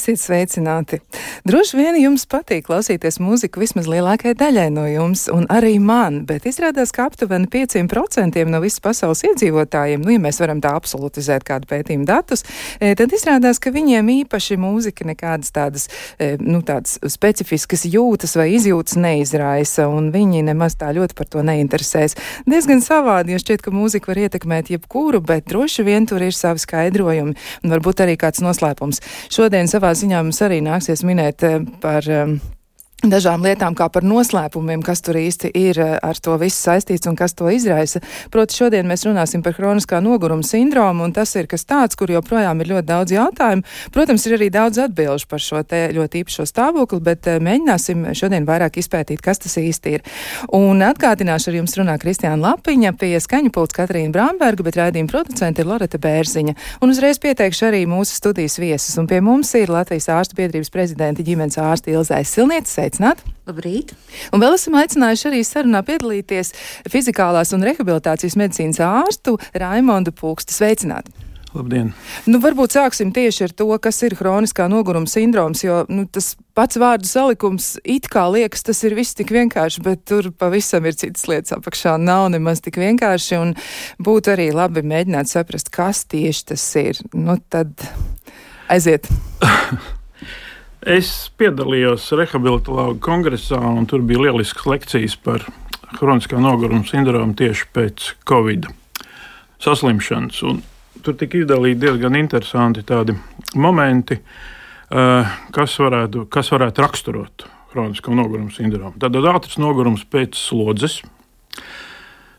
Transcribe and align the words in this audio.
Esiet 0.00 0.16
sveicināti! 0.22 0.96
Droši 1.44 1.76
vien 1.78 1.96
jums 1.96 2.26
patīk 2.28 2.66
klausīties 2.66 3.16
mūziku 3.22 3.62
vismaz 3.62 3.86
lielākajai 3.88 4.36
daļai 4.36 4.66
no 4.74 4.84
jums, 4.84 5.22
un 5.32 5.46
arī 5.48 5.78
man, 5.80 6.18
bet 6.28 6.44
izrādās, 6.48 6.92
ka 6.92 7.06
aptuveni 7.08 7.48
5% 7.48 8.44
no 8.44 8.60
visas 8.60 8.82
pasaules 8.84 9.22
iedzīvotājiem, 9.24 10.04
nu, 10.04 10.12
ja 10.12 10.20
mēs 10.20 10.40
varam 10.42 10.60
tā 10.60 10.74
absolutizēt 10.76 11.46
kādu 11.48 11.68
pētījumu 11.70 12.04
datus, 12.08 12.44
e, 12.76 12.92
tad 12.98 13.14
izrādās, 13.16 13.60
ka 13.62 13.72
viņiem 13.72 14.10
īpaši 14.18 14.58
mūzika 14.60 15.06
nekādas 15.08 15.54
tādas, 15.56 15.86
e, 16.20 16.34
nu, 16.44 16.60
tādas 16.66 16.98
specifiskas 17.08 17.86
jūtas 17.88 18.36
vai 18.36 18.50
izjūtas 18.58 18.98
neizraisa, 19.00 19.88
un 19.88 20.12
viņi 20.12 20.44
nemaz 20.50 20.76
tā 20.80 20.92
ļoti 20.96 21.16
par 21.16 21.30
to 21.32 21.46
neinteresēs. 21.46 22.18
Diezgan 22.50 22.84
savādi, 22.84 23.32
jo 23.32 23.40
šķiet, 23.40 23.64
ka 23.64 23.72
mūzika 23.72 24.12
var 24.12 24.22
ietekmēt 24.26 24.74
jebkuru, 24.74 25.22
bet 25.24 25.48
droši 25.48 25.88
vien 25.88 26.04
tur 26.10 26.20
ir 26.26 26.36
savi 26.36 26.60
skaidrojumi, 26.60 27.36
un 27.64 27.76
varbūt 27.78 28.04
arī 28.04 28.20
kāds 28.20 28.44
noslēpums. 28.44 29.00
Šodien 29.32 29.72
savā 29.72 29.94
ziņā 29.96 30.20
mums 30.20 30.44
arī 30.44 30.60
nāksies 30.68 31.06
minēt 31.08 31.39
par 31.80 32.08
um, 32.08 32.40
dažām 33.06 33.44
lietām, 33.44 33.74
kā 33.76 33.88
par 33.92 34.04
noslēpumiem, 34.04 34.82
kas 34.84 35.00
tur 35.04 35.16
īsti 35.16 35.50
ir 35.56 35.78
eh, 35.80 35.92
ar 36.02 36.18
to 36.20 36.36
visu 36.40 36.58
saistīts 36.58 37.08
un 37.08 37.16
kas 37.16 37.32
to 37.38 37.48
izraisa. 37.52 38.02
Proti, 38.32 38.58
šodien 38.60 38.88
mēs 38.88 39.06
runāsim 39.06 39.44
par 39.44 39.54
kroniskā 39.56 40.02
noguruma 40.04 40.44
sindromu, 40.44 41.06
un 41.06 41.14
tas 41.16 41.32
ir 41.38 41.48
kas 41.50 41.64
tāds, 41.64 41.96
kur 41.96 42.12
joprojām 42.12 42.60
ir 42.60 42.72
ļoti 42.74 42.88
daudz 42.90 43.14
jautājumu. 43.14 43.64
Protams, 43.94 44.26
ir 44.28 44.36
arī 44.36 44.50
daudz 44.52 44.82
atbilžu 44.84 45.28
par 45.30 45.40
šo 45.44 45.62
te 45.64 45.86
ļoti 45.96 46.24
īpašo 46.24 46.46
stāvokli, 46.48 47.00
bet 47.06 47.30
eh, 47.30 47.40
mēģināsim 47.40 48.10
šodien 48.18 48.48
vairāk 48.48 48.80
izpētīt, 48.82 49.22
kas 49.24 49.40
tas 49.46 49.56
īsti 49.60 49.96
ir. 49.96 50.04
Un 50.56 50.84
atgādināšu, 50.84 51.50
ar 51.52 51.60
jums 51.60 51.76
runā 51.80 51.96
Kristiāna 52.02 52.50
Lapiņa, 52.50 52.92
pie 53.00 53.14
skaņu 53.22 53.54
pults 53.54 53.76
Katrīna 53.76 54.12
Bramberga, 54.12 54.66
bet 54.66 54.80
raidījuma 54.80 55.12
producente 55.12 55.64
ir 55.64 55.70
Loreta 55.70 56.00
Bērziņa. 56.00 56.56
Un 56.84 56.92
uzreiz 56.92 57.20
pieteikšu 57.22 57.70
arī 57.70 57.86
mūsu 57.88 58.18
studijas 58.18 58.58
viesus, 58.60 58.98
un 59.00 59.08
pie 59.10 59.22
mums 59.24 59.54
ir 59.56 59.72
Latvijas 59.72 60.10
ārstu 60.12 60.36
biedrības 60.40 60.72
prezidenta 60.74 61.24
ģimenes 61.24 61.56
ārsta 61.60 61.92
Ilzais 61.94 62.36
Silnietis. 62.36 62.89
Sveicināti! 62.90 63.22
Labrīt! 63.46 63.92
Un 64.34 64.42
vēl 64.42 64.56
esam 64.56 64.74
aicinājuši 64.80 65.26
arī 65.28 65.40
sarunā 65.46 65.80
piedalīties 65.86 66.50
fizikālās 66.90 67.52
un 67.54 67.62
rehabilitācijas 67.62 68.34
medicīnas 68.34 68.80
ārstu 68.82 69.36
Raimondu 69.54 70.10
Pūkstu. 70.10 70.56
Sveicināti! 70.56 71.14
Labdien! 71.54 71.92
Nu, 72.26 72.40
varbūt 72.42 72.74
sāksim 72.74 73.12
tieši 73.14 73.44
ar 73.46 73.54
to, 73.54 73.68
kas 73.82 74.00
ir 74.06 74.16
hroniskā 74.18 74.66
noguruma 74.70 75.06
sindroms, 75.10 75.62
jo 75.62 75.84
nu, 75.90 76.08
tas 76.10 76.32
pats 76.58 76.78
vārdu 76.82 77.06
salikums 77.06 77.76
it 77.84 78.10
kā 78.10 78.26
liekas, 78.30 78.66
tas 78.66 78.82
ir 78.86 78.98
viss 78.98 79.14
tik 79.18 79.30
vienkārši, 79.34 79.84
bet 79.86 80.02
tur 80.10 80.32
pavisam 80.34 80.86
ir 80.90 80.98
citas 80.98 81.28
lietas 81.30 81.54
apakšā. 81.58 81.94
Nav 82.02 82.26
nemaz 82.34 82.62
tik 82.64 82.80
vienkārši, 82.82 83.38
un 83.38 83.54
būtu 84.02 84.34
arī 84.34 84.50
labi 84.54 84.82
mēģināt 84.82 85.30
saprast, 85.30 85.70
kas 85.74 86.02
tieši 86.10 86.44
tas 86.50 86.66
ir. 86.82 87.02
Nu, 87.14 87.38
tad 87.54 87.86
aiziet! 88.70 89.06
Es 90.80 91.28
piedalījos 91.36 92.06
rehabilitācijas 92.16 93.00
kongresā, 93.04 93.58
un 93.60 93.84
tur 93.84 94.00
bija 94.00 94.22
lielisks 94.24 94.64
lekcijas 94.64 95.12
par 95.20 95.44
kroniskā 95.98 96.40
noguruma 96.40 96.86
sindromu 96.88 97.34
tieši 97.36 97.66
pēc 97.76 98.06
Covid 98.24 98.70
saslimšanas. 99.60 100.38
Un 100.48 100.62
tur 101.04 101.18
tika 101.20 101.36
izdalīti 101.36 101.82
diezgan 101.82 102.16
interesanti 102.16 102.80
tādi 102.88 103.12
momenti, 103.60 104.16
eh, 104.16 105.36
kas 105.52 105.76
varētu, 105.76 106.24
kas 106.32 106.48
varētu 106.48 106.80
raksturot 106.80 107.44
kronisko 107.74 108.14
noguruma 108.16 108.50
sindromu. 108.50 108.96
Tad 108.98 109.12
ātrs 109.12 109.58
nogurums 109.58 110.04
pēc 110.08 110.32
slodzes, 110.32 111.02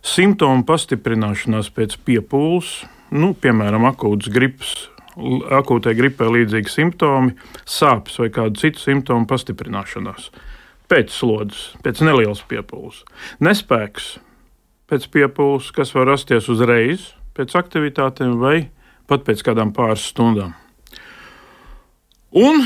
simptomu 0.02 0.66
pastiprināšanās 0.66 1.70
pēc 1.70 1.98
piepūles, 2.04 2.86
nu, 3.12 3.36
piemēram, 3.36 3.86
akūtas 3.94 4.34
gripas 4.34 4.90
akūtai 5.18 5.94
gripai 5.98 6.30
līdzīgi 6.32 6.72
simptomi, 6.72 7.36
sāpes 7.68 8.20
vai 8.22 8.30
kādu 8.34 8.60
citu 8.62 8.82
simptomu 8.82 9.28
pastiprināšanās. 9.30 10.30
Pēc 10.92 11.14
slodzes, 11.16 11.72
pēc 11.84 12.04
nelielas 12.04 12.44
piepūles. 12.48 13.04
Nespēks 13.44 14.18
pēc 14.92 15.08
piepūles, 15.12 15.72
kas 15.76 15.94
var 15.96 16.10
rasties 16.12 16.50
uzreiz 16.52 17.12
pēc 17.36 17.56
aktivitātēm 17.56 18.36
vai 18.42 18.72
pat 19.08 19.24
pēc 19.28 19.44
kādām 19.48 19.72
pāris 19.76 20.04
stundām. 20.12 20.54
Un 22.32 22.64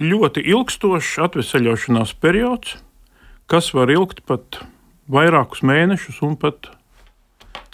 ļoti 0.00 0.42
ilgstošs 0.50 1.18
atvesaļošanās 1.26 2.14
periods, 2.22 2.76
kas 3.50 3.72
var 3.74 3.90
ilgt 3.90 4.22
pat 4.26 4.62
vairākus 5.10 5.64
mēnešus 5.66 6.20
un 6.26 6.36
pat 6.38 6.70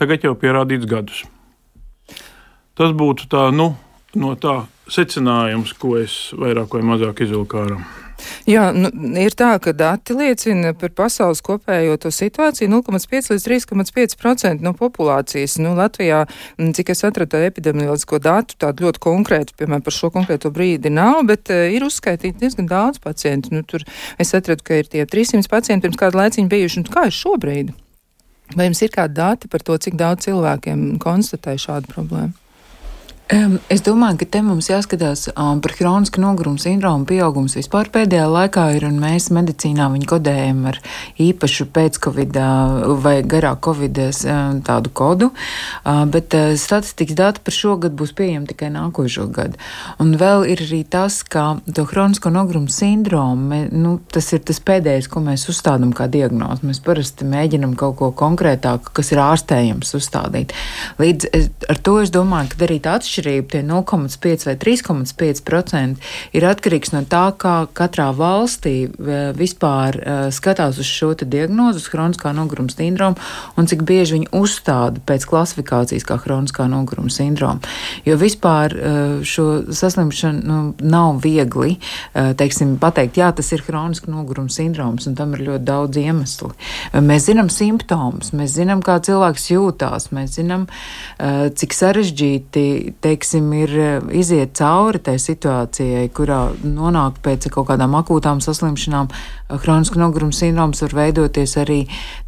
tagad 0.00 0.24
jau 0.24 0.32
pierādīts 0.36 0.88
gadus. 0.88 1.24
Tas 2.76 2.92
būtu 2.92 3.28
tā, 3.32 3.48
nu, 3.56 3.72
no 4.16 4.34
tā 4.40 4.64
secinājums, 4.90 5.74
ko 5.80 5.96
es 6.00 6.16
vairāk 6.38 6.76
vai 6.78 6.82
mazāk 6.94 7.24
izvilku 7.26 7.62
ārā. 7.62 7.78
Jā, 8.48 8.70
nu, 8.72 8.88
ir 9.20 9.34
tā, 9.36 9.50
ka 9.62 9.74
dati 9.76 10.14
liecina 10.16 10.72
par 10.78 10.92
pasaules 10.96 11.42
kopējo 11.44 11.96
to 12.00 12.12
situāciju 12.14 12.70
0,5 12.72 13.32
līdz 13.34 13.44
3,5% 13.44 14.64
no 14.64 14.72
populācijas. 14.76 15.58
Nu, 15.60 15.74
Latvijā, 15.76 16.22
cik 16.56 16.94
es 16.94 17.04
atradu 17.06 17.42
epidemioloģisko 17.44 18.20
datu, 18.24 18.56
tādu 18.62 18.86
ļoti 18.86 19.02
konkrētu, 19.04 19.56
piemēram, 19.58 19.84
par 19.84 19.96
šo 19.98 20.10
konkrēto 20.14 20.52
brīdi 20.54 20.92
nav, 20.94 21.20
bet 21.28 21.52
uh, 21.52 21.66
ir 21.72 21.84
uzskaitīti 21.86 22.40
diezgan 22.40 22.70
daudz 22.70 23.02
pacientu. 23.04 23.52
Nu, 23.56 23.66
tur 23.66 23.84
es 24.22 24.32
atradu, 24.36 24.64
ka 24.64 24.80
ir 24.80 24.88
tie 24.92 25.04
300 25.04 25.50
pacienti 25.52 25.88
pirms 25.88 26.00
kāda 26.00 26.22
laiciņa 26.22 26.52
bijuši, 26.54 26.80
un 26.82 26.88
kā 26.88 27.08
ir 27.10 27.18
šobrīd? 27.18 27.76
Vai 28.56 28.70
jums 28.70 28.80
ir 28.86 28.94
kādi 28.94 29.18
dati 29.18 29.50
par 29.50 29.64
to, 29.66 29.76
cik 29.82 29.98
daudz 29.98 30.28
cilvēkiem 30.28 30.92
konstatē 31.02 31.58
šādu 31.60 31.90
problēmu? 31.92 32.45
Es 33.26 33.80
domāju, 33.82 34.20
ka 34.20 34.26
te 34.36 34.40
mums 34.46 34.68
jāskatās 34.70 35.24
um, 35.32 35.58
par 35.58 35.72
kronisku 35.74 36.20
nogurumu 36.22 36.60
sindromu 36.62 37.08
pieaugums 37.10 37.56
vispār 37.58 37.88
pēdējā 37.90 38.26
laikā 38.30 38.66
ir, 38.76 38.84
un 38.86 39.00
mēs 39.02 39.32
medicīnā 39.34 39.88
viņu 39.90 40.06
kodējam 40.12 40.60
ar 40.70 40.76
īpašu 41.18 41.66
pēc-covid 41.74 42.38
vai 43.02 43.16
garā 43.26 43.56
covid 43.58 43.98
um, 43.98 44.60
tādu 44.62 44.92
kodu, 44.94 45.32
uh, 45.32 46.04
bet 46.06 46.36
uh, 46.38 46.52
statistikas 46.54 47.18
dati 47.18 47.42
par 47.42 47.56
šo 47.56 47.74
gadu 47.82 47.98
būs 47.98 48.12
pieejami 48.14 48.46
tikai 48.52 48.68
nākošo 48.76 49.26
gadu. 49.34 49.58
Un 49.98 50.14
vēl 50.20 50.46
ir 50.52 50.62
arī 50.62 50.84
tas, 50.86 51.18
ka 51.26 51.56
to 51.66 51.82
kronisko 51.90 52.30
nogurumu 52.30 52.70
sindromu, 52.70 53.64
nu, 53.74 53.96
tas 54.06 54.30
ir 54.38 54.46
tas 54.46 54.62
pēdējais, 54.62 55.10
ko 55.10 55.24
mēs 55.26 55.48
uzstādām 55.50 55.96
kā 55.98 56.06
diagnozi. 56.06 56.70
Mēs 56.70 56.78
parasti 56.86 57.26
mēģinam 57.26 57.74
kaut 57.74 57.98
ko 57.98 58.12
konkrētāku, 58.22 58.94
kas 59.00 59.10
ir 59.10 59.24
ārstējams 59.26 59.96
uzstādīt. 59.98 60.54
Līdz 61.02 61.50
ar 61.74 61.82
to 61.82 61.98
es 62.06 62.14
domāju, 62.14 62.54
ka 62.54 62.62
darīt 62.62 62.86
atšķirību 62.86 63.15
atšķirība, 63.16 63.48
tie 63.50 63.62
0,5 63.64 64.46
vai 64.46 64.54
3,5%, 64.60 65.96
ir 66.36 66.46
atkarīgs 66.46 66.92
no 66.92 67.02
tā, 67.08 67.32
kā 67.38 67.66
katrā 67.72 68.10
valstī 68.16 68.88
vispār 69.36 69.96
uh, 69.96 70.28
skatās 70.34 70.78
uz 70.78 70.86
šo 70.88 71.14
diagnozi, 71.16 71.80
uz 71.80 71.88
kroniskā 71.88 72.32
noguruma 72.36 72.72
sindromu, 72.72 73.16
un 73.56 73.68
cik 73.68 73.84
bieži 73.86 74.18
viņi 74.18 74.30
uzstāda 74.36 75.00
pēc 75.06 75.26
klasifikācijas 75.28 76.04
kā 76.06 76.18
kroniskā 76.20 76.66
noguruma 76.68 77.10
sindromu. 77.12 77.64
Jo 78.06 78.18
vispār 78.20 78.74
uh, 78.76 79.24
šo 79.24 79.72
saslimšanu 79.72 80.42
nu, 80.46 80.58
nav 80.80 81.22
viegli 81.24 81.76
uh, 81.78 82.34
teiksim, 82.36 82.76
pateikt, 82.82 83.20
jā, 83.20 83.30
tas 83.36 83.50
ir 83.54 83.64
kroniska 83.66 84.10
noguruma 84.12 84.52
sindroms, 84.52 85.08
un 85.08 85.16
tam 85.18 85.34
ir 85.36 85.46
ļoti 85.48 85.66
daudz 85.66 86.00
iemeslu. 86.02 86.52
Mēs 87.06 87.30
zinām 87.30 87.48
simptomus, 87.52 88.32
mēs 88.36 88.56
zinām, 88.58 88.82
kā 88.84 88.98
cilvēks 89.04 89.50
jūtās, 89.52 90.10
mēs 90.16 90.36
zinām, 90.36 90.66
cik 91.56 91.74
sarežģīti 91.76 92.66
teiksim, 93.06 93.48
ir 93.62 93.72
eh, 93.78 93.96
iziet 94.18 94.54
cauri 94.58 95.00
tai 95.06 95.16
situācijai, 95.22 96.08
kurā 96.14 96.40
nonāk 96.64 97.20
pēc 97.24 97.48
kaut 97.54 97.70
kādām 97.70 97.96
akūtām 98.00 98.42
saslimšanām. 98.44 99.10
Hroniska 99.48 99.98
noguruma 99.98 100.32
sindroms 100.34 100.82
var 100.82 100.94
veidoties 100.96 101.54
arī 101.60 101.78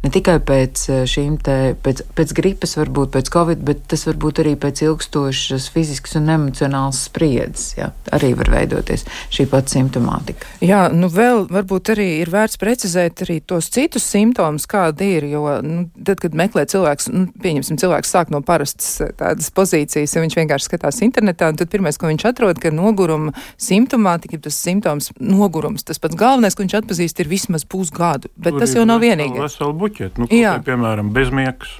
ne 0.03 0.11
tikai 0.13 0.37
pēc 0.45 0.83
eh, 0.89 1.01
šīm 1.09 1.35
te, 1.43 1.57
pēc, 1.83 2.03
pēc 2.15 2.33
gripas, 2.37 2.77
varbūt 2.79 3.11
pēc 3.15 3.31
covid, 3.33 3.63
bet 3.67 3.81
tas 3.91 4.05
var 4.07 4.19
būt 4.23 4.39
arī 4.43 4.53
pēc 4.59 4.83
ilgstošas 4.85 5.67
fiziskas 5.73 6.15
un 6.19 6.31
emocionālas 6.31 7.01
spriedzes. 7.09 7.73
Jā, 7.79 7.89
arī 8.15 8.31
var 8.39 8.51
veidoties 8.53 9.03
šī 9.35 9.49
pati 9.51 9.75
simptomātika. 9.75 10.47
Jā, 10.63 10.85
nu 10.95 11.09
vēl 11.11 11.45
varbūt 11.51 11.91
arī 11.95 12.07
ir 12.21 12.31
vērts 12.31 12.59
precizēt 12.61 13.25
arī 13.25 13.39
tos 13.43 13.67
citus 13.73 14.07
simptomus, 14.07 14.67
kādi 14.69 15.11
ir, 15.17 15.27
jo 15.33 15.43
nu, 15.65 15.85
tad, 15.97 16.21
kad 16.23 16.37
meklē 16.39 16.63
cilvēks, 16.71 17.09
nu, 17.11 17.25
pieņemsim, 17.43 17.81
cilvēks 17.83 18.15
sāk 18.15 18.31
no 18.31 18.39
parastas 18.45 18.95
eh, 19.03 19.11
tādas 19.19 19.51
pozīcijas, 19.55 20.15
ja 20.15 20.23
viņš 20.23 20.39
vienkārši 20.39 20.71
skatās 20.71 21.03
internetā, 21.03 21.51
un 21.51 21.59
tad 21.59 21.71
pirmais, 21.73 21.99
ko 21.99 22.07
viņš 22.07 22.29
atrod, 22.31 22.63
ka 22.63 22.71
noguruma 22.71 23.35
simptomātika, 23.59 24.39
tas 24.47 24.55
simptoms 24.63 25.11
nogurums, 25.19 25.83
tas 25.83 25.99
pats 25.99 26.15
galvenais, 26.19 26.55
ko 26.55 26.63
viņš 26.63 26.79
atpazīst, 26.79 27.08
ir 27.17 27.29
vismaz 27.31 27.65
pusgadu, 27.65 28.29
bet 28.37 28.53
Tur 28.53 28.63
tas 28.63 28.75
jau 28.77 28.85
nav 28.87 29.01
vienīgais. 29.01 29.41
Veselu 29.41 29.75
buķetu, 29.81 30.23
nu, 30.23 30.29
Jā. 30.33 30.53
Te, 30.59 30.69
piemēram, 30.69 31.09
bezmiegs, 31.15 31.75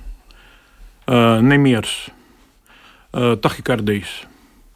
uh, 1.05 1.37
nemieris, 1.45 1.95
uh, 2.09 3.35
tahikardijas, 3.43 4.21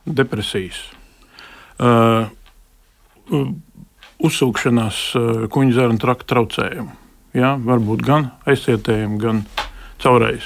depresijas. 0.05 0.81
Uh, 1.81 2.29
Uzsūkšanās 4.23 4.97
kuģa 5.51 5.73
zarnu 5.75 5.99
trakta 5.99 6.29
traucējumu. 6.29 6.91
Ja, 7.35 7.55
varbūt 7.59 8.03
gan 8.05 8.29
aizcietējumi, 8.47 9.17
gan 9.19 9.41
caurējs. 10.03 10.45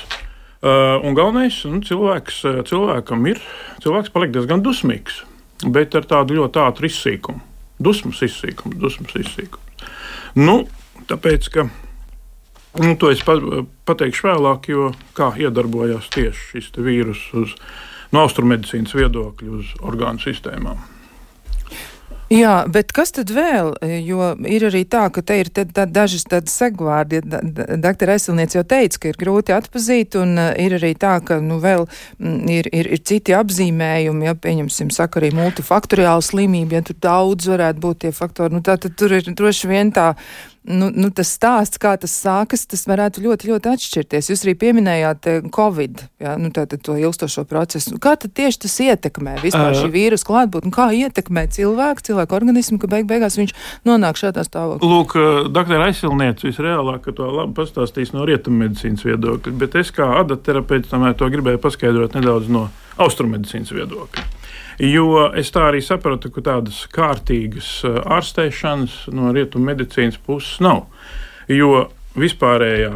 Uh, 0.58 0.98
un 1.06 1.14
galvenais, 1.18 1.60
nu, 1.70 1.84
cilvēks, 1.86 2.40
uh, 2.48 2.62
cilvēkam 2.66 3.28
ir, 3.30 3.42
cilvēks 3.84 4.14
paliek 4.16 4.32
diezgan 4.34 4.64
dusmīgs. 4.66 5.22
bet 5.66 5.96
ar 5.98 6.06
tādu 6.06 6.38
ļoti 6.38 6.62
ātru 6.62 6.90
izsīkumu. 6.90 7.42
Dusmas 7.82 8.22
izsīkums, 8.26 8.78
dusmas 8.82 9.16
izsīkums. 9.18 9.67
Nu, 10.38 10.58
tāpēc, 11.10 11.48
ka 11.54 11.64
nu, 12.78 12.92
to 13.02 13.10
es 13.10 13.24
pateikšu 13.26 14.28
vēlāk, 14.28 14.70
jo 14.70 14.92
kā 15.18 15.32
iedarbojās 15.42 16.12
tieši 16.14 16.52
šis 16.52 16.70
vīrus 16.78 17.24
uz, 17.38 17.56
no 18.14 18.28
austrummedicīnas 18.28 18.94
viedokļa 18.98 19.56
uz 19.58 19.74
orgānu 19.82 20.22
sistēmām. 20.22 20.84
Jā, 22.28 22.66
bet 22.68 22.90
kas 22.92 23.14
tad 23.16 23.30
vēl? 23.32 23.70
Jo 24.04 24.34
ir 24.52 24.66
arī 24.68 24.82
tā, 24.90 25.06
ka 25.16 25.22
te 25.24 25.38
ir 25.40 25.48
te, 25.48 25.64
tā, 25.64 25.86
dažas 25.88 26.26
tādas 26.28 26.58
segvārdi. 26.60 27.22
Da, 27.24 27.40
Dr. 27.80 28.12
Eselniec 28.18 28.56
jau 28.58 28.66
teica, 28.68 29.00
ka 29.00 29.12
ir 29.14 29.20
grūti 29.22 29.56
atpazīt, 29.56 30.18
un 30.20 30.36
uh, 30.36 30.50
ir 30.60 30.76
arī 30.76 30.92
tā, 31.00 31.14
ka 31.24 31.40
nu, 31.44 31.62
vēl 31.64 31.86
mm, 31.88 32.42
ir, 32.52 32.68
ir, 32.76 32.92
ir 32.98 33.04
citi 33.08 33.36
apzīmējumi, 33.38 34.28
ja 34.28 34.36
pieņemsim, 34.36 34.92
saka 34.92 35.22
arī 35.22 35.32
multifaktoriāla 35.40 36.26
slimība, 36.28 36.82
ja 36.82 36.90
tur 36.90 37.00
daudz 37.08 37.48
varētu 37.54 37.84
būt 37.88 38.04
tie 38.04 38.14
faktori. 38.16 38.58
Nu, 38.58 38.64
tā 38.66 38.76
tad 38.76 39.00
tur 39.00 39.16
ir 39.16 39.32
droši 39.32 39.72
vien 39.72 39.96
tā 39.96 40.12
nu, 40.68 40.90
nu, 40.94 41.10
tas 41.16 41.30
stāsts, 41.32 41.80
kā 41.82 41.94
tas 42.00 42.14
sākas, 42.14 42.66
tas 42.70 42.84
varētu 42.90 43.24
ļoti, 43.24 43.50
ļoti 43.52 43.72
atšķirties. 43.72 44.30
Jūs 44.32 44.44
arī 44.46 44.54
pieminējāt 44.60 45.30
eh, 45.32 45.50
Covid, 45.54 46.04
jā, 46.24 46.36
nu, 46.42 46.52
tātad 46.56 46.84
to 46.86 46.98
ilgstošo 47.00 47.46
procesu. 47.50 47.98
Kā 48.04 48.18
tad 48.20 48.36
tieši 48.38 48.62
tas 48.66 48.78
ietekmē 48.86 49.38
vispār 49.44 49.72
uh, 49.72 49.80
šī 49.80 49.92
vīrusu 49.94 50.28
klātbūtni? 50.28 50.74
Kā 50.76 50.90
ietekmē 50.96 51.48
cilvēku, 51.56 52.06
cilvēku 52.10 52.38
organismu, 52.40 52.80
ka 52.82 52.92
beig 52.92 53.08
beigās 53.10 53.40
viņš 53.40 53.56
nonāk 53.88 54.20
šādā 54.20 54.46
stāvoklī? 54.48 54.92
Lūk, 54.92 55.18
doktor 55.56 55.88
Aizsilniece 55.88 56.50
visreālāk, 56.50 57.06
ka 57.08 57.16
to 57.18 57.30
labi 57.32 57.56
pastāstīs 57.58 58.14
no 58.16 58.28
rietummedicīnas 58.28 59.08
viedokļa, 59.08 59.56
bet 59.64 59.80
es 59.80 59.94
kā 59.96 60.10
adaterapeits 60.22 60.92
tomēr 60.92 61.16
to 61.18 61.30
gribēju 61.32 61.64
paskaidrot 61.64 62.20
nedaudz 62.20 62.52
no 62.52 62.68
austrummedicīnas 63.02 63.74
viedokļa. 63.78 64.37
Jo 64.78 65.32
es 65.34 65.50
tā 65.50 65.72
arī 65.72 65.80
sapratu, 65.82 66.30
ka 66.34 66.44
tādas 66.46 66.84
kārtīgas 66.94 67.70
eh, 67.88 67.98
ārstēšanas 68.18 69.08
no 69.16 69.32
rietumu 69.34 69.72
medicīnas 69.72 70.20
puses 70.22 70.60
nav. 70.62 70.86
Jo 71.50 71.88
vispārējā, 72.18 72.92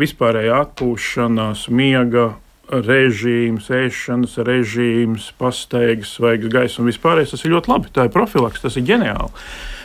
vispārējā 0.00 0.58
atpūšanās, 0.64 1.68
miega 1.70 2.32
režīms, 2.66 3.68
ēšanas 3.70 4.38
režīms, 4.48 5.28
pastaigas, 5.38 6.16
svaigas 6.16 6.50
gaisa 6.50 6.82
un 6.82 6.90
vispārējais 6.90 7.34
tas 7.36 7.44
ir 7.44 7.54
ļoti 7.54 7.70
labi. 7.70 7.94
Tā 7.94 8.08
ir 8.08 8.14
profilaks, 8.14 8.64
tas 8.64 8.78
ir 8.80 8.86
ģeniāli. 8.90 9.30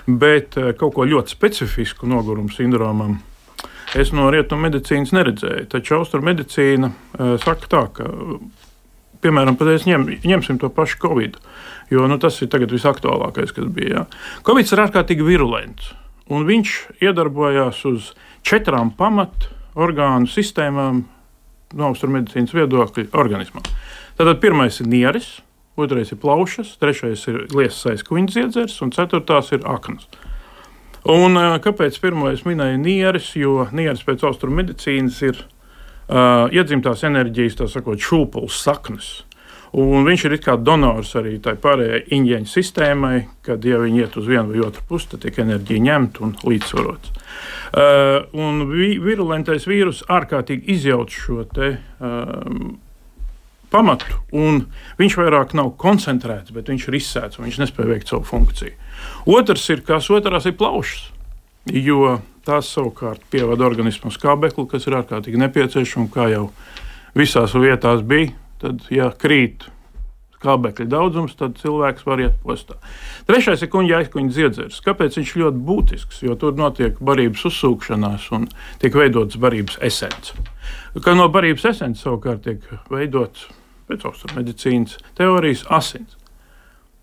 Bet 0.09 0.57
eh, 0.57 0.71
kaut 0.79 0.97
ko 0.97 1.05
ļoti 1.05 1.37
specifisku 1.37 2.09
nogurumu 2.09 2.49
sindromam 2.55 3.19
es 3.97 4.11
no 4.13 4.27
rietumu 4.33 4.67
medicīnas 4.67 5.13
neredzēju. 5.13 5.69
Taču 5.69 5.95
austrumu 5.97 6.29
medicīna 6.29 6.89
uh, 6.89 7.31
saka 7.41 7.69
tā, 7.71 7.79
ka 7.93 8.09
piemēram, 9.23 9.57
ņem, 9.59 10.07
ņemsim 10.27 10.59
to 10.61 10.69
pašu 10.73 10.99
Covid, 11.03 11.37
jo 11.91 12.07
nu, 12.09 12.19
tas 12.21 12.39
ir 12.41 12.49
visaktuālākais, 12.49 13.53
kas 13.55 13.69
bija. 13.73 13.89
Jā. 13.89 14.05
Covid 14.47 14.71
ir 14.71 14.83
ārkārtīgi 14.85 15.25
virulents, 15.25 15.93
un 16.29 16.47
viņš 16.47 16.75
iedarbojās 17.01 17.83
uz 17.89 18.13
četrām 18.45 18.93
pamat 18.95 19.49
orgānu 19.79 20.29
sistēmām 20.29 21.03
no 21.77 21.91
austrummedicīnas 21.91 22.55
viedokļa 22.55 23.11
organismā. 23.13 23.61
Tātad 24.17 24.41
pirmais 24.41 24.79
ir 24.81 24.89
nieris, 24.89 25.39
otrais 25.79 26.11
ir 26.11 26.19
plaušas, 26.19 26.73
trešais 26.81 27.27
ir 27.31 27.45
liesas 27.55 27.93
aizkuņa 27.93 28.33
dziedzers 28.33 28.79
un 28.83 28.91
ceturtās 28.95 29.53
ir 29.55 29.63
aknas. 29.69 30.09
Un, 31.09 31.37
kāpēc 31.63 31.95
pirmais 32.03 32.43
minēja 32.43 32.79
nieris? 32.81 33.31
Jo 33.39 33.69
nieris 33.71 34.03
pēc 34.03 34.25
austrummedicīnas 34.27 35.21
ir 35.29 35.39
uh, 36.09 36.49
iedzimtās 36.53 37.05
enerģijas, 37.07 37.59
tā 37.61 37.69
sakot, 37.71 38.01
šūpules 38.01 38.59
saknes. 38.65 39.09
Un 39.77 40.01
viņš 40.07 40.23
ir 40.25 40.35
kā 40.41 40.55
donors 40.57 41.11
arī 41.19 41.35
tai 41.45 41.53
pārējai 41.61 42.07
inģeņu 42.17 42.49
sistēmai, 42.49 43.17
kad 43.45 43.65
ja 43.65 43.77
viņi 43.77 44.01
iet 44.01 44.17
uz 44.17 44.25
vienu 44.25 44.49
vai 44.49 44.63
otru 44.65 44.81
pusi, 44.89 45.11
tad 45.11 45.21
tiek 45.25 45.37
enerģija 45.43 45.85
ņemta 45.85 46.23
un 46.25 46.33
līdzsvarots. 46.41 47.13
Uh, 47.69 48.25
un 48.33 48.65
vi, 48.71 48.95
virulentais 48.97 49.69
vīrus 49.69 50.01
ārkārtīgi 50.09 50.73
izjauc 50.73 51.13
šo 51.13 51.43
te, 51.53 51.75
uh, 51.77 52.71
pamatu, 53.69 54.17
un 54.33 54.63
viņš 54.99 55.19
vairāk 55.21 55.53
nav 55.57 55.75
koncentrēts, 55.81 56.53
bet 56.55 56.71
viņš 56.71 56.89
ir 56.89 56.97
izsēts 56.99 57.37
un 57.37 57.45
viņš 57.45 57.61
nespēja 57.61 57.93
veikt 57.93 58.09
savu 58.09 58.25
funkciju. 58.25 58.73
Otrs 59.29 59.69
ir, 59.69 59.85
kas 59.85 60.09
otrās 60.09 60.49
ir 60.49 60.57
plaušas, 60.57 61.11
jo 61.67 62.19
tās 62.47 62.69
savukārt 62.73 63.25
pievada 63.31 63.67
organismu 63.67 64.11
skābekli, 64.13 64.67
kas 64.69 64.87
ir 64.87 64.99
ārkārtīgi 65.01 65.41
nepieciešams, 65.41 66.13
kā 66.13 66.29
jau 66.31 66.45
visās 67.17 67.55
vietās 67.57 68.05
bija. 68.05 68.33
Tad, 68.59 68.81
ja 68.91 69.07
krīt 69.15 69.63
skābekļa 70.39 70.87
daudzums, 70.91 71.35
tad 71.39 71.57
cilvēks 71.59 72.05
var 72.07 72.21
iet 72.23 72.39
postā. 72.43 72.75
Trešais 73.27 73.63
ir 73.63 73.71
kuģa 73.71 74.01
aizkuņa 74.01 74.33
dziedzers. 74.35 74.79
Kāpēc 74.83 75.19
viņš 75.19 75.35
ļoti 75.41 75.63
būtisks? 75.67 76.21
Jo 76.23 76.35
tur 76.39 76.55
notiek 76.59 76.99
barības 77.03 77.45
uzsūkšanās 77.49 78.29
un 78.35 78.47
tiek 78.81 78.95
veidots 78.95 79.39
barības 79.39 79.79
esence. 79.85 80.35
Kā 81.03 81.15
no 81.15 81.27
barības 81.31 81.69
esences 81.73 82.03
savukārt 82.03 82.43
tiek 82.47 82.63
veidots 82.91 83.47
pēc 83.89 84.05
austrummedicīnas 84.09 84.97
teorijas 85.17 85.65
asins. 85.75 86.15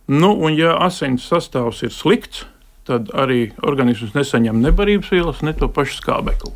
Nu, 0.06 0.31
un 0.37 0.55
ja 0.55 0.76
asins 0.87 1.25
sastāvs 1.26 1.82
ir 1.82 1.93
slikts, 1.93 2.44
tad 2.87 3.11
arī 3.15 3.50
organisms 3.67 4.15
nesaņem 4.17 4.61
ne 4.62 4.73
barības 4.75 5.11
vielas, 5.15 5.43
ne 5.43 5.55
to 5.56 5.69
pašu 5.69 6.00
skābekli. 6.00 6.53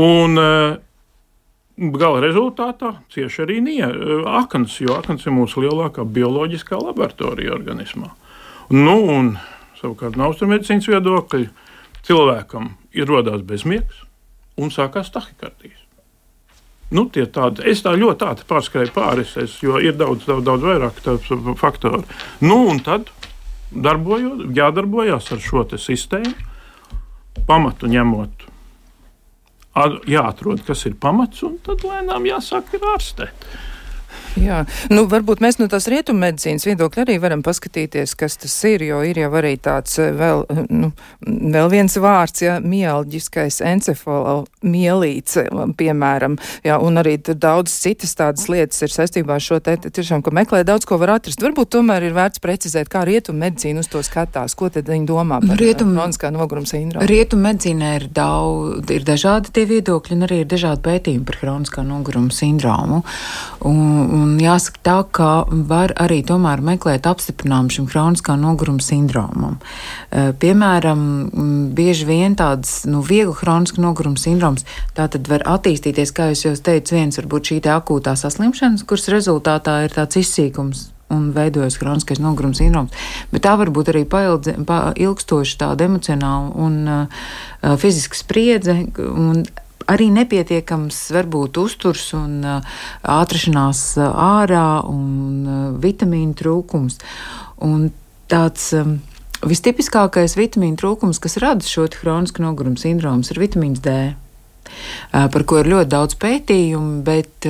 Un, 0.00 0.38
eh, 0.38 0.78
Gala 1.80 2.20
rezultātā 2.20 2.90
cieši 3.08 3.46
arī 3.46 3.60
nie, 3.64 3.82
eh, 3.82 4.22
aknas, 4.26 4.80
jo 4.80 4.94
aknas 4.98 5.26
ir 5.26 5.32
mūsu 5.32 5.64
lielākā 5.64 6.04
bioloģiskā 6.04 6.76
laboratorija 6.76 7.54
organismā. 7.56 8.10
Nu, 8.70 8.96
un, 9.08 9.38
savukārt, 9.80 10.16
no 10.16 10.28
austrummedicīnas 10.28 10.86
viedokļa, 10.86 11.48
cilvēkam 12.04 12.74
ir 12.92 13.06
radās 13.06 13.42
bezmiegs 13.42 14.04
un 14.58 14.68
sākās 14.68 15.10
tahikardijas. 15.10 15.80
Nu, 16.90 17.06
tādi, 17.08 17.62
es 17.70 17.82
tā 17.82 17.94
ļoti 17.94 18.18
tādu 18.18 18.46
pārskrēju 18.50 18.92
pāris, 18.92 19.36
es, 19.38 19.60
jo 19.62 19.78
ir 19.78 19.94
daudz, 19.94 20.24
daudz, 20.26 20.44
daudz 20.44 20.62
vairāk 20.62 21.56
faktoru. 21.56 22.02
Nu, 22.42 22.66
un 22.68 22.80
tad 22.82 23.10
darbojot, 23.70 24.46
jādarbojas 24.56 25.30
ar 25.34 25.42
šo 25.42 25.64
sistēmu, 25.78 26.32
pamatu 27.48 27.90
ņemot. 27.90 28.46
Jāatrod, 30.10 30.64
kas 30.66 30.84
ir 30.90 30.96
pamats, 31.00 31.44
un 31.46 31.58
tad 31.64 31.84
lēnām 31.86 32.26
jāsāk 32.26 32.74
ārstēt. 32.94 33.46
Jā, 34.40 34.62
nu, 34.92 35.06
varbūt 35.10 35.42
mēs 35.44 35.60
no 35.60 35.68
tās 35.70 35.88
rietumu 35.90 36.24
medicīnas 36.26 36.66
viedokļa 36.68 37.04
arī 37.06 37.16
varam 37.22 37.44
paskatīties, 37.46 38.14
kas 38.18 38.38
tas 38.42 38.56
ir, 38.68 38.84
jo 38.90 39.00
ir 39.06 39.22
jau 39.22 39.30
arī 39.40 39.54
tāds 39.62 39.96
eh, 40.02 40.12
vēl, 40.16 40.44
nu, 40.68 40.92
vēl 41.24 41.70
viens 41.72 41.96
vārds, 42.00 42.44
ja, 42.44 42.58
mialģiskais 42.60 43.60
encefalomielīts, 43.72 45.40
piemēram, 45.80 46.36
jā, 46.66 46.78
un 46.82 47.00
arī 47.02 47.16
daudz 47.20 47.74
citas 47.82 48.14
tādas 48.18 48.48
lietas 48.52 48.82
ir 48.84 48.94
saistībā 48.94 49.38
ar 49.38 49.44
šo 49.44 49.60
te, 49.64 49.76
tiešām, 49.80 50.24
ka 50.26 50.34
meklē 50.34 50.62
daudz 50.68 50.88
ko 50.88 51.00
var 51.00 51.16
atrast. 51.18 51.42
Varbūt 51.42 51.72
tomēr 51.76 52.08
ir 52.08 52.16
vērts 52.16 52.42
precizēt, 52.42 52.90
kā 52.92 53.06
rietumu 53.08 53.44
medicīna 53.46 53.84
uz 53.84 53.90
to 53.90 54.02
skatās, 54.06 54.56
ko 54.58 54.70
tad 54.72 54.90
viņi 54.90 55.08
domā 55.08 55.40
par 55.44 55.60
rietumu 55.60 55.96
kroniskā 56.10 56.30
noguruma 56.34 56.66
sindromu. 56.66 57.06
Rietumu 57.08 57.46
medicīnā 57.48 57.92
ir 57.98 58.06
daudz, 58.14 58.90
ir 58.94 59.04
dažādi 59.06 59.52
tie 59.54 59.66
viedokļi 59.68 60.16
un 60.16 60.26
arī 60.26 60.40
ir 60.44 60.50
dažādi 60.50 60.82
pētījumi 60.86 61.26
par 61.28 61.40
kroniskā 61.42 61.84
noguruma 61.86 62.34
sindromu. 62.34 63.02
Un, 63.68 63.80
Un 64.00 64.36
jāsaka 64.40 64.82
tā, 64.86 64.96
ka 65.12 65.30
var 65.50 65.94
arī 66.00 66.20
tomēr 66.26 66.62
meklēt 66.64 67.08
apstiprinājumu 67.10 67.74
šim 67.74 67.88
kroniskā 67.90 68.36
noguruma 68.40 68.82
sindromam. 68.84 69.58
Eh, 70.10 70.32
piemēram, 70.32 71.02
bieži 71.76 72.08
vien 72.08 72.36
tāds 72.38 72.84
nu, 72.88 73.02
viegli 73.04 73.34
kroniska 73.36 73.82
noguruma 73.82 74.20
sindroms 74.20 74.64
tā 74.96 75.08
tad 75.10 75.28
var 75.30 75.44
attīstīties, 75.56 76.14
kā 76.14 76.30
jau 76.32 76.54
teicu, 76.54 76.96
viens 76.96 77.20
varbūt 77.20 77.52
šī 77.52 77.60
akūtā 77.74 78.16
saslimšanas, 78.18 78.86
kuras 78.88 79.10
rezultātā 79.12 79.82
ir 79.84 79.94
tāds 79.94 80.18
izsīkums 80.20 80.88
un 81.10 81.30
veidojas 81.34 81.78
kroniskais 81.80 82.20
noguruma 82.22 82.54
sindroms. 82.54 82.94
Bet 83.32 83.44
tā 83.46 83.56
var 83.58 83.72
būt 83.74 83.90
arī 83.92 84.04
paildze, 84.08 84.54
pa, 84.66 84.92
ilgstoša 84.94 85.58
tāda 85.64 85.88
emocionāla 85.88 86.52
un 86.54 86.76
uh, 86.86 87.24
fiziska 87.82 88.18
spriedze. 88.18 88.76
Un 88.98 89.42
arī 89.88 90.10
nepietiekams 90.12 90.98
varbūt 91.16 91.60
uzturs 91.62 92.10
un 92.18 92.40
uh, 92.44 92.80
atrašanās 93.02 93.84
uh, 94.00 94.10
ārā 94.10 94.82
un 94.90 95.46
uh, 95.46 95.62
vitamīnu 95.80 96.36
trūkums. 96.36 97.00
Un 97.64 97.88
tāds 98.30 98.72
um, 98.76 98.98
Vistipiskākais 99.40 100.34
vitamīnu 100.36 100.76
trūkums, 100.76 101.16
kas 101.16 101.38
rada 101.40 101.64
šo 101.64 101.86
kronisku 101.94 102.42
nogurumu 102.44 102.76
sindromu, 102.76 103.24
ir 103.24 103.40
vitamīns 103.40 103.80
D. 103.80 103.94
par 105.10 105.46
ko 105.48 105.60
ir 105.60 105.70
ļoti 105.72 105.90
daudz 105.90 106.16
pētījumu, 106.20 107.00
bet 107.06 107.48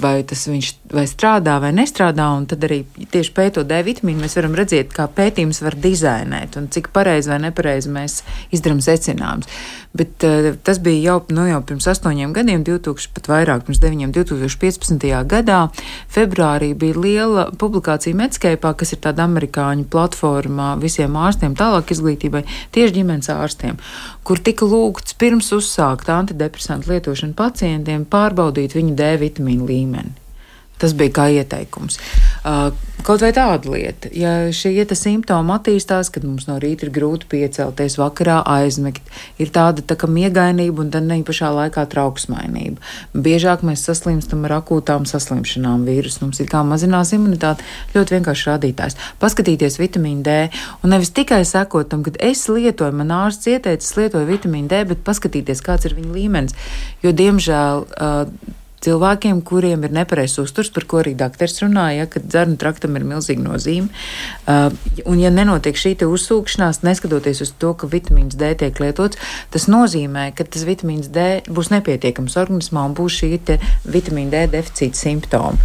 vai 0.00 0.16
tas 0.28 0.46
viņš 0.48 0.72
vai 0.94 1.06
strādā 1.10 1.56
vai 1.62 1.72
nestrādā, 1.74 2.28
un 2.36 2.46
tad 2.50 2.64
arī 2.66 2.82
tieši 3.12 3.32
pētot 3.34 3.66
D 3.66 3.80
vitamīnu, 3.86 4.22
mēs 4.22 4.36
varam 4.38 4.54
redzēt, 4.58 4.92
kā 4.94 5.08
pētījums 5.10 5.62
var 5.64 5.76
dizainēt 5.82 6.58
un 6.60 6.68
cik 6.72 6.92
pareizi 6.94 7.32
vai 7.32 7.40
nepareizi 7.48 7.92
mēs 7.92 8.20
izdarām 8.54 8.82
secinājumus. 8.84 9.50
Bet 9.96 10.24
uh, 10.26 10.52
tas 10.66 10.78
bija 10.82 11.12
jau, 11.12 11.16
nu, 11.34 11.46
jau 11.48 11.60
pirms 11.66 11.88
astoņiem 11.90 12.34
gadiem, 12.36 12.64
2000, 12.66 13.12
pat 13.16 13.30
vairāk, 13.30 13.64
pirms 13.66 13.80
deviņiem, 13.82 14.12
2015. 14.16 15.06
gadā. 15.30 15.60
Februārī 16.12 16.72
bija 16.78 17.00
liela 17.00 17.46
publikācija 17.58 18.16
Medscape, 18.18 18.74
kas 18.76 18.92
ir 18.92 19.02
tāda 19.06 19.24
amerikāņu 19.26 19.88
platforma 19.92 20.74
visiem 20.82 21.16
ārstiem, 21.16 21.56
tālāk 21.58 21.94
izglītībai, 21.94 22.44
tieši 22.76 22.98
ģimenes 22.98 23.32
ārstiem, 23.32 23.80
kur 24.26 24.40
tika 24.42 24.66
lūgts 24.66 25.14
pirms 25.20 25.52
uzsākt 25.54 26.08
antidepresantu 26.10 26.90
lietošanu 26.90 27.36
pacientiem 27.38 28.06
pārbaudīt 28.10 28.74
viņu 28.74 28.96
D 28.98 29.12
vitamīnu 29.22 29.68
līmeni. 29.70 30.25
Tas 30.76 30.92
bija 30.92 31.14
kā 31.16 31.30
ieteikums. 31.32 31.96
Uh, 32.44 32.68
kaut 33.06 33.22
vai 33.22 33.30
tāda 33.32 33.70
lieta, 33.70 34.10
ja 34.12 34.50
šie 34.54 34.72
ja 34.74 34.84
simptomi 34.98 35.54
attīstās, 35.54 36.10
kad 36.12 36.24
mums 36.26 36.48
no 36.48 36.56
rīta 36.60 36.86
ir 36.86 36.90
grūti 36.92 37.28
piecelties, 37.30 37.98
vakarā 38.00 38.40
aizmigt, 38.56 39.06
ir 39.40 39.52
tāda 39.54 39.84
tā 39.86 39.96
kā 39.96 40.08
miegainība 40.10 40.82
un 40.82 40.90
tad 40.92 41.06
ne 41.06 41.20
pašā 41.26 41.52
laikā 41.54 41.86
trauksmainība. 41.92 42.82
Biežāk 43.14 43.62
mēs 43.66 43.86
saslimstam 43.86 44.44
ar 44.48 44.58
akūtām 44.58 45.06
saslimšanām 45.08 45.86
vīrusu, 45.88 46.24
mums 46.26 46.42
ir 46.42 46.50
kā 46.50 46.64
mazinās 46.66 47.14
imunitāte, 47.16 47.64
ļoti 47.94 48.18
vienkārši 48.18 48.50
rādītājs. 48.50 48.98
Paskatīties 49.22 49.80
vitamīnu 49.80 50.26
D 50.26 50.36
un 50.82 50.92
nevis 50.92 51.14
tikai 51.16 51.40
sekot 51.48 51.88
tam, 51.92 52.04
kad 52.06 52.20
es 52.20 52.44
lietoju, 52.50 52.92
man 53.00 53.14
ārsts 53.22 53.48
ieteicis, 53.54 53.96
lietoju 54.00 54.28
vitamīnu 54.28 54.68
D, 54.72 54.84
bet 54.92 55.06
paskatīties, 55.06 55.64
kāds 55.64 55.88
ir 55.88 55.96
viņa 55.96 56.14
līmenis, 56.18 56.60
jo 57.06 57.16
diemžēl 57.16 57.86
uh, 57.86 58.64
cilvēkiem, 58.86 59.42
kuriem 59.46 59.84
ir 59.86 59.94
nepareizs 59.94 60.40
uzturs, 60.42 60.70
par 60.74 60.86
ko 60.88 61.00
arī 61.02 61.14
doktors 61.18 61.58
runāja, 61.62 62.04
ja, 62.04 62.08
ka 62.10 62.22
dzernu 62.22 62.58
traktam 62.60 62.96
ir 62.98 63.06
milzīga 63.08 63.42
nozīme. 63.44 63.90
Uh, 64.46 64.70
un, 65.04 65.20
ja 65.22 65.32
nenotiek 65.34 65.78
šī 65.78 65.96
uzsūkšanās, 66.06 66.82
neskatoties 66.86 67.42
uz 67.44 67.52
to, 67.60 67.72
ka 67.78 67.88
vitamīns 67.90 68.36
D 68.38 68.52
tiek 68.58 68.78
lietots, 68.82 69.18
tas 69.54 69.68
nozīmē, 69.72 70.28
ka 70.36 70.46
tas 70.48 70.66
vitamīns 70.68 71.10
D 71.12 71.26
būs 71.48 71.72
nepietiekams 71.74 72.38
organismā 72.40 72.86
un 72.88 72.96
būs 72.96 73.20
šī 73.20 73.32
vitamīna 73.84 74.32
D 74.32 74.44
deficīta 74.56 75.00
simptomi. 75.00 75.60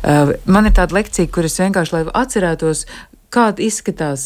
Uh, 0.00 0.34
man 0.46 0.68
ir 0.70 0.76
tāda 0.76 0.98
lekcija, 0.98 1.30
kuras 1.32 1.58
vienkārši, 1.62 1.96
lai 1.96 2.04
atcerētos, 2.22 2.86
Kāda 3.30 3.62
izskatās, 3.62 4.22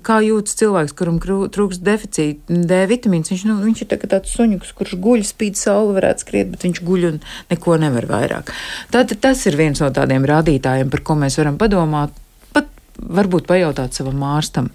kā 0.00 0.22
jūtas 0.24 0.56
cilvēks, 0.56 0.94
kuram 0.96 1.18
trūkst 1.20 1.82
deficīta 1.84 2.56
D 2.70 2.78
vitamīns? 2.88 3.28
Viņš, 3.28 3.42
nu, 3.50 3.58
viņš 3.60 3.82
ir 3.84 3.90
tā, 3.90 3.98
tāds 4.00 4.32
suņuks, 4.32 4.70
kurš 4.78 4.94
guļ, 5.04 5.24
spīd 5.28 5.58
saule, 5.60 5.92
varētu 5.98 6.24
skriet, 6.24 6.54
bet 6.54 6.64
viņš 6.64 6.80
guļ 6.86 7.04
un 7.10 7.18
neko 7.52 7.76
nevar 7.82 8.08
vairāk. 8.08 8.54
Tātad 8.94 9.20
tas 9.26 9.44
ir 9.44 9.58
viens 9.60 9.82
no 9.84 9.90
tādiem 9.92 10.24
rādītājiem, 10.24 10.88
par 10.88 11.04
ko 11.04 11.18
mēs 11.20 11.36
varam 11.42 11.60
padomāt. 11.60 12.16
Pat 12.56 12.72
varbūt 12.96 13.44
pajautāt 13.50 13.98
savam 13.98 14.24
ārstam. 14.24 14.72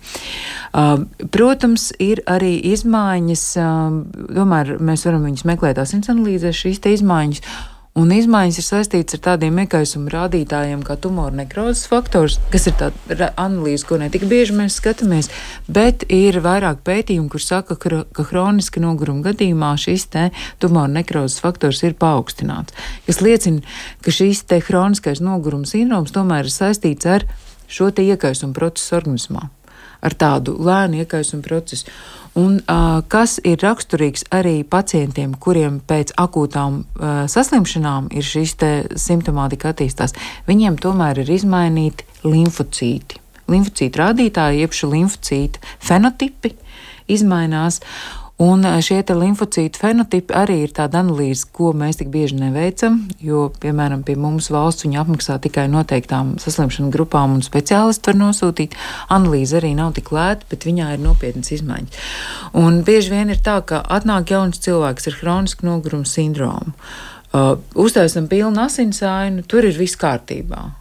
Uh, 0.72 1.08
protams, 1.34 1.90
ir 1.98 2.22
arī 2.30 2.60
izmaiņas, 2.76 3.46
uh, 3.58 3.98
tomēr 4.30 4.76
mēs 4.78 5.10
varam 5.10 5.26
viņus 5.26 5.48
meklēt 5.50 5.82
asins 5.82 6.14
analīzēs, 6.14 6.62
šīs 6.68 6.86
izmaiņas. 7.00 7.42
Un 7.92 8.08
izmaiņas 8.16 8.56
ir 8.62 8.64
saistītas 8.64 9.18
ar 9.18 9.22
tādiem 9.26 9.58
iekaisuma 9.66 10.14
rādītājiem, 10.14 10.80
kā 10.88 10.96
tumora 11.04 11.36
nekrozes 11.42 11.90
faktors, 11.92 12.38
kas 12.54 12.70
ir 12.72 12.78
tāda 12.80 13.28
analīze, 13.36 13.84
ko 13.84 13.98
ne 14.00 14.08
tik 14.14 14.24
bieži 14.32 14.56
mēs 14.56 14.78
skatāmies, 14.80 15.28
bet 15.68 16.06
ir 16.08 16.40
vairāk 16.46 16.86
pētījumu, 16.88 17.28
kur 17.34 17.44
saka, 17.44 17.76
ka, 17.76 18.06
ka 18.16 18.26
hroniska 18.30 18.80
noguruma 18.80 19.26
gadījumā 19.28 19.74
šis 19.76 20.08
te 20.14 20.30
tumora 20.64 20.88
nekrozes 20.88 21.44
faktors 21.44 21.84
ir 21.84 22.00
paaugstināts, 22.00 22.72
kas 23.10 23.20
liecina, 23.20 23.60
ka 24.00 24.16
šis 24.16 24.46
te 24.48 24.62
hroniskais 24.64 25.20
noguruma 25.20 25.68
sindroms 25.68 26.16
tomēr 26.16 26.48
ir 26.48 26.56
saistīts 26.56 27.12
ar 27.12 27.28
šo 27.68 27.92
te 27.92 28.08
iekaisuma 28.08 28.56
procesu 28.56 29.02
organismā, 29.02 29.50
ar 30.02 30.18
tādu 30.18 30.58
lēnu 30.60 31.04
iekaisuma 31.04 31.46
procesu 31.46 31.90
un 32.34 32.60
uh, 32.60 33.02
kas 33.12 33.38
ir 33.44 33.60
raksturīgs 33.64 34.26
arī 34.32 34.62
pacientiem, 34.68 35.34
kuriem 35.36 35.82
pēc 35.88 36.14
akūtām 36.20 36.82
uh, 36.82 37.10
saslimšanām 37.32 38.12
ir 38.16 38.26
šīs 38.26 38.56
simptomātika 39.00 39.74
attīstās. 39.74 40.16
Viņiem 40.48 40.80
tomēr 40.82 41.24
ir 41.24 41.32
izmainīti 41.36 42.08
limfocīti. 42.24 43.20
Limfocītu 43.52 44.00
rādītāji, 44.00 44.64
jeb 44.64 44.76
šie 44.76 44.92
limfocītu 44.94 45.64
fenotipi 45.84 46.56
izmainās. 47.12 47.82
Un 48.42 48.66
eh, 48.66 48.80
šie 48.82 49.02
limfocītu 49.06 49.78
fenotipi 49.82 50.34
arī 50.34 50.62
ir 50.66 50.74
tāda 50.74 51.02
analīze, 51.04 51.46
ko 51.54 51.72
mēs 51.78 52.00
tik 52.00 52.10
bieži 52.14 52.40
neveicam, 52.40 52.98
jo, 53.22 53.50
piemēram, 53.62 54.02
pie 54.08 54.16
mums 54.18 54.50
valsts 54.54 54.88
viņa 54.88 55.04
apmaksā 55.04 55.38
tikai 55.44 55.68
noteiktām 55.70 56.34
saslimšanu 56.42 56.90
grupām 56.94 57.38
un 57.38 57.46
speciālisti 57.46 58.10
var 58.10 58.20
nosūtīt. 58.24 58.78
Analīze 59.14 59.60
arī 59.62 59.76
nav 59.78 59.94
tik 60.00 60.10
lēta, 60.16 60.48
bet 60.50 60.66
viņā 60.66 60.90
ir 60.96 61.06
nopietnas 61.06 61.54
izmaiņas. 61.54 62.12
Un 62.58 62.82
bieži 62.88 63.14
vien 63.14 63.30
ir 63.30 63.42
tā, 63.46 63.60
ka 63.62 63.84
atnāk 63.86 64.34
jauns 64.34 64.62
cilvēks 64.66 65.12
ar 65.12 65.22
hronisku 65.22 65.70
nogurumu 65.70 66.10
sindromu. 66.10 66.74
Uh, 67.32 67.56
uztaisam 67.80 68.26
pilnu 68.28 68.60
asinsainu, 68.66 69.46
tur 69.48 69.64
ir 69.64 69.78
viss 69.78 69.96
kārtībā 70.00 70.81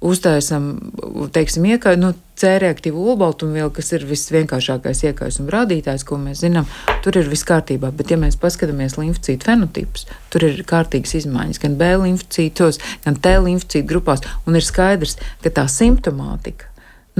uztaisam, 0.00 0.92
teiksim, 1.34 1.66
iekā, 1.74 1.94
nu, 2.00 2.14
C 2.40 2.54
reaktīvu 2.56 3.02
olbaltumvielu, 3.12 3.68
kas 3.76 3.90
ir 3.92 4.06
visvienkāršākais 4.08 5.02
iekaisuma 5.10 5.52
rādītājs, 5.52 6.06
ko 6.08 6.16
mēs 6.16 6.40
zinām, 6.40 6.64
tur 7.04 7.18
ir 7.20 7.28
viss 7.28 7.44
kārtībā. 7.44 7.90
Bet, 7.92 8.14
ja 8.14 8.16
mēs 8.20 8.38
paskatāmies 8.40 8.96
limfocītu 8.96 9.44
fenotipus, 9.44 10.06
tur 10.32 10.46
ir 10.48 10.62
kārtīgas 10.64 11.18
izmaiņas 11.20 11.60
gan 11.60 11.76
B 11.76 11.92
limfocītos, 12.06 12.80
gan 13.04 13.20
T 13.20 13.36
limfocītu 13.44 13.90
grupās, 13.92 14.24
un 14.48 14.56
ir 14.56 14.64
skaidrs, 14.64 15.18
ka 15.44 15.52
tā 15.60 15.68
simptomātika 15.68 16.70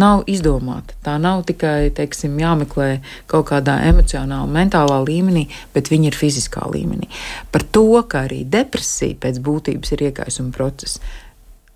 nav 0.00 0.24
izdomāta. 0.30 0.96
Tā 1.04 1.18
nav 1.20 1.44
tikai 1.48 1.90
teiksim, 1.92 2.38
jāmeklē 2.40 2.90
kaut 3.28 3.50
kādā 3.50 3.76
emocionālā, 3.90 4.48
mentālā 4.48 5.00
līmenī, 5.04 5.50
bet 5.74 5.90
viņa 5.92 6.14
ir 6.14 6.16
fiziskā 6.16 6.64
līmenī. 6.72 7.10
Par 7.52 7.66
to, 7.74 7.88
ka 8.08 8.24
arī 8.28 8.46
depresija 8.48 9.18
pēc 9.20 9.42
būtības 9.44 9.92
ir 9.96 10.08
iekaisuma 10.08 10.54
process 10.56 11.02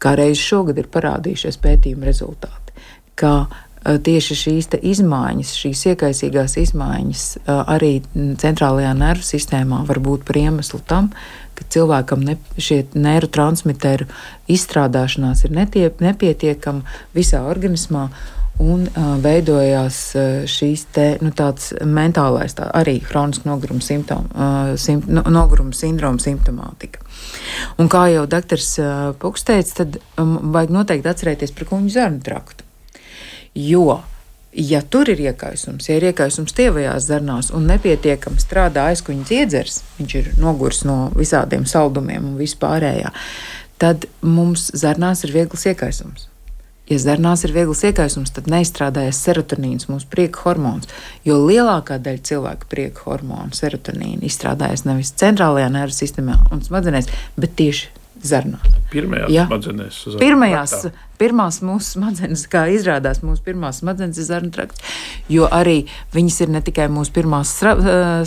kā 0.03 0.15
reiz 0.19 0.41
šogad 0.41 0.79
ir 0.81 0.91
parādījušies 0.93 1.61
pētījuma 1.63 2.09
rezultāti, 2.09 2.75
ka 3.19 3.33
e, 3.45 3.97
tieši 4.05 4.37
šīs 4.41 4.71
izmaiņas, 4.81 5.55
šīs 5.63 5.87
iekaisīgās 5.93 6.59
izmaiņas 6.65 7.25
e, 7.37 7.43
arī 7.77 7.93
centrālajā 8.43 8.93
nervu 8.99 9.27
sistēmā 9.29 9.85
var 9.89 10.03
būt 10.05 10.27
par 10.29 10.41
iemeslu 10.43 10.83
tam, 10.89 11.11
ka 11.55 11.67
cilvēkam 11.71 12.25
ne, 12.27 12.39
šie 12.59 12.83
neirotransmiteru 12.99 14.09
izstrādāšanās 14.51 15.45
ir 15.47 15.55
netiep, 15.55 16.03
nepietiekama 16.05 16.83
visā 17.15 17.45
organismā. 17.47 18.09
Un 18.62 18.84
uh, 18.87 19.14
veidojās 19.18 19.96
uh, 20.14 20.26
šīs 20.46 20.84
te, 20.94 21.06
nu, 21.25 21.32
tāds 21.34 21.73
mentālais, 21.82 22.54
tā, 22.54 22.68
arī 22.78 23.00
hronisks 23.02 23.49
noguruma, 23.49 23.82
simptom, 23.82 24.28
uh, 24.30 24.75
sim, 24.78 25.02
no, 25.11 25.25
noguruma 25.26 25.75
sindroma 25.75 26.23
simptomātika. 26.23 27.02
Un 27.82 27.90
kā 27.90 28.06
jau 28.12 28.28
doktors 28.30 28.68
uh, 28.78 29.11
Puks 29.18 29.42
teica, 29.49 29.82
tad 29.82 29.99
um, 30.23 30.37
vajag 30.54 30.75
noteikti 30.76 31.11
atcerēties 31.11 31.54
par 31.56 31.70
kuņu 31.73 31.90
zarnu 31.96 32.23
traktu. 32.25 32.62
Jo, 33.58 34.02
ja 34.54 34.82
tur 34.82 35.11
ir 35.11 35.20
iekaisums, 35.20 35.88
ja 35.88 35.99
ir 35.99 36.08
iekaisums 36.12 36.54
tievajās 36.54 37.08
zarnās 37.11 37.50
un 37.54 37.66
nepietiekami 37.70 38.42
strādā 38.42 38.87
aizkuņa 38.92 39.26
dziedzers, 39.30 39.80
viņš 39.99 40.14
ir 40.20 40.30
nogurs 40.38 40.84
no 40.87 41.08
visādiem 41.14 41.66
saldumiem 41.66 42.30
un 42.30 42.38
vispārējā, 42.38 43.11
tad 43.82 44.06
mums 44.23 44.70
zarnās 44.78 45.26
ir 45.26 45.34
viegls 45.34 45.66
iekaisums. 45.70 46.28
Ja 46.91 46.99
zarnās 47.00 47.47
ir 47.47 47.55
viegls 47.55 47.81
iekaisums, 47.88 48.35
tad 48.37 48.49
neizstrādājas 48.53 49.23
serotonīns, 49.25 49.88
mūsu 49.88 50.09
prieka 50.12 50.43
hormons. 50.45 50.91
Jo 51.25 51.38
lielākā 51.41 51.97
daļa 52.05 52.21
cilvēku 52.29 52.69
prieka 52.69 53.07
hormonu, 53.09 53.57
serotonīna, 53.57 54.21
izstrādājas 54.29 54.85
nevis 54.85 55.14
centrālajā 55.21 55.71
nervu 55.73 55.97
sistēmā 55.97 56.43
un 56.53 56.61
smadzenēs, 56.67 57.09
bet 57.41 57.57
tieši 57.57 57.88
zarnās. 58.26 58.78
Pirmajās 58.93 59.33
ja? 59.33 59.47
smadzenēs. 59.49 59.99
Pirmajās, 60.21 60.75
pirmās 61.19 61.61
mūsu 61.64 61.97
smadzenes, 61.97 62.45
kā 62.50 62.64
izrādās, 62.75 63.23
mūsu 63.26 63.45
pirmās 63.47 63.81
smadzenes 63.83 64.21
ir 64.21 64.28
zarnu 64.28 64.52
trakts, 64.54 64.83
jo 65.33 65.49
arī 65.50 65.85
viņas 66.14 66.40
ir 66.45 66.54
ne 66.54 66.62
tikai 66.64 66.88
mūsu 66.93 67.14
pirmās 67.16 67.57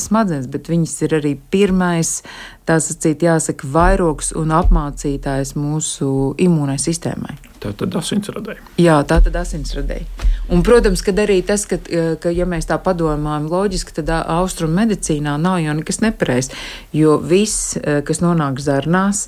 smadzenes, 0.03 0.47
bet 0.51 0.71
viņas 0.71 0.95
ir 1.07 1.17
arī 1.19 1.33
pirmais, 1.53 2.21
tā 2.67 2.79
sacīt, 2.83 3.25
jāsaka, 3.27 3.69
vairogs 3.71 4.33
un 4.37 4.55
apmācītājs 4.55 5.55
mūsu 5.59 6.33
imūnai 6.47 6.79
sistēmai. 6.81 7.37
Tā 7.57 7.71
tad 7.73 7.95
asinsradēji. 7.97 8.61
Jā, 8.83 8.99
tā 9.09 9.17
tad 9.25 9.37
asinsradēji. 9.39 10.05
Un, 10.53 10.61
protams, 10.65 11.01
ka 11.01 11.13
arī 11.23 11.39
tas, 11.45 11.65
ka, 11.69 11.79
ka, 12.21 12.31
ja 12.31 12.45
mēs 12.49 12.69
tā 12.69 12.77
padomājam 12.83 13.47
loģiski, 13.49 13.95
tad 13.97 14.11
austrumu 14.13 14.77
medicīnā 14.77 15.33
nav 15.41 15.57
jau 15.63 15.73
nekas 15.79 15.99
nepareizs, 16.05 16.53
jo 16.95 17.17
viss, 17.17 17.73
kas 17.81 18.21
nonāk 18.21 18.61
zarnās, 18.63 19.25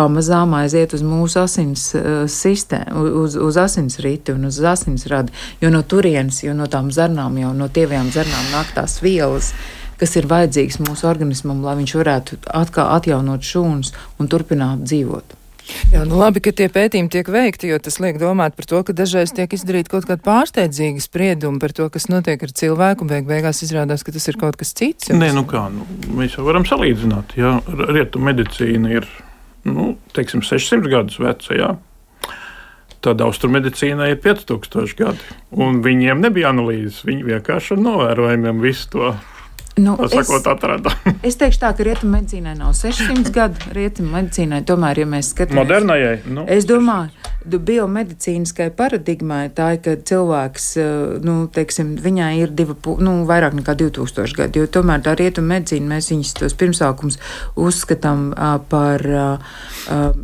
pamazām 0.00 0.54
aiziet 0.58 0.94
uz 0.96 1.04
mūsu 1.04 1.42
asins 1.44 1.90
uh, 1.98 2.22
sistēmu, 2.30 3.04
uz, 3.24 3.36
uz 3.36 3.60
asins 3.60 4.00
rītu 4.00 4.38
un 4.38 4.48
uz 4.48 4.60
asins 4.64 5.04
radi. 5.12 5.34
Jo 5.60 5.72
no 5.74 5.82
turienes, 5.84 6.40
jo 6.46 6.56
no 6.56 6.68
tām 6.72 6.88
zarnām, 6.94 7.36
jau 7.40 7.52
no 7.56 7.68
tievajām 7.68 8.08
zarnām 8.14 8.48
nāk 8.54 8.72
tās 8.76 9.00
vielas, 9.04 9.52
kas 10.00 10.16
ir 10.16 10.30
vajadzīgs 10.30 10.80
mūsu 10.80 11.08
organismam, 11.10 11.60
lai 11.64 11.76
viņš 11.82 11.98
varētu 12.00 12.40
atkal 12.56 12.94
atjaunot 12.96 13.44
šūnas 13.44 13.92
un 14.18 14.32
turpināt 14.32 14.86
dzīvot. 14.88 15.36
Jā, 15.92 16.02
nu 16.08 16.18
labi, 16.18 16.40
ka 16.42 16.52
tie 16.56 16.66
pētījumi 16.72 17.10
tiek 17.12 17.28
veikti, 17.30 17.70
jo 17.70 17.78
tas 17.82 18.00
liek 18.02 18.18
domāt 18.18 18.56
par 18.58 18.66
to, 18.66 18.80
ka 18.86 18.94
dažreiz 18.96 19.30
tiek 19.36 19.52
izdarīta 19.54 19.92
kaut 19.92 20.08
kāda 20.08 20.22
pārsteidzīga 20.24 21.02
sprieduma 21.04 21.62
par 21.62 21.74
to, 21.76 21.86
kas 21.92 22.08
notiek 22.10 22.42
ar 22.42 22.54
cilvēku, 22.62 23.04
un 23.04 23.12
beig 23.12 23.28
beigās 23.28 23.62
izrādās, 23.66 24.02
ka 24.06 24.14
tas 24.16 24.26
ir 24.32 24.38
kaut 24.40 24.58
kas 24.60 24.74
cits. 24.74 25.12
Nē, 25.14 25.30
nu 25.36 25.44
kā, 25.50 25.68
nu, 25.74 25.86
mēs 26.18 26.38
jau 26.38 26.46
varam 26.48 26.66
salīdzināt, 26.66 27.36
ja 27.38 27.58
rietu 27.92 28.22
medicīna 28.22 28.96
ir, 28.98 29.08
nu, 29.68 29.94
teiksim, 30.16 30.44
600 30.46 30.92
gadus 30.92 31.20
veca, 31.22 31.56
jā. 31.56 31.70
Tad 33.00 33.22
austrumedicīnai 33.24 34.10
ir 34.12 34.18
5000 34.20 34.96
gadi, 34.98 35.36
un 35.56 35.80
viņiem 35.84 36.20
nebija 36.20 36.50
analīzes. 36.52 37.00
Viņi 37.08 37.24
vienkārši 37.30 37.76
ar 37.76 37.84
novērojumiem 37.86 38.60
visu 38.60 38.90
to 38.92 39.12
Nu, 39.80 39.96
sakot, 40.08 40.46
atrada. 40.46 40.92
es 41.28 41.38
teikšu 41.40 41.62
tā, 41.62 41.70
ka 41.76 41.84
rietumu 41.86 42.18
medicīnai 42.18 42.56
nav 42.58 42.74
600 42.76 43.32
gadu. 43.34 43.70
Rietumu 43.76 44.12
medicīnai 44.18 44.60
tomēr, 44.68 45.04
ja 45.04 45.08
mēs 45.08 45.30
skatāmies 45.32 45.60
modernajai, 45.62 46.16
nu, 46.28 46.44
es 46.50 46.66
domāju, 46.68 47.14
biomedicīniskai 47.44 48.68
paradigmai 48.76 49.48
tā 49.56 49.70
ir, 49.74 49.80
ka 49.84 49.94
cilvēks, 49.96 50.66
eh, 50.76 51.18
nu, 51.24 51.48
teiksim, 51.48 51.94
viņai 51.96 52.30
ir 52.42 52.52
divi, 52.52 52.76
nu, 53.00 53.14
vairāk 53.28 53.56
nekā 53.56 53.74
2000 53.80 54.36
gadi, 54.36 54.60
jo 54.60 54.66
tomēr 54.66 55.00
tā 55.04 55.14
rietumu 55.16 55.54
medicīna, 55.54 55.94
mēs 55.94 56.10
viņus 56.12 56.34
tos 56.36 56.56
pirmsākums 56.60 57.18
uzskatām 57.56 58.34
par, 58.68 59.02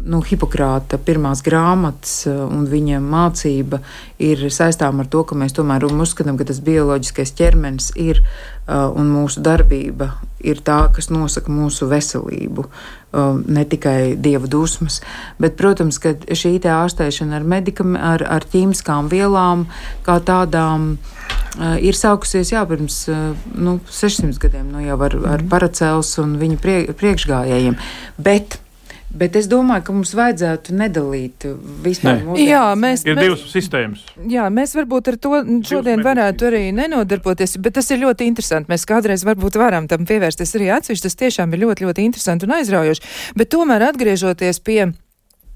nu, 0.04 0.20
Hipokrāta 0.26 0.99
pirmās 0.99 1.42
grāmatas 1.42 2.26
un 2.26 2.66
viņa 2.68 3.00
mācība 3.00 3.80
ir 4.18 4.49
saistām 4.50 5.00
ar 5.00 5.08
to, 5.11 5.25
ka 5.25 5.38
mēs 5.38 5.56
tomēr 5.56 5.87
uzskatām, 5.87 6.37
ka 6.37 6.44
tas 6.44 6.61
bioloģiskais 6.61 7.32
ķermenis 7.37 7.92
ir 7.96 8.23
un 8.68 9.11
mūsu 9.12 9.42
darbība 9.46 10.12
ir 10.46 10.61
tā, 10.66 10.87
kas 10.94 11.08
nosaka 11.11 11.52
mūsu 11.52 11.88
veselību, 11.90 12.66
ne 13.46 13.64
tikai 13.64 14.16
dieva 14.20 14.49
dusmas. 14.50 15.00
Bet, 15.42 15.56
protams, 15.61 15.99
ka 16.02 16.14
šī 16.26 16.56
ārstēšana 16.73 17.40
ar, 17.40 17.46
medikam, 17.49 17.96
ar, 17.96 18.25
ar 18.25 18.46
ķīmiskām 18.52 19.11
vielām, 19.12 19.66
kā 20.06 20.18
tādām, 20.25 20.94
ir 21.80 21.96
sākusies 21.96 22.52
jā, 22.52 22.62
pirms 22.68 23.02
nu, 23.54 23.78
600 23.88 24.40
gadiem 24.42 24.70
nu, 24.75 24.85
jau 24.85 25.00
ar, 25.00 25.16
ar 25.16 25.40
mhm. 25.40 25.50
paracels 25.52 26.14
un 26.23 26.37
viņa 26.40 26.61
priekšgājējiem. 26.96 27.80
Bet 28.20 28.61
Bet 29.14 29.36
es 29.38 29.46
domāju, 29.48 29.84
ka 29.86 29.94
mums 29.94 30.12
vajadzētu 30.18 30.75
nedalīt 30.76 31.46
vispār 31.84 32.25
mūsu. 32.26 32.42
Jā, 32.42 32.64
mēs. 32.78 33.04
Ir 33.06 33.14
mēs, 33.16 33.25
divas 33.25 33.44
sistēmas. 33.52 34.02
Jā, 34.28 34.48
mēs 34.52 34.75
varbūt 34.76 35.12
ar 35.12 35.18
to 35.22 35.40
šodien 35.68 36.02
varētu 36.04 36.48
arī 36.50 36.62
nenodarboties, 36.76 37.56
bet 37.62 37.78
tas 37.78 37.88
ir 37.94 38.02
ļoti 38.02 38.26
interesanti. 38.28 38.70
Mēs 38.72 38.84
kādreiz 38.88 39.25
varbūt 39.28 39.60
varam 39.62 39.86
tam 39.90 40.08
pievērsties 40.08 40.56
arī 40.58 40.72
atsevišķi. 40.76 41.06
Tas 41.06 41.20
tiešām 41.22 41.54
ir 41.54 41.64
ļoti, 41.64 41.86
ļoti 41.86 42.06
interesanti 42.08 42.48
un 42.48 42.56
aizraujoši. 42.58 43.06
Bet 43.38 43.52
tomēr 43.54 43.86
atgriežoties 43.92 44.60
pie 44.66 44.80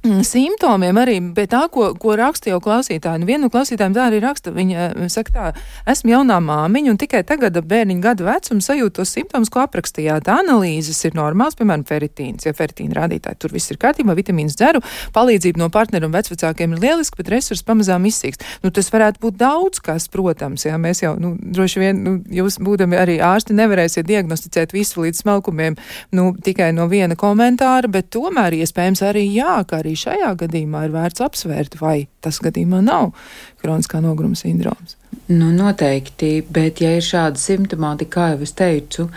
simptomiem 0.01 0.97
arī, 0.97 1.19
bet 1.35 1.51
tā, 1.53 1.61
ko, 1.73 1.91
ko 2.01 2.15
raksta 2.17 2.49
jau 2.49 2.61
klausītāji, 2.65 3.21
nu 3.21 3.29
viena 3.29 3.45
no 3.45 3.51
klausītājiem 3.53 3.97
tā 3.97 4.07
arī 4.09 4.21
raksta, 4.25 4.53
viņa 4.55 4.85
eh, 4.87 5.09
saka 5.13 5.35
tā, 5.35 5.49
esmu 5.93 6.15
jaunā 6.15 6.39
māmiņa 6.41 6.95
un 6.95 6.99
tikai 7.01 7.21
tagad 7.29 7.59
bērniņa 7.61 8.05
gadu 8.07 8.25
vecuma 8.25 8.65
sajūtu 8.65 8.97
tos 9.01 9.13
simptomus, 9.13 9.51
ko 9.53 9.61
aprakstījāt. 9.67 10.31
Analīzes 10.33 11.03
ir 11.05 11.17
normāls, 11.19 11.59
piemēram, 11.59 11.85
feritīns, 11.89 12.47
ja 12.49 12.55
feritīna 12.57 12.97
rādītāji 12.97 13.41
tur 13.45 13.53
viss 13.53 13.73
ir 13.73 13.81
kārtībā, 13.83 14.17
vitamīns 14.17 14.57
dzeru, 14.57 14.81
palīdzība 15.17 15.61
no 15.61 15.69
partneru 15.75 16.09
un 16.09 16.17
vecvecākiem 16.17 16.77
ir 16.77 16.83
lieliski, 16.87 17.21
bet 17.21 17.33
resursi 17.35 17.67
pamazām 17.69 18.09
izsīkst. 18.09 18.47
Nu, 18.65 18.73
tas 18.73 18.89
varētu 18.93 19.21
būt 19.27 19.37
daudz 19.41 19.85
kas, 19.85 20.09
protams, 20.13 20.65
jā, 20.65 20.81
mēs 20.81 21.05
jau, 21.05 21.13
nu, 21.21 21.35
droši 21.41 21.85
vien, 21.85 22.03
nu, 22.07 22.17
jūs 22.41 22.57
būdami 22.65 22.97
arī 22.97 23.19
ārsti 23.25 23.57
nevarēsiet 23.59 24.09
diagnosticēt 24.09 24.73
visu 24.73 25.05
līdz 25.05 25.23
smalkumiem, 25.27 25.77
nu, 26.17 26.31
tikai 26.41 26.73
no 26.77 26.89
viena 26.89 27.19
komentāra, 27.21 27.91
bet 27.93 28.09
tomēr 28.17 28.57
iespējams 28.63 29.05
arī 29.05 29.27
jā, 29.29 29.61
ka 29.69 29.83
arī 29.83 29.90
arī 29.91 29.99
šajā 29.99 30.31
gadījumā 30.39 30.87
ir 30.87 30.95
vērts 30.95 31.23
apsvērt, 31.25 31.77
vai 31.81 32.07
tas 32.23 32.39
gadījumā 32.43 32.81
nav 32.85 33.13
kroniskā 33.61 34.01
noguruma 34.01 34.39
sindroms. 34.39 34.97
Nu, 35.31 35.51
noteikti, 35.55 36.43
bet 36.51 36.81
ja 36.83 36.95
ir 36.97 37.05
šāda 37.07 37.39
simptomātika, 37.39 38.11
kā 38.15 38.29
jau 38.33 38.43
es 38.47 38.53
teicu, 38.59 39.09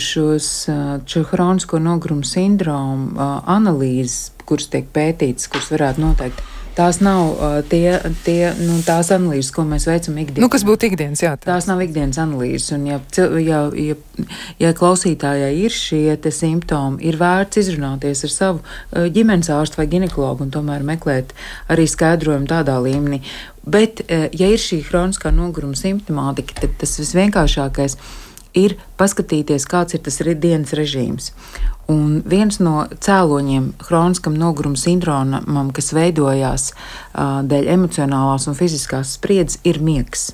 šos, 0.00 0.48
šo 1.08 1.24
kronisko 1.28 1.80
nogurumu 1.80 2.24
sindromu 2.24 3.16
analīzes, 3.48 4.32
kuras 4.48 4.68
tiek 4.72 4.88
pētītas, 4.92 5.48
kuras 5.52 5.72
varētu 5.72 6.04
noteikt 6.04 6.44
Tās 6.78 7.00
nav 7.02 7.32
uh, 7.32 7.56
tie, 7.66 7.96
tie, 8.22 8.52
nu, 8.62 8.76
tās 8.86 9.10
analīzes, 9.14 9.50
ko 9.54 9.64
mēs 9.66 9.88
veicam 9.88 10.20
ikdienā. 10.22 10.44
Nu, 10.44 10.50
kas 10.52 10.62
būtu 10.66 10.86
ikdienas, 10.92 11.24
jā. 11.24 11.32
Tās, 11.34 11.48
tās 11.48 11.66
nav 11.70 11.82
ikdienas 11.82 12.20
analīzes. 12.22 12.70
Un, 12.76 12.84
ja, 12.86 13.00
ja, 13.42 13.64
ja, 13.74 13.96
ja 14.62 14.70
klausītājai 14.78 15.50
ir 15.64 15.74
šie 15.74 16.14
simptomi, 16.34 17.02
ir 17.10 17.18
vērts 17.18 17.64
izrunāties 17.64 18.22
ar 18.28 18.34
savu 18.34 18.62
uh, 18.62 19.08
ģimenes 19.10 19.50
ārstu 19.54 19.82
vai 19.82 19.88
ginekologu 19.90 20.46
un 20.46 20.54
tomēr 20.54 20.86
meklēt 20.86 21.34
arī 21.72 21.88
skaidrojumu 21.90 22.46
tādā 22.50 22.78
līmenī. 22.84 23.24
Bet, 23.68 24.00
ja 24.08 24.46
ir 24.48 24.62
šī 24.62 24.78
kroniskā 24.86 25.28
noguruma 25.34 25.76
simptomātika, 25.76 26.54
tad 26.62 26.78
tas 26.80 26.94
visvienkāršākais 27.02 27.98
ir 27.98 28.27
paskatīties, 28.98 29.66
kāds 29.68 29.94
ir 29.94 30.02
tas 30.04 30.20
dienas 30.40 30.72
režīms. 30.76 31.32
Un 31.88 32.22
viens 32.28 32.58
no 32.60 32.86
cēloņiem 32.92 33.70
kroniskam 33.80 34.34
noguruma 34.36 34.76
sindromam, 34.76 35.70
kas 35.72 35.92
veidojās 35.96 36.72
dēļ 37.14 37.70
emocionālās 37.76 38.48
un 38.48 38.58
fiziskās 38.58 39.14
spriedzes, 39.16 39.60
ir 39.64 39.80
miegs. 39.80 40.32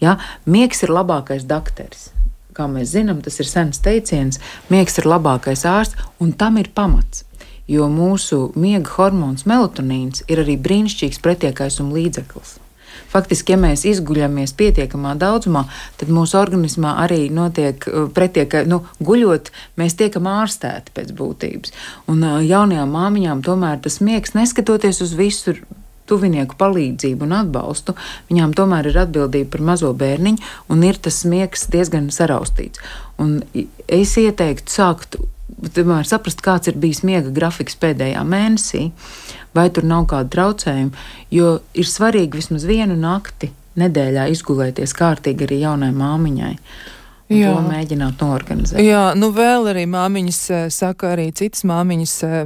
Ja? 0.00 0.18
Miegs 0.46 0.84
ir 0.86 0.94
labākais 0.94 1.46
dakteris. 1.48 2.10
Kā 2.56 2.68
mēs 2.70 2.94
zinām, 2.94 3.18
tas 3.20 3.40
ir 3.42 3.48
sens 3.50 3.82
teiciens, 3.84 4.38
miegs 4.72 4.96
ir 5.00 5.08
labākais 5.10 5.66
ārsts, 5.68 5.98
un 6.22 6.32
tam 6.32 6.56
ir 6.62 6.70
pamats. 6.74 7.24
Jo 7.66 7.88
mūsu 7.90 8.52
miega 8.54 8.92
hormons 8.94 9.42
melatonīns 9.42 10.22
ir 10.30 10.44
arī 10.44 10.54
brīnišķīgs 10.62 11.18
pretiekaisuma 11.24 11.98
līdzeklis. 11.98 12.60
Faktiski, 13.12 13.54
ja 13.54 13.60
mēs 13.60 13.86
izguļamies 13.88 14.54
pietiekamā 14.58 15.14
daudzumā, 15.20 15.66
tad 16.00 16.12
mūsu 16.12 16.38
organismā 16.40 16.96
arī 17.04 17.26
notiek 17.34 17.86
uh, 17.88 18.06
pretiek, 18.12 18.60
nu, 18.70 18.82
guļot, 19.04 19.52
mēs 19.80 19.96
tiekam 19.98 20.28
ārstēti 20.30 20.94
pēc 20.96 21.14
būtības. 21.16 21.74
Un 22.12 22.22
uh, 22.24 22.38
jaunajām 22.44 22.94
māmiņām 22.98 23.42
tomēr 23.46 23.82
tas 23.84 24.00
miegs, 24.04 24.36
neskatoties 24.38 25.02
uz 25.04 25.16
visu 25.18 25.56
tuvinieku 26.06 26.56
palīdzību 26.58 27.26
un 27.26 27.34
atbalstu, 27.40 27.96
viņām 28.30 28.54
tomēr 28.56 28.90
ir 28.90 29.00
atbildība 29.06 29.56
par 29.56 29.64
mazo 29.72 29.92
bērniņu, 29.98 30.42
un 30.72 30.84
ir 30.86 31.00
tas 31.02 31.22
miegs 31.28 31.66
diezgan 31.72 32.12
saraustīts. 32.14 32.82
Un 33.22 33.40
es 33.90 34.14
ieteiktu 34.20 34.72
sākt 34.72 35.18
tomēr 35.76 36.06
saprast, 36.08 36.42
kāds 36.44 36.70
ir 36.70 36.78
bijis 36.80 37.02
miega 37.06 37.32
grafiks 37.34 37.78
pēdējā 37.80 38.22
mēnesī, 38.28 38.90
vai 39.56 39.68
tur 39.72 39.86
nav 39.88 40.06
kāda 40.10 40.30
traucējuma, 40.32 41.06
jo 41.32 41.56
ir 41.74 41.88
svarīgi 41.88 42.42
vismaz 42.42 42.66
vienu 42.68 42.96
nakti 43.00 43.50
nedēļā 43.80 44.28
izgulēties 44.32 44.94
kārtīgi 44.96 45.46
arī 45.48 45.62
jaunai 45.64 45.92
māmiņai. 45.96 46.54
Jā. 47.26 47.56
To 47.56 47.62
mēģināt 47.66 48.20
norganizēt. 48.22 48.78
Jā, 48.86 49.00
nu 49.18 49.32
vēl 49.34 49.66
arī 49.72 49.82
māmiņas 49.90 50.36
eh, 50.54 50.66
saka, 50.70 51.08
arī 51.16 51.24
citas 51.34 51.64
māmiņas 51.66 52.12
eh, 52.22 52.36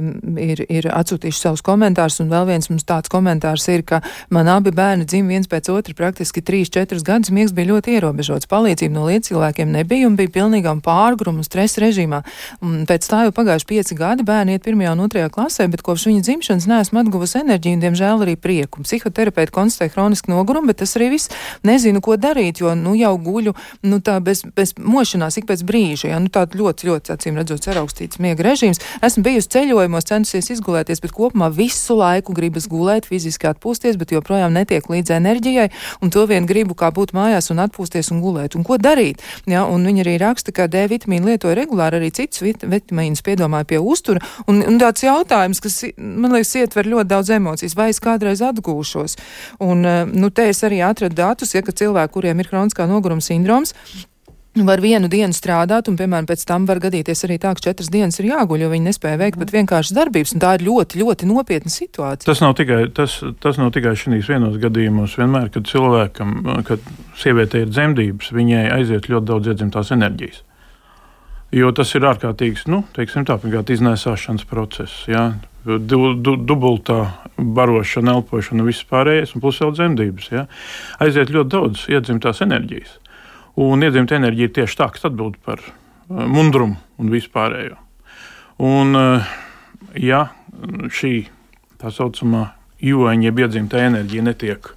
ir, 0.41 0.63
ir 0.73 0.87
atsūtījušas 0.89 1.41
savus 1.45 1.61
komentārus, 1.65 2.17
un 2.23 2.31
vēl 2.31 2.47
viens 2.49 2.65
mums 2.71 2.87
tāds 2.89 3.11
komentārs 3.13 3.67
ir, 3.69 3.83
ka 3.85 3.99
man 4.33 4.49
abi 4.49 4.73
bērni 4.73 5.05
dzim 5.05 5.29
viens 5.29 5.45
pēc 5.51 5.69
otra 5.69 5.93
praktiski 5.97 6.41
3-4 6.41 7.05
gadus, 7.05 7.29
miegs 7.29 7.53
bija 7.53 7.69
ļoti 7.75 7.93
ierobežots, 7.99 8.49
palīdzību 8.49 8.95
no 8.95 9.05
lietcilvēkiem 9.05 9.69
nebija 9.69 10.09
un 10.09 10.15
bija 10.17 10.33
pilnīgām 10.39 10.81
pārgrumu 10.81 11.45
stresa 11.45 11.85
režīmā. 11.85 12.23
Un 12.65 12.81
pēc 12.89 13.05
tā 13.05 13.21
jau 13.27 13.35
pagājuši 13.37 13.69
5 13.69 13.93
gadi 14.01 14.25
bērni 14.25 14.57
iet 14.57 14.65
1. 14.65 14.81
un 14.95 15.05
2. 15.05 15.27
klasē, 15.37 15.69
bet 15.69 15.85
kopš 15.85 16.07
viņa 16.09 16.25
dzimšanas 16.25 16.67
neesmu 16.73 17.03
atguvusi 17.03 17.37
enerģiju 17.43 17.77
un, 17.77 17.85
diemžēl, 17.85 18.25
arī 18.25 18.33
prieku. 18.33 18.81
Psihoterapeiti 18.81 19.53
konstatē 19.53 19.93
hronisku 19.93 20.33
nogurumu, 20.33 20.73
bet 20.73 20.81
tas 20.81 20.97
arī 20.97 21.13
viss 21.13 21.29
nezinu, 21.67 22.01
ko 22.01 22.17
darīt, 22.17 22.63
jo, 22.65 22.73
nu, 22.73 22.97
jau 22.97 23.13
guļu, 23.21 23.53
nu, 23.85 24.01
tā 24.01 24.17
bez, 24.23 24.41
bez 24.57 24.70
pēc 24.71 24.85
mošanās, 24.85 25.37
ik 25.37 25.47
pēc 25.47 25.63
brīža, 25.65 26.11
ja 26.11 26.19
nu, 26.19 26.29
tāds 26.29 26.55
ļoti, 26.55 26.87
ļoti 26.87 27.11
acīm 27.13 27.37
redzot, 27.37 27.63
saraukstīts 27.63 28.19
miega 28.19 28.43
režīms. 28.43 28.79
Esmu 29.01 29.23
bijusi 29.23 29.49
ceļojumos, 29.51 30.07
centusies 30.07 30.49
izgulēties, 30.55 31.01
bet 31.01 31.11
kopumā 31.11 31.51
visu 31.51 31.95
laiku 31.95 32.33
gribas 32.33 32.67
gulēt, 32.67 33.05
fiziski 33.09 33.47
atpūsties, 33.49 33.97
bet 33.97 34.11
joprojām 34.11 34.53
netiek 34.53 34.87
līdz 34.89 35.15
enerģijai, 35.17 35.69
un 36.01 36.09
to 36.09 36.25
vien 36.25 36.45
gribu 36.45 36.75
kā 36.75 36.91
būt 36.91 37.13
mājās 37.13 37.51
un 37.51 37.61
atpūsties 37.63 38.11
un 38.11 38.21
gulēt. 38.21 38.55
Un 38.55 38.63
ko 38.63 38.77
darīt? 38.77 39.21
Ja, 39.49 39.65
un 39.65 39.85
viņi 39.85 40.05
arī 40.05 40.17
raksta, 40.21 40.53
ka 40.55 40.67
D 40.71 40.85
vitamīnu 40.91 41.33
lietoja 41.33 41.57
regulāri, 41.57 41.99
arī 41.99 42.11
citus 42.11 42.43
vit 42.43 42.63
vitamīnus 42.63 43.23
piedomāja 43.25 43.67
pie 43.67 43.81
uztura, 43.81 44.21
un, 44.47 44.61
un 44.67 44.79
tāds 44.81 45.03
jautājums, 45.05 45.61
kas, 45.63 45.81
man 45.97 46.35
liekas, 46.35 46.55
ietver 46.61 46.89
ļoti 46.89 47.11
daudz 47.11 47.33
emocijas, 47.35 47.75
vai 47.77 47.89
es 47.91 48.01
kādreiz 48.03 48.43
atgūšos. 48.45 49.17
Un, 49.65 49.85
eh, 49.85 50.03
nu, 50.11 50.29
te 50.29 50.49
es 50.51 50.63
arī 50.67 50.81
atradu 50.85 51.17
datus, 51.17 51.55
ja, 51.55 51.63
ka 51.65 51.75
cilvēki, 51.75 52.13
kuriem 52.15 52.41
ir 52.41 52.49
kroniskā 52.51 52.87
noguruma 52.89 53.23
sindroms, 53.23 53.75
Var 54.51 54.81
vienu 54.83 55.07
dienu 55.07 55.31
strādāt, 55.31 55.87
un, 55.87 55.95
piemēram, 55.95 56.25
pēc 56.27 56.41
tam 56.43 56.65
var 56.67 56.81
gadīties 56.83 57.23
arī 57.23 57.37
tā, 57.39 57.53
ka 57.55 57.63
četras 57.69 57.87
dienas 57.87 58.19
ir 58.19 58.27
jāguļ, 58.33 58.65
jo 58.65 58.71
viņi 58.73 58.89
nespēja 58.89 59.19
veikt 59.21 59.39
pat 59.39 59.53
vienkāršas 59.55 59.95
darbības. 59.95 60.33
Tā 60.43 60.57
ir 60.57 60.65
ļoti, 60.67 60.99
ļoti 60.99 61.29
nopietna 61.29 61.71
situācija. 61.71 62.27
Tas 62.27 62.41
nav 62.43 62.57
tikai, 62.59 62.81
tas, 62.91 63.15
tas 63.39 63.59
nav 63.61 63.71
tikai 63.71 63.93
šīs 63.95 64.27
vienos 64.27 64.57
gadījumos. 64.59 65.15
Vienmēr, 65.21 65.47
kad 65.53 65.69
cilvēkam, 65.71 66.33
kad 66.67 66.83
sievietei 67.21 67.63
ir 67.63 67.71
dzemdības, 67.71 68.33
viņai 68.35 68.65
aiziet 68.75 69.07
ļoti 69.07 69.29
daudz 69.29 69.53
iedzimtās 69.53 69.93
enerģijas. 69.95 70.43
Jo 71.55 71.71
tas 71.75 71.89
ir 71.95 72.09
ārkārtīgs, 72.11 72.65
nu, 72.71 72.81
teiksim 72.95 73.23
tā, 73.27 73.35
pirmkārt, 73.39 73.71
iznēsāšanas 73.71 74.43
process. 74.51 75.05
Jā. 75.07 75.29
Du, 75.63 76.15
du, 76.17 76.35
dubultā 76.35 77.05
barošana, 77.37 78.17
elpošana, 78.17 78.65
viss 78.67 78.83
pārējais, 78.87 79.35
un 79.35 79.43
plus 79.43 79.59
vēl 79.63 79.75
dzemdības. 79.77 80.31
Ja? 80.33 80.45
Aiziet 81.03 81.31
ļoti 81.31 81.51
daudz 81.55 81.83
iedzimtās 81.91 82.43
enerģijas. 82.43 82.97
Un 83.59 83.83
iedzimta 83.83 84.15
enerģija 84.15 84.49
ir 84.49 84.53
tieši 84.55 84.77
tā, 84.79 84.87
kas 84.93 85.07
atbild 85.09 85.39
par 85.43 85.59
uh, 85.59 86.23
mundrumu 86.31 86.77
un 87.01 87.11
vispārējo. 87.11 87.79
Un, 88.61 88.95
uh, 88.95 89.33
ja 89.97 90.27
šī 90.93 91.15
tā 91.81 91.91
saucamā 91.91 92.51
jūaņa, 92.81 93.27
jeb 93.27 93.41
iedzimta 93.43 93.81
enerģija 93.83 94.25
netiek 94.29 94.71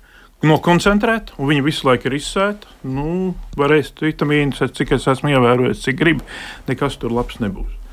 nokoncentrēta, 0.45 1.39
un 1.39 1.49
viņa 1.53 1.65
visu 1.65 1.89
laiku 1.89 2.11
ir 2.11 2.19
izsēta, 2.19 2.69
nu, 2.89 3.33
var 3.57 3.73
ēst 3.77 4.03
vitamīnus, 4.05 4.61
cik 4.77 4.97
es 4.99 5.07
esmu 5.15 5.33
ievērojis, 5.33 5.85
cik 5.87 6.01
gribi, 6.01 6.27
nekas 6.69 6.99
tur 7.01 7.15
labs 7.15 7.41
nebūs. 7.41 7.84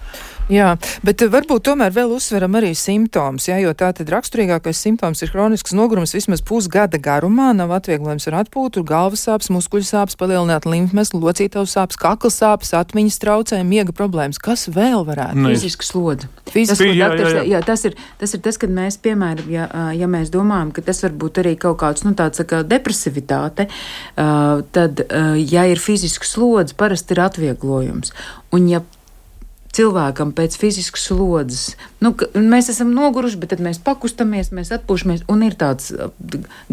Jā, 0.51 0.73
bet 1.05 1.21
varbūt 1.31 1.63
tomēr 1.69 1.93
vēl 1.95 2.11
uzsveram 2.11 2.57
arī 2.59 2.73
simptomus, 2.75 3.45
jā, 3.47 3.55
jo 3.63 3.71
tā 3.77 3.93
tad 3.95 4.09
raksturīgākais 4.11 4.81
simptoms 4.83 5.23
ir 5.23 5.31
hronisks 5.31 5.71
nogurums 5.77 6.11
vismaz 6.11 6.43
pusgada 6.43 6.99
garumā, 6.99 7.53
nav 7.55 7.71
atvieglojums 7.77 8.27
ar 8.27 8.41
atpūtu, 8.41 8.83
galvas 8.87 9.23
sāpes, 9.29 9.47
muskuļu 9.53 9.87
sāpes, 9.87 10.17
palielināt 10.19 10.67
limfmeslu, 10.67 11.21
locītavas 11.23 11.77
sāpes, 11.77 11.99
kakla 12.01 12.33
sāpes, 12.35 12.73
atmiņas 12.75 13.21
traucējumi, 13.23 13.77
miega 13.77 13.95
problēmas. 13.95 14.41
Kas 14.43 14.67
vēl 14.67 15.05
varētu 15.07 15.39
būt? 15.39 15.55
Fiziska 15.55 15.87
slodze. 15.87 16.31
Fiziska, 16.51 16.83
tas, 16.83 16.99
jā, 16.99 17.11
jā, 17.15 17.33
jā. 17.37 17.47
Jā, 17.55 17.65
tas, 17.71 17.87
ir, 17.87 17.95
tas 18.19 18.35
ir 18.35 18.43
tas, 18.43 18.59
kad 18.59 18.75
mēs, 18.75 18.99
piemēram, 18.99 19.51
ja, 19.55 19.71
ja 19.95 20.11
mēs 20.11 20.35
domājam, 20.35 20.75
ka 20.75 20.83
tas 20.83 20.99
var 21.07 21.15
būt 21.15 21.45
arī 21.45 21.55
kaut 21.59 21.79
kāds, 21.79 22.03
nu, 22.03 22.11
tāds 22.17 22.43
kā 22.43 22.65
depresivitāte, 22.67 23.69
tad, 24.19 25.05
ja 25.39 25.67
ir 25.71 25.79
fiziska 25.79 26.27
slodze, 26.27 26.75
parasti 26.75 27.15
ir 27.15 27.23
atvieglojums. 27.23 28.11
Un, 28.51 28.67
ja 28.67 28.83
cilvēkam 29.75 30.33
pēc 30.35 30.57
fiziskas 30.59 31.05
slodzes. 31.09 31.75
Nu, 32.03 32.13
mēs 32.35 32.71
esam 32.73 32.91
noguruši, 32.95 33.39
bet 33.41 33.53
tad 33.53 33.63
mēs 33.63 33.79
pakustamies, 33.83 34.51
mēs 34.55 34.73
atpūšamies, 34.75 35.23
un 35.31 35.45
ir 35.47 35.55
tāds 35.59 35.91
uh, 35.93 36.09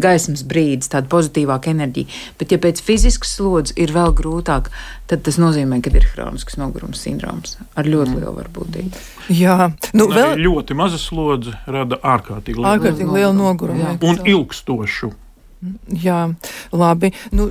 gaismas 0.01 0.43
brīdis, 0.47 0.91
tāda 0.93 1.09
pozitīvāka 1.11 1.73
enerģija. 1.73 2.09
Bet, 2.41 2.55
ja 2.55 2.61
pēc 2.61 2.81
fiziskas 2.85 3.35
slodzes 3.37 3.77
ir 3.79 3.93
vēl 3.95 4.13
grūtāk, 4.17 4.71
tad 5.11 5.23
tas 5.27 5.39
nozīmē, 5.41 5.81
ka 5.85 5.93
ir 5.93 6.09
hronisks 6.13 6.59
nogurums 6.59 7.05
sindroms 7.05 7.57
ar 7.79 7.89
ļoti 7.89 8.17
lielu 8.17 8.35
varbūtību. 8.41 9.05
Jā, 9.37 9.71
nu, 9.93 10.09
vēl 10.11 10.37
ļoti 10.41 10.77
maza 10.77 10.99
slodze 11.01 11.55
rada 11.69 12.01
ārkārtīgi 12.01 12.59
lielu, 12.59 12.69
ārkārtīgi 12.73 13.17
lielu 13.19 13.33
nogurumu. 13.37 13.95
Un 14.05 14.23
ilgstošu. 14.25 15.13
Jā, 15.91 16.19
labi. 16.71 17.09
Nu, 17.35 17.49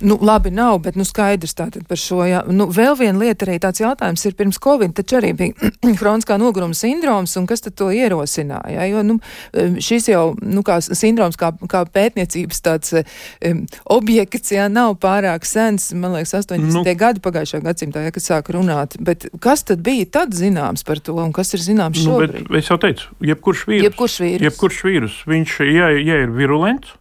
nu, 0.00 0.16
labi 0.24 0.48
nav, 0.54 0.78
bet 0.86 0.96
nu, 0.96 1.04
skaidrs 1.04 1.52
tātad 1.58 1.84
par 1.88 1.98
šo. 2.00 2.22
Jā. 2.24 2.40
Nu, 2.48 2.70
vēl 2.72 2.94
viena 2.96 3.20
lieta 3.20 3.44
arī 3.44 3.58
tāds 3.60 3.82
jautājums 3.82 4.24
ir 4.24 4.36
pirms 4.38 4.56
Covid, 4.64 4.94
taču 4.96 5.18
arī 5.18 5.34
bija 5.36 5.70
hroniskā 6.00 6.38
noguruma 6.40 6.76
sindroms, 6.76 7.36
un 7.36 7.48
kas 7.50 7.60
tad 7.66 7.76
to 7.76 7.90
ierosināja? 7.92 8.86
Jo 8.88 9.02
nu, 9.04 9.18
šis 9.52 10.08
jau, 10.08 10.22
nu, 10.40 10.64
kā 10.64 10.78
sindroms, 10.80 11.36
kā, 11.40 11.52
kā 11.68 11.82
pētniecības 11.84 12.64
tāds 12.64 12.94
um, 12.96 13.60
objekts, 13.92 14.54
jā, 14.56 14.64
nav 14.72 14.96
pārāk 15.02 15.44
sens, 15.48 15.90
man 15.92 16.16
liekas, 16.16 16.32
80. 16.40 16.72
Nu, 16.72 16.84
gadi 16.96 17.20
pagājušā 17.24 17.60
gadsimtā, 17.66 18.06
ja, 18.06 18.14
kad 18.14 18.24
sāk 18.24 18.48
runāt. 18.56 18.96
Bet 19.04 19.28
kas 19.44 19.66
tad 19.68 19.84
bija 19.84 20.08
tad 20.20 20.32
zināms 20.36 20.86
par 20.88 21.02
to, 21.04 21.18
un 21.20 21.36
kas 21.36 21.52
ir 21.58 21.64
zināms 21.66 22.00
šobrīd? 22.00 22.48
Nu, 22.48 22.56
es 22.56 22.72
jau 22.72 22.80
teicu, 22.80 23.12
jebkurš 23.32 23.66
vīrus, 23.68 23.84
jebkurš 23.90 24.18
vīrus, 24.24 24.46
jebkurš 24.48 24.80
vīrus 24.88 25.20
viņš, 25.28 25.58
ja, 25.68 25.92
ja 26.00 26.22
ir 26.24 26.32
virulents, 26.32 26.96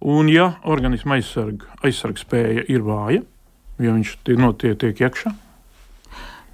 Un, 0.00 0.30
ja 0.32 0.54
organisma 0.64 1.18
aizsarg, 1.18 1.66
aizsargspēja 1.84 2.64
ir 2.72 2.84
vāja, 2.86 3.20
ja 3.80 3.92
viņš 3.92 4.14
notiek 4.40 4.78
tiek 4.80 5.02
iekšā, 5.04 5.32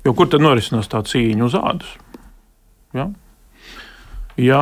jo 0.07 0.15
kur 0.19 0.31
tad 0.31 0.43
norisinās 0.43 0.91
tā 0.91 1.05
cīņa 1.07 1.47
uz 1.47 1.55
ādas? 1.59 1.93
Ja? 2.97 3.07
ja 4.41 4.61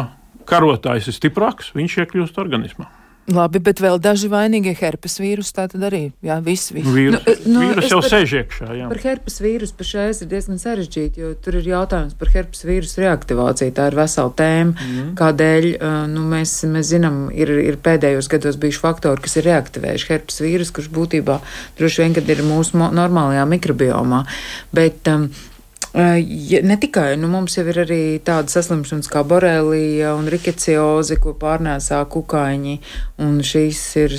karotājs 0.49 1.09
ir 1.09 1.17
stiprāks, 1.17 1.73
viņš 1.77 1.97
iekļūst 2.05 2.41
organismā. 2.43 2.91
Labi, 3.33 3.61
bet 3.65 3.81
vēl 3.81 3.97
daži 4.05 4.29
vainīgie 4.29 4.75
herpes 4.77 5.15
vīrusu 5.17 5.55
tā 5.57 5.65
tad 5.73 5.87
arī. 5.89 6.03
Jā, 6.25 6.37
viss, 6.45 6.69
viss. 6.75 6.91
Vīrus, 6.93 7.23
nu, 7.47 7.55
nu, 7.55 7.63
vīrus 7.63 7.89
jau 7.89 8.01
par, 8.03 8.09
sēž 8.13 8.35
iekšā. 8.43 8.69
Jā. 8.77 8.89
Par 8.91 9.01
herpes 9.01 9.39
vīrusu 9.41 9.77
pašais 9.79 10.21
ir 10.21 10.29
diezgan 10.29 10.61
sarežģīti, 10.61 11.23
jo 11.23 11.31
tur 11.41 11.57
ir 11.57 11.71
jautājums 11.71 12.19
par 12.21 12.33
herpes 12.35 12.67
vīrusu 12.69 13.01
reaktivāciju. 13.01 13.73
Tā 13.79 13.89
ir 13.89 13.97
vesela 13.97 14.35
tēma, 14.37 14.77
mm. 14.77 15.09
kādēļ 15.21 15.71
nu, 16.13 16.27
mēs, 16.35 16.53
mēs 16.69 16.93
zinām, 16.93 17.19
ir, 17.33 17.55
ir 17.65 17.81
pēdējos 17.81 18.29
gados 18.35 18.61
bijuši 18.61 18.85
faktori, 18.85 19.25
kas 19.25 19.39
ir 19.41 19.49
reaktivējuši 19.49 20.11
herpes 20.13 20.45
vīrusu, 20.45 20.77
kurš 20.77 20.93
būtībā 20.93 21.41
droši 21.81 22.05
vien, 22.05 22.19
kad 22.21 22.29
ir 22.29 22.45
mūsu 22.45 22.77
normālajā 22.77 23.49
mikrobiomā. 23.57 24.21
Bet, 24.77 25.09
um, 25.09 25.31
Ja, 25.95 26.59
ne 26.63 26.75
tikai, 26.81 27.13
nu, 27.17 27.29
mums 27.31 27.55
jau 27.55 27.63
ir 27.71 27.77
arī 27.85 27.99
tāda 28.27 28.51
saslimšanas 28.51 29.07
kā 29.13 29.21
borelija 29.31 30.17
un 30.19 30.27
rikecioze, 30.27 31.21
ko 31.23 31.37
pārnēsā 31.39 32.01
kukaiņi, 32.11 32.75
un 33.23 33.37
šīs 33.47 33.83
ir 34.03 34.17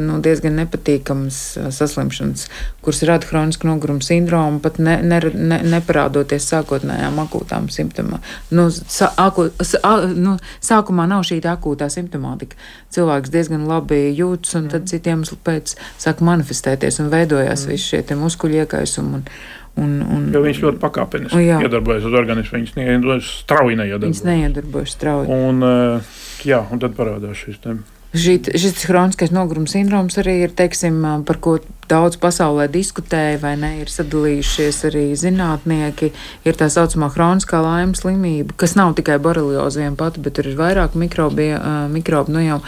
nu, 0.00 0.16
diezgan 0.24 0.56
nepatīkamas 0.62 1.42
saslimšanas, 1.76 2.46
kuras 2.80 3.04
rada 3.04 3.28
hronisku 3.28 3.68
nogurumu 3.68 4.00
sindromu, 4.00 4.62
pat 4.64 4.80
ne, 4.80 4.96
ne, 5.04 5.20
ne, 5.36 5.60
neparādoties 5.74 6.48
sākotnējām 6.54 7.20
akūtām 7.26 7.68
simptomām. 7.68 8.24
Nu, 8.56 8.70
sa, 8.72 9.12
aku, 9.20 9.50
sa, 9.60 10.00
nu, 10.08 10.38
sākumā 10.64 11.04
nav 11.12 11.28
šī 11.28 11.42
akūtā 11.52 11.92
simptomātika. 11.92 12.56
Cilvēks 12.96 13.36
diezgan 13.36 13.68
labi 13.68 14.06
jūtas, 14.16 14.56
un 14.56 14.72
tad 14.72 14.88
citiem 14.88 15.28
pēc 15.44 15.76
sāk 16.00 16.24
manifestēties 16.24 17.02
un 17.04 17.12
veidojās 17.12 17.68
mm. 17.68 17.76
visi 17.76 17.92
šie 17.92 18.20
muskuļu 18.24 18.64
iekaisumi. 18.64 19.18
Un, 19.20 19.32
Un, 19.80 20.00
un, 20.04 20.26
jo 20.34 20.42
viņš 20.44 20.64
ļoti 20.64 20.82
pakāpeniski 20.82 21.46
iedarbojas 21.64 22.04
uz 22.08 22.16
organismu. 22.20 22.58
Viņas 22.58 22.76
neiedarbojas 22.76 23.30
strauji. 23.44 23.78
Viņas 23.80 24.26
neiedarbojas 24.26 24.92
strauji. 24.98 25.32
Un, 25.32 25.64
eh, 25.64 26.12
jā, 26.50 26.60
un 26.68 26.82
tad 26.82 26.98
parādās 26.98 27.40
šis 27.40 27.62
tēmas. 27.64 27.96
Šī, 28.10 28.40
šis 28.58 28.88
hroniskais 28.90 29.30
noguruma 29.30 29.70
sindroms 29.70 30.16
arī 30.18 30.40
ir, 30.42 30.50
teiksim, 30.58 30.96
par 31.28 31.36
ko 31.38 31.52
daudz 31.90 32.16
pasaulē 32.18 32.64
diskutēja, 32.66 33.36
vai 33.38 33.52
ne, 33.54 33.70
ir 33.84 33.92
sadalījušies 33.92 34.80
arī 34.88 35.04
zinātnieki. 35.18 36.10
Ir 36.42 36.58
tā 36.58 36.66
saucamā 36.74 37.06
hroniskā 37.14 37.60
laimes 37.62 38.02
slimība, 38.02 38.56
kas 38.58 38.74
nav 38.74 38.96
tikai 38.98 39.20
borelioza 39.22 39.84
vien 39.84 39.94
pati, 39.98 40.22
bet 40.24 40.34
tur 40.40 40.50
ir 40.50 40.58
vairāk 40.58 40.98
mikrobi, 40.98 41.52
mikrobi 41.94 42.34
nu 42.34 42.42
jau, 42.42 42.58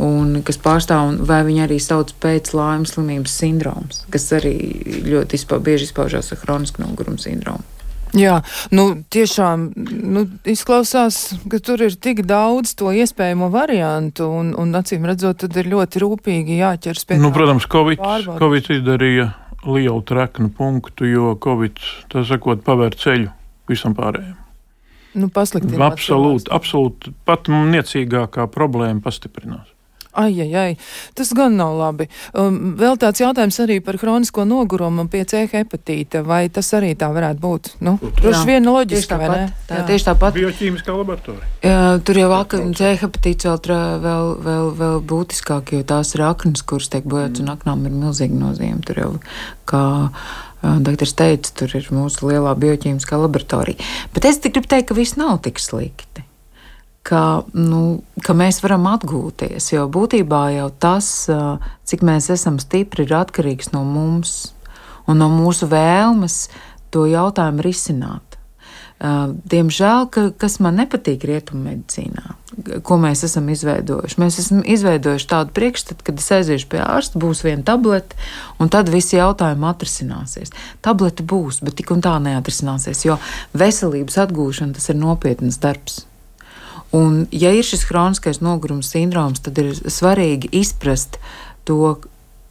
un 0.00 0.40
kas 0.46 0.58
pārstāv, 0.62 1.12
un 1.12 1.20
vai 1.28 1.42
viņi 1.46 1.64
arī 1.66 1.78
sauc 1.82 2.14
pēc 2.22 2.50
laimes 2.56 2.94
slimības 2.96 3.36
sindroms, 3.42 4.02
kas 4.10 4.26
arī 4.36 4.56
ļoti 5.06 5.38
izpau, 5.38 5.60
bieži 5.62 5.88
izpaužās 5.88 6.32
ar 6.34 6.42
hronisku 6.42 6.82
nogurumu 6.82 7.22
sindromu. 7.22 7.62
Jā, 8.14 8.36
nu 8.70 8.84
tiešām 9.10 9.72
nu, 9.74 10.22
izklausās, 10.46 11.34
ka 11.50 11.58
tur 11.58 11.82
ir 11.82 11.96
tik 11.98 12.22
daudz 12.28 12.76
to 12.78 12.92
iespējamo 12.94 13.48
variantu, 13.50 14.28
un, 14.30 14.52
un 14.58 14.78
acīm 14.78 15.06
redzot, 15.10 15.40
tad 15.42 15.58
ir 15.58 15.72
ļoti 15.72 16.02
rūpīgi 16.04 16.60
jāķers 16.60 17.08
pie 17.08 17.18
nu, 17.18 17.32
tā. 17.32 17.40
Protams, 17.40 17.66
COVID, 17.70 17.98
pārbaudas. 17.98 18.38
COVID 18.38 18.70
izdarīja 18.76 19.28
lielu 19.66 20.06
treknu 20.06 20.52
punktu, 20.54 21.10
jo 21.10 21.34
Covid, 21.42 21.82
tā 22.12 22.22
sakot, 22.28 22.62
pavēr 22.62 22.94
ceļu 23.02 23.34
visam 23.70 23.98
pārējiem. 23.98 24.38
Nu, 25.14 25.30
absolūti, 25.30 26.50
absolūti 26.54 27.12
pat 27.26 27.50
niecīgākā 27.50 28.48
problēma 28.50 29.02
pastiprinās. 29.02 29.73
Ai, 30.14 30.30
ai, 30.44 30.50
ai, 30.54 30.76
tas 31.18 31.32
gan 31.34 31.56
nav 31.58 31.74
labi. 31.78 32.06
Um, 32.38 32.74
vēl 32.78 32.98
tāds 33.02 33.22
jautājums 33.22 33.58
arī 33.64 33.80
par 33.82 33.98
hronisko 33.98 34.44
nogurumu 34.46 35.08
pie 35.10 35.24
C 35.26 35.42
hepatīta. 35.50 36.22
Vai 36.26 36.46
tas 36.54 36.70
arī 36.78 36.92
tā 36.98 37.08
varētu 37.14 37.42
būt? 37.42 37.70
Nu, 37.84 37.96
droši 38.20 38.44
vien 38.46 38.68
loģiski, 38.68 39.18
vai 39.18 39.30
ne? 39.32 39.44
Tā, 39.68 39.80
jā. 39.80 39.86
tieši 39.90 40.08
tāpat. 40.10 40.38
Bioķīmiskā 40.38 40.94
laboratorija. 40.94 41.50
Jā, 41.66 41.78
tur 42.06 42.20
jau 42.22 42.30
C 42.78 42.94
hepatīts 43.02 43.48
vēl, 43.50 43.84
vēl, 44.04 44.32
vēl, 44.46 44.72
vēl 44.78 44.98
būtiskāk, 45.10 45.74
jo 45.74 45.86
tās 45.86 46.14
ir 46.14 46.24
aknas, 46.28 46.62
kuras 46.62 46.90
tiek 46.92 47.06
bojāts, 47.06 47.40
mm. 47.40 47.48
un 47.48 47.54
aknām 47.56 47.86
ir 47.88 47.96
milzīga 48.04 48.38
nozīme. 48.38 48.82
Tur 48.86 49.00
jau, 49.00 49.12
kā 49.70 49.84
Doktors 50.84 51.12
teica, 51.18 51.50
tur 51.58 51.74
ir 51.76 51.90
mūsu 51.92 52.30
lielā 52.30 52.54
bioķīmiskā 52.56 53.18
laboratorija. 53.20 53.82
Bet 54.14 54.30
es 54.30 54.40
gribu 54.44 54.70
teikt, 54.70 54.92
ka 54.92 54.96
viss 54.96 55.18
nav 55.20 55.42
tik 55.44 55.60
slikti 55.60 56.24
ka, 57.04 57.44
nu, 57.52 58.02
ka 58.24 58.34
mēs 58.36 58.62
varam 58.64 58.88
atgūties. 58.94 59.70
Jo 59.74 59.86
būtībā 59.92 60.44
jau 60.56 60.68
tas, 60.80 61.08
cik 61.84 62.04
mēs 62.06 62.30
esam 62.32 62.60
stipri, 62.62 63.04
ir 63.04 63.16
atkarīgs 63.20 63.74
no 63.74 63.84
mums 63.86 64.54
un 65.10 65.20
no 65.20 65.28
mūsu 65.32 65.68
vēlmes 65.68 66.46
to 66.94 67.04
jautājumu 67.10 67.64
risināt. 67.64 68.38
Diemžēl, 69.04 70.06
ka, 70.08 70.22
kas 70.38 70.54
man 70.64 70.78
nepatīk 70.80 71.26
rietummedicīnā, 71.28 72.36
ko 72.86 72.96
mēs 73.02 73.24
esam 73.26 73.50
izveidojuši. 73.52 74.20
Mēs 74.22 74.38
esam 74.40 74.62
izveidojuši 74.62 75.28
tādu 75.28 75.52
priekšstatu, 75.58 76.06
ka 76.06 76.14
es 76.14 76.30
aiziešu 76.32 76.70
pie 76.72 76.80
ārsta, 76.80 77.20
būs 77.20 77.42
viena 77.44 77.66
tablete, 77.66 78.16
un 78.62 78.72
tad 78.72 78.88
visi 78.94 79.18
jautājumi 79.18 79.68
atrisināsies. 79.74 80.54
Tablete 80.86 81.26
būs, 81.26 81.60
bet 81.66 81.76
tik 81.82 81.92
un 81.92 82.00
tā 82.06 82.14
neatrisināsies, 82.22 83.04
jo 83.04 83.18
veselības 83.52 84.22
atgūšana 84.24 84.78
tas 84.78 84.88
ir 84.88 85.00
nopietns 85.02 85.60
darbs. 85.60 86.04
Un, 86.94 87.24
ja 87.34 87.52
ir 87.54 87.66
šis 87.66 87.86
kroniskais 87.88 88.40
nogurums 88.44 88.92
sindroms, 88.94 89.42
tad 89.44 89.58
ir 89.58 89.72
svarīgi 89.74 90.52
izprast 90.54 91.18
to, 91.66 91.96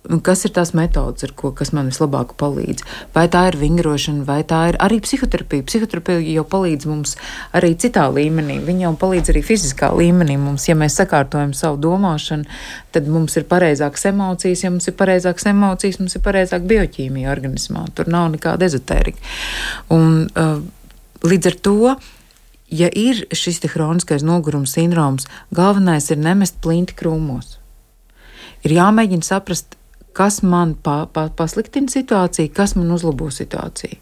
nu, 0.10 0.20
kas 0.26 0.44
ir 0.44 0.52
tās 0.56 0.74
metodas, 0.76 1.32
ko, 1.40 1.54
kas 1.56 1.72
man 1.76 1.88
vislabāk 1.92 2.34
palīdz. 2.40 2.84
Vai 3.16 3.26
tā 3.32 3.46
ir 3.52 3.58
vingrošana, 3.62 4.26
vai 4.28 4.42
tā 4.48 4.60
ir 4.72 4.78
arī 4.84 5.00
psihoterapija. 5.04 5.66
Psihoterapija 5.70 6.20
jau 6.34 6.44
palīdz 6.50 6.90
mums 6.90 7.16
arī 7.56 7.74
citā 7.80 8.06
līmenī. 8.12 8.60
Viņa 8.66 8.88
jau 8.88 8.94
palīdz 9.06 9.32
arī 9.34 9.44
fiziskā 9.48 9.94
līmenī. 9.96 10.36
Mums, 10.42 10.68
ja 10.68 10.76
mēs 10.80 10.98
sakārtojam 11.00 11.54
savu 11.58 11.80
domāšanu, 11.84 12.50
tad 12.96 13.08
mums 13.12 13.38
ir 13.40 13.48
pareizākas 13.50 14.10
emocijas. 14.12 14.66
Ja 14.66 14.74
mums 14.74 14.90
ir 14.92 14.98
pareizākas 15.00 15.48
emocijas, 15.54 16.02
mums 16.04 16.18
ir 16.20 16.26
pareizāka 16.26 16.68
bioķīmija 16.74 17.32
organismā. 17.32 17.88
Tur 17.96 18.12
nav 18.12 18.34
nekāda 18.36 18.68
ezotērija. 18.68 19.32
Uh, 19.94 20.60
līdz 21.24 21.54
ar 21.54 21.62
to 21.64 21.96
ja 22.74 22.90
ir 22.90 23.26
šis 23.36 23.62
hroniskais 23.74 24.26
noguruma 24.26 24.70
sindroms, 24.70 25.28
galvenais 25.54 26.10
ir 26.12 26.22
nemest 26.22 26.60
plinti 26.64 26.96
krūmos. 26.98 27.58
Ir 28.64 28.78
jāmēģina 28.78 29.28
saprast, 29.28 29.78
kas 30.16 30.42
man 30.46 30.74
pa, 30.76 31.04
pa, 31.12 31.28
pasliktina 31.30 31.92
situāciju, 31.92 32.54
kas 32.56 32.76
man 32.80 32.94
uzlabo 32.96 33.30
situāciju. 33.34 34.00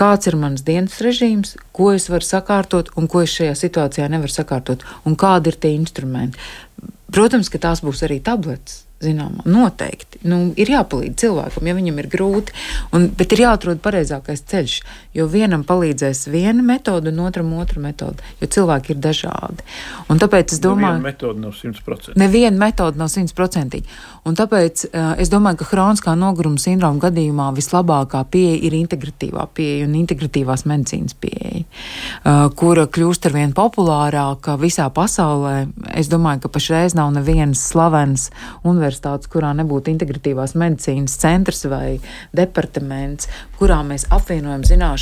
Kāds 0.00 0.30
ir 0.30 0.36
mans 0.40 0.62
dienas 0.64 1.00
režīms, 1.04 1.56
ko 1.76 1.90
es 1.92 2.08
varu 2.08 2.24
sakārtot 2.24 2.92
un 2.96 3.08
ko 3.10 3.24
es 3.24 3.34
šajā 3.34 3.56
situācijā 3.58 4.06
nevaru 4.08 4.32
sakārtot, 4.32 4.84
un 5.04 5.16
kādi 5.18 5.52
ir 5.52 5.58
tie 5.60 5.74
instrumenti. 5.76 6.40
Protams, 7.10 7.50
ka 7.52 7.60
tās 7.60 7.82
būs 7.84 8.04
arī 8.06 8.20
tabletes 8.24 8.84
zināmā, 9.00 9.44
noteikti. 9.48 10.20
Nu, 10.28 10.40
ir 10.60 10.70
jāpalīdz 10.74 11.16
cilvēkam, 11.22 11.68
ja 11.68 11.76
viņam 11.76 12.00
ir 12.02 12.08
grūti, 12.12 12.54
un, 12.96 13.08
bet 13.16 13.32
ir 13.32 13.44
jāatrod 13.46 13.80
pareizākais 13.84 14.44
ceļš. 14.50 14.76
Jo 15.10 15.26
vienam 15.26 15.64
palīdzēs 15.66 16.28
viena 16.30 16.62
metode, 16.62 17.10
un 17.10 17.24
otram 17.26 17.48
otra 17.58 17.80
metode, 17.82 18.22
jo 18.38 18.46
cilvēki 18.46 18.94
ir 18.94 19.00
dažādi. 19.02 19.64
Un 20.06 20.20
tāpēc 20.22 20.54
es 20.54 20.60
domāju, 20.62 21.00
ka 21.00 21.06
metode 21.08 21.42
nav 21.42 21.56
simtprocentīgi. 21.58 22.20
Neviena 22.20 22.54
metode 22.60 23.00
nav 23.00 23.10
simtprocentīgi. 23.10 23.90
Un 24.28 24.36
tāpēc 24.38 24.84
uh, 24.86 25.08
es 25.18 25.32
domāju, 25.32 25.58
ka 25.62 25.68
hroniskā 25.72 26.14
noguruma 26.18 26.62
sindroma 26.62 27.02
gadījumā 27.02 27.48
vislabākā 27.56 28.20
pieeja 28.30 28.60
ir 28.68 28.76
integratīvā 28.78 29.48
pieeja 29.56 29.88
un 29.88 29.96
integratīvās 29.98 30.62
medicīnas 30.70 31.18
pieeja, 31.18 31.64
uh, 31.64 32.46
kura 32.54 32.86
kļūst 32.86 33.26
ar 33.26 33.34
vien 33.34 33.56
populārāka 33.56 34.54
visā 34.62 34.86
pasaulē. 34.94 35.56
Es 35.98 36.12
domāju, 36.12 36.44
ka 36.44 36.52
pašreiz 36.54 36.94
nav 36.94 37.10
nevienas 37.16 37.64
slavenas 37.72 38.28
universitātes, 38.62 39.26
kurā 39.32 39.50
nebūtu 39.58 39.90
integratīvās 39.96 40.54
medicīnas 40.54 41.18
centrs 41.18 41.66
vai 41.66 41.98
departaments, 42.36 43.26
kurā 43.58 43.82
mēs 43.86 44.06
apvienojam 44.14 44.62
zināšanas, 44.68 44.99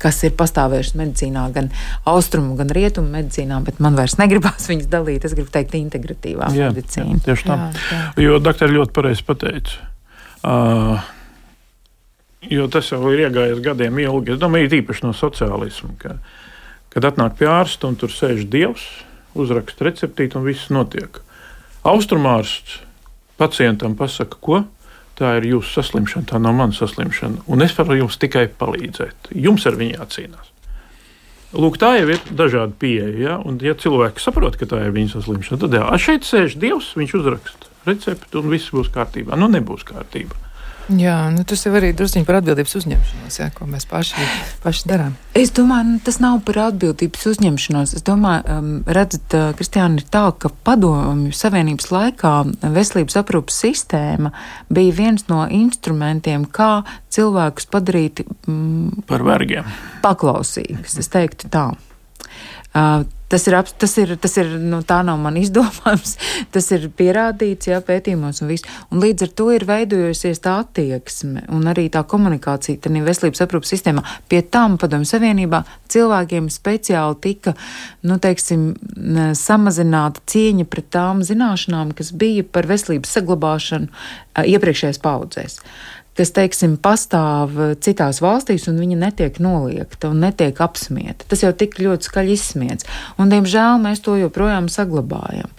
kas 0.00 0.18
ir 0.26 0.34
pastāvējušas 0.38 0.96
medicīnā, 0.98 1.44
gan 1.54 1.70
austrumu, 2.08 2.56
gan 2.58 2.72
rietumu 2.74 3.12
medicīnā, 3.12 3.60
bet 3.66 3.80
man 3.84 3.98
vairs 3.98 4.16
negribās 4.20 4.68
viņas 4.72 4.90
dalīt. 4.92 5.26
Es 5.28 5.36
gribu 5.36 5.52
teikt, 5.54 5.76
integratīvā 5.78 6.50
jā, 6.56 6.72
medicīna. 6.72 7.18
Jā, 7.18 7.24
tieši 7.28 7.48
tā. 7.48 7.56
Jā, 7.60 7.86
jā. 7.92 8.02
Jo 8.26 8.42
doktori 8.42 8.78
ļoti 8.78 8.96
pareizi 8.96 9.26
pateica. 9.28 9.88
Uh, 10.40 11.08
jo 12.48 12.66
tas 12.72 12.88
jau 12.92 13.02
ir 13.12 13.26
iegājis 13.26 13.62
gadiem 13.64 14.00
ilgi. 14.00 14.34
Es 14.34 14.40
domāju, 14.40 14.72
īpaši 14.80 15.04
no 15.04 15.14
sociālisma, 15.16 15.92
ka, 16.00 16.16
kad 16.94 17.08
atnāk 17.12 17.36
pie 17.40 17.50
ārsta 17.50 17.90
un 17.90 17.98
tur 18.00 18.12
sēž 18.14 18.46
dievs, 18.50 18.86
uzraksta 19.38 19.86
receptīti 19.86 20.38
un 20.40 20.46
viss 20.48 20.72
notiek. 20.72 21.20
Austrumārsts 21.86 22.80
pacientam 23.40 23.94
pasaka, 23.96 24.36
ko 24.40 24.62
tā 25.20 25.36
ir 25.38 25.50
jūsu 25.52 25.76
saslimšana, 25.76 26.28
tā 26.32 26.40
nav 26.42 26.56
mana 26.56 26.76
saslimšana, 26.76 27.44
un 27.52 27.64
es 27.66 27.76
varu 27.76 28.00
jums 28.02 28.18
tikai 28.20 28.48
palīdzēt. 28.60 29.32
Jums 29.36 29.66
ar 29.68 29.76
viņu 29.80 29.98
jācīnās. 29.98 30.50
Lūk, 31.50 31.80
tā 31.82 31.96
jau 31.98 32.12
ir 32.14 32.20
dažāda 32.30 32.76
pieeja. 32.78 33.10
Ja? 33.18 33.38
Un, 33.42 33.58
ja 33.64 33.74
cilvēki 33.74 34.22
saprot, 34.22 34.58
ka 34.58 34.68
tā 34.70 34.84
ir 34.86 34.94
viņa 34.94 35.16
saslimšana, 35.16 35.58
tad 35.64 35.74
jā, 35.74 35.86
šeit 35.98 36.28
sēž 36.28 36.54
Dievs, 36.62 36.92
viņš 36.98 37.16
uzraksta 37.18 37.70
recepti 37.88 38.38
un 38.38 38.52
viss 38.52 38.70
būs 38.74 38.92
kārtībā. 38.94 39.38
Nu, 39.40 39.48
nebūs 39.50 39.82
kārtībā. 39.88 40.49
Jā, 40.98 41.16
nu, 41.30 41.44
tas 41.46 41.60
ir 41.68 41.76
arī 41.78 41.90
druskuļi 41.94 42.26
par 42.26 42.40
atbildības 42.40 42.72
uzņemšanos, 42.80 43.36
jā, 43.38 43.46
ko 43.54 43.66
mēs 43.70 43.86
paši, 43.86 44.24
paši 44.64 44.88
darām. 44.90 45.12
Es 45.38 45.52
domāju, 45.54 45.86
nu, 45.92 46.00
tas 46.02 46.18
nav 46.22 46.40
par 46.46 46.58
atbildības 46.64 47.28
uzņemšanos. 47.30 47.92
Es 47.98 48.06
domāju, 48.06 48.42
um, 48.56 48.70
redzat, 48.90 49.36
uh, 49.36 49.52
Kristiāna, 49.58 50.00
ir 50.00 50.08
tā, 50.10 50.24
ka 50.34 50.50
padomju 50.66 51.30
savienības 51.36 51.90
laikā 51.94 52.32
veselības 52.74 53.20
aprūpas 53.22 53.60
sistēma 53.66 54.32
bija 54.72 54.96
viens 54.98 55.28
no 55.30 55.44
instrumentiem, 55.46 56.48
kā 56.50 56.80
cilvēkus 57.14 57.70
padarīt 57.70 58.24
mm, 58.26 59.06
par 59.10 59.22
vergiem. 59.26 59.70
Paklausīgus, 60.02 60.98
es 60.98 61.12
teiktu 61.12 61.52
tā. 61.52 61.68
Uh, 62.74 63.04
Tas 63.30 63.46
ir, 63.46 63.54
tas 63.78 63.92
ir, 63.98 64.10
tas 64.18 64.32
ir 64.42 64.48
nu, 64.58 64.80
tā 64.82 64.96
nav 65.06 65.20
man 65.22 65.36
izdomājums, 65.38 66.16
tas 66.54 66.66
ir 66.74 66.88
pierādīts, 66.98 67.68
jā, 67.70 67.76
pētījumos 67.86 68.42
un 68.42 68.50
viss. 68.50 68.66
Un 68.90 68.98
līdz 69.04 69.28
ar 69.28 69.30
to 69.38 69.46
ir 69.54 69.64
veidojusies 69.68 70.42
tā 70.42 70.56
attieksme 70.64 71.44
un 71.54 71.70
arī 71.70 71.86
tā 71.94 72.02
komunikācija 72.10 72.80
tādā 72.82 73.04
veselības 73.06 73.44
aprūpas 73.46 73.70
sistēmā. 73.70 74.02
Pie 74.26 74.42
tam 74.42 74.74
padomu 74.82 75.06
savienībā 75.06 75.62
cilvēkiem 75.94 76.50
speciāli 76.50 77.20
tika, 77.22 77.54
nu, 78.02 78.18
teiksim, 78.18 78.66
samazināta 79.38 80.26
cieņa 80.34 80.66
pret 80.66 80.90
tām 80.90 81.22
zināšanām, 81.22 81.94
kas 81.94 82.10
bija 82.10 82.42
par 82.42 82.66
veselības 82.66 83.14
saglabāšanu 83.14 84.42
iepriekšējās 84.42 84.98
paudzēs 85.06 85.60
kas, 86.20 86.34
teiksim, 86.36 86.76
pastāv 86.82 87.56
citās 87.80 88.20
valstīs, 88.20 88.68
un 88.68 88.80
viņa 88.82 89.00
netiek 89.00 89.40
noliegta 89.42 90.12
un 90.12 90.20
netiek 90.26 90.60
apsmieta. 90.60 91.24
Tas 91.30 91.44
jau 91.46 91.52
tik 91.56 91.78
ļoti 91.80 92.10
skaļi 92.10 92.36
izsmiets, 92.36 92.88
un, 93.16 93.32
diemžēl, 93.32 93.80
mēs 93.80 94.04
to 94.04 94.18
joprojām 94.20 94.68
saglabājam. 94.72 95.50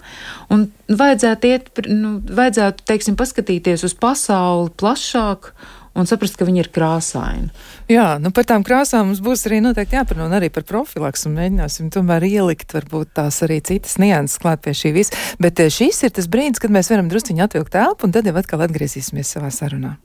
Un 0.52 0.68
vajadzētu, 0.86 1.50
iet, 1.50 1.70
nu, 1.90 2.16
vajadzētu 2.30 2.86
teiksim, 2.88 3.18
paskatīties 3.18 3.86
uz 3.88 3.96
pasauli 3.98 4.70
plašāk 4.78 5.50
un 5.98 6.08
saprast, 6.08 6.38
ka 6.38 6.46
viņi 6.48 6.62
ir 6.64 6.70
krāsaini. 6.72 7.50
Jā, 7.92 8.06
nu 8.22 8.32
par 8.34 8.46
tām 8.48 8.64
krāsām 8.66 9.10
mums 9.10 9.20
būs 9.24 9.44
arī 9.48 9.60
noteikti 9.64 9.98
jāparunā 9.98 10.38
arī 10.38 10.48
par 10.54 10.64
profilaksu 10.68 11.32
mēģināsim 11.32 11.90
tomēr 11.92 12.24
ielikt 12.28 12.72
varbūt 12.76 13.12
tās 13.18 13.42
arī 13.44 13.60
citas 13.66 13.98
nianses 14.00 14.40
klāt 14.42 14.64
pie 14.64 14.76
šī 14.78 14.94
visa. 14.96 15.18
Bet 15.42 15.60
eh, 15.60 15.72
šis 15.72 16.04
ir 16.06 16.14
tas 16.16 16.30
brīdis, 16.32 16.62
kad 16.62 16.72
mēs 16.72 16.92
varam 16.92 17.12
drusciņi 17.12 17.44
atvilkt 17.44 17.74
telpu 17.76 18.08
un 18.08 18.16
tad 18.16 18.28
jau 18.28 18.38
atkal 18.40 18.64
atgriezīsimies 18.64 19.36
savā 19.36 19.52
sarunā. 19.52 19.98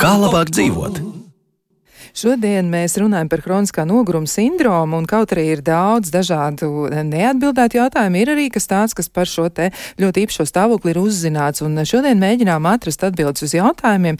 Kā 0.00 0.12
labāk 0.22 0.52
dzīvot? 0.54 1.00
Šodien 2.20 2.66
mēs 2.68 2.98
runājam 3.00 3.30
par 3.32 3.40
kroniskā 3.40 3.86
noguruma 3.88 4.28
sindromu, 4.28 4.98
un 5.00 5.06
kaut 5.08 5.30
arī 5.32 5.46
ir 5.54 5.60
daudz 5.64 6.10
dažādu 6.12 6.90
neatbildētu 6.92 7.78
jautājumu, 7.78 8.18
ir 8.20 8.32
arī 8.34 8.48
kas 8.52 8.66
tāds, 8.68 8.92
kas 8.96 9.08
par 9.08 9.30
šo 9.30 9.46
te 9.48 9.70
ļoti 9.96 10.26
īpašo 10.26 10.44
stāvokli 10.44 10.92
ir 10.92 11.00
uzzināts. 11.00 11.62
Un 11.64 11.80
šodien 11.88 12.20
mēģinām 12.20 12.66
atrast 12.68 13.06
atbildes 13.08 13.46
uz 13.46 13.54
jautājumiem, 13.56 14.18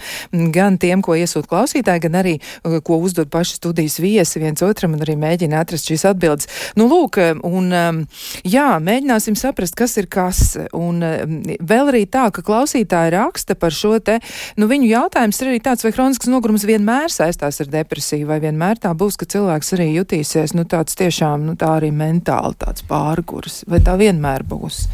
gan 0.54 0.78
tiem, 0.80 1.02
ko 1.04 1.18
iesūt 1.18 1.48
klausītāji, 1.50 2.04
gan 2.06 2.16
arī, 2.22 2.32
uh, 2.40 2.78
ko 2.80 2.96
uzdod 3.04 3.28
paši 3.28 3.58
studijas 3.58 3.98
viesi 4.00 4.40
viens 4.40 4.64
otram, 4.64 4.96
un 4.96 5.04
arī 5.04 5.18
mēģina 5.20 5.60
atrast 5.60 5.92
šīs 5.92 6.06
atbildes. 6.14 6.48
Nu, 6.80 6.88
lūk, 6.88 7.20
un 7.44 7.68
um, 7.68 8.00
jā, 8.48 8.70
mēģināsim 8.80 9.36
saprast, 9.36 9.76
kas 9.76 9.98
ir 10.00 10.08
kas. 10.08 10.54
Un 10.72 11.04
um, 11.04 11.36
vēl 11.44 11.92
arī 11.92 12.06
tā, 12.08 12.30
ka 12.32 12.46
klausītāji 12.48 13.12
raksta 13.18 13.58
par 13.60 13.76
šo 13.76 13.98
te, 14.00 14.22
nu, 14.56 14.70
viņu 14.72 14.88
jautājums 14.94 15.44
ir 15.44 15.52
arī 15.52 15.62
tāds, 15.68 15.84
vai 15.84 15.92
kronisks 15.92 16.32
nogurums 16.32 16.64
vienmēr 16.64 17.12
saistās 17.12 17.60
ar 17.60 17.68
depresija, 17.90 18.26
vai 18.26 18.38
vienmēr 18.40 18.79
tā 18.79 18.92
būs, 18.94 19.18
ka 19.18 19.26
cilvēks 19.26 19.74
arī 19.74 19.90
jutīsies, 19.96 20.55
nu, 20.55 20.62
tāds 20.64 20.94
tiešām, 20.94 21.42
nu, 21.42 21.57
tā 21.59 21.74
arī 21.81 21.90
mentāli 21.90 22.55
tāds 22.61 22.85
pārgurs, 22.87 23.64
vai 23.66 23.81
tā 23.83 23.96
vienmēr 23.98 24.44
būs? 24.46 24.85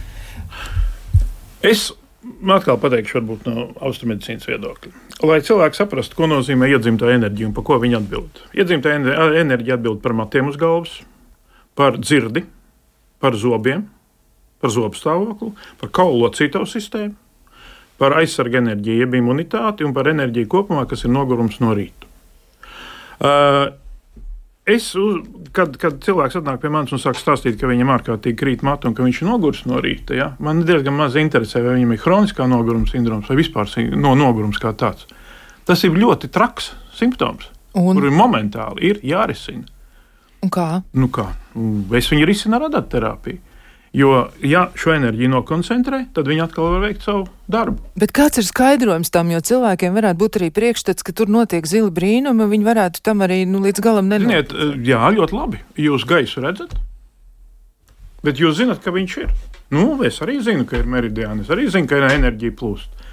Es 1.60 1.92
atkal 2.48 2.78
pateikšu, 2.80 3.18
varbūt 3.18 3.44
no 3.50 3.66
austrumedicīnas 3.84 4.48
viedokļa. 4.48 4.92
Lai 5.28 5.42
cilvēki 5.44 5.76
saprastu, 5.76 6.16
ko 6.16 6.28
nozīmē 6.30 6.70
iedzimta 6.72 7.12
enerģija 7.12 7.50
un 7.50 7.54
par 7.56 7.66
ko 7.68 7.78
viņi 7.82 7.98
atbild. 8.00 8.40
Iedzimta 8.56 8.96
enerģija 8.96 9.76
atbild 9.76 10.00
par 10.04 10.16
matiem 10.16 10.48
uz 10.48 10.56
galvas, 10.60 10.96
par 11.76 12.00
dzirdi, 12.00 12.46
par 13.20 13.36
zobiem, 13.36 13.84
par 14.60 14.72
zobu 14.72 14.96
stāvokli, 14.96 15.52
par 15.80 15.92
kaulu 15.92 16.24
locītavu 16.24 16.68
sistēmu, 16.68 17.14
par 18.00 18.16
aizsargu 18.16 18.60
enerģiju, 18.60 19.04
jeb 19.04 19.20
imunitāti 19.20 19.84
un 19.84 19.92
par 19.96 20.08
enerģiju 20.08 20.48
kopumā, 20.52 20.84
kas 20.88 21.04
ir 21.04 21.12
nogurums 21.12 21.60
no 21.60 21.76
rīta. 21.76 22.08
Uh, 23.20 23.74
Es, 24.66 24.88
kad, 25.54 25.76
kad 25.78 26.00
cilvēks 26.02 26.40
atnāk 26.40 26.58
pie 26.58 26.70
manis 26.74 26.90
un 26.90 26.98
sāk 26.98 27.14
stāstīt, 27.20 27.54
ka 27.60 27.68
viņam 27.70 27.92
ārkārtīgi 27.94 28.38
krīt 28.40 28.64
matu 28.66 28.88
un 28.90 28.96
ka 28.98 29.04
viņš 29.06 29.20
ir 29.22 29.28
noguris 29.28 29.60
no 29.70 29.78
rīta, 29.78 30.16
ja? 30.18 30.26
man 30.42 30.64
diezgan 30.66 30.96
maz 30.98 31.14
interesē, 31.20 31.62
vai 31.62 31.76
viņam 31.76 31.92
ir 31.94 32.00
kroniskā 32.02 32.48
noguruma 32.50 32.90
sindroms 32.90 33.30
vai 33.30 33.36
vispār 33.38 33.70
no 33.94 34.16
nogurums 34.18 34.58
kā 34.58 34.72
tāds. 34.74 35.06
Tas 35.70 35.86
ir 35.86 35.94
ļoti 35.94 36.32
traks 36.34 36.72
simptoms, 36.98 37.46
un? 37.78 37.94
kuru 37.94 38.10
momentāli 38.10 38.90
ir 38.90 38.98
jārisina. 39.06 39.62
Un 40.42 40.50
kā? 40.50 40.66
Nu 40.98 41.12
kā? 41.14 41.28
Es 41.94 42.10
viņu 42.10 42.26
risinu 42.26 42.58
ar 42.58 42.66
adatterapiju. 42.66 43.45
Jo, 43.96 44.26
ja 44.44 44.66
šo 44.76 44.92
enerģiju 44.92 45.30
nokoncentrē, 45.32 46.02
tad 46.12 46.26
viņi 46.28 46.42
atkal 46.44 46.66
var 46.74 46.82
veikt 46.84 47.06
savu 47.06 47.22
darbu. 47.48 47.80
Bet 47.96 48.12
kāds 48.16 48.36
ir 48.36 48.44
skaidrojums 48.44 49.08
tam, 49.14 49.30
jo 49.32 49.40
cilvēkiem 49.40 49.96
varētu 49.96 50.20
būt 50.20 50.36
arī 50.40 50.50
priekšstats, 50.52 51.06
ka 51.06 51.14
tur 51.16 51.32
notiek 51.32 51.64
zili 51.64 51.88
brīnumi, 51.96 52.44
un 52.44 52.52
viņi 52.52 52.68
varētu 52.68 53.00
tam 53.06 53.24
arī 53.24 53.46
nu, 53.48 53.62
līdz 53.64 53.80
galam 53.86 54.10
nenonākt? 54.12 54.52
Jā, 54.84 55.00
ļoti 55.16 55.38
labi. 55.38 55.62
Jūs 55.80 56.04
gaisu 56.08 56.44
redzat, 56.44 56.76
bet 58.26 58.42
jūs 58.42 58.58
zinat, 58.60 58.82
ka 58.84 58.92
viņš 58.92 59.16
ir. 59.24 59.32
Nu, 59.72 59.88
es 60.04 60.20
arī 60.22 60.42
zinu, 60.44 60.68
ka 60.68 60.76
ir 60.76 60.92
meridiāni, 60.92 61.46
es 61.46 61.54
arī 61.56 61.64
zinu, 61.72 61.88
ka 61.88 61.96
ir 61.96 62.10
enerģija 62.10 62.54
plūst. 62.60 63.05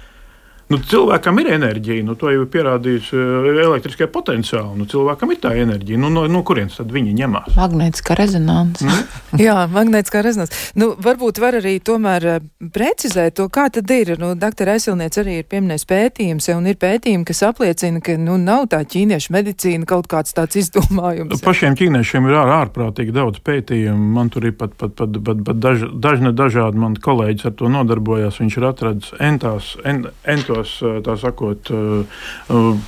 Nu, 0.74 0.80
cilvēkam 0.90 1.36
ir 1.38 1.52
enerģija, 1.54 2.02
nu, 2.02 2.16
to 2.18 2.32
jau 2.32 2.42
ir 2.42 2.48
pierādījis 2.50 3.12
uh, 3.14 3.44
elektriskajā 3.62 4.08
potenciālā. 4.10 4.72
Nu, 4.74 4.88
cilvēkam 4.90 5.30
ir 5.30 5.38
tā 5.44 5.52
enerģija. 5.62 6.00
Nu, 6.02 6.08
no, 6.10 6.24
no 6.26 6.40
kurienes 6.46 6.80
tad 6.80 6.90
viņi 6.90 7.12
ņemās? 7.20 7.52
Magnētiskā 7.54 8.16
rezonance. 8.18 8.82
Mm. 8.82 9.04
Jā, 9.44 9.54
magnētiskā 9.70 10.24
rezonance. 10.26 10.72
Nu, 10.74 10.88
varbūt 10.98 11.38
var 11.38 11.60
arī 11.60 11.76
tomēr 11.78 12.26
uh, 12.32 12.48
precizēt 12.74 13.36
to, 13.38 13.46
kā 13.54 13.68
tad 13.70 13.92
ir. 13.94 14.16
Nu, 14.18 14.32
Dr. 14.34 14.72
Esilniec 14.74 15.14
arī 15.22 15.36
ir 15.44 15.46
pieminējis 15.52 15.86
pētījums, 15.92 16.50
ja, 16.50 16.56
un 16.58 16.66
ir 16.72 16.80
pētījumi, 16.82 17.28
kas 17.30 17.44
apliecina, 17.46 18.02
ka 18.02 18.18
nu, 18.18 18.34
nav 18.42 18.66
tā 18.74 18.82
ķīniešu 18.82 19.36
medicīna 19.36 19.86
kaut 19.86 20.10
kāds 20.10 20.34
tāds 20.34 20.58
izdomājums. 20.58 21.38
Ja. 21.38 21.44
Pašiem 21.46 21.78
ķīniešiem 21.78 22.26
ir 22.32 22.40
ār, 22.40 22.52
ārprātīgi 22.64 23.14
daudz 23.14 23.38
pētījumu. 23.46 24.10
Man 24.18 24.34
tur 24.34 24.50
ir 24.50 24.58
pat, 24.58 24.74
pat, 24.80 24.98
pat, 24.98 25.22
pat, 25.22 25.46
pat 25.46 25.62
daž, 25.62 25.86
dažne 25.94 26.34
dažādi 26.34 26.82
mani 26.82 26.98
kolēģi 27.06 27.46
ar 27.52 27.56
to 27.62 27.70
nodarbojās. 27.70 28.42
Viņš 28.42 28.58
ir 28.58 28.68
atradis 28.72 29.14
entās, 29.22 29.74
en, 29.86 30.08
entos 30.26 30.63
tos, 30.64 31.02
tā 31.04 31.16
sakot, 31.20 31.70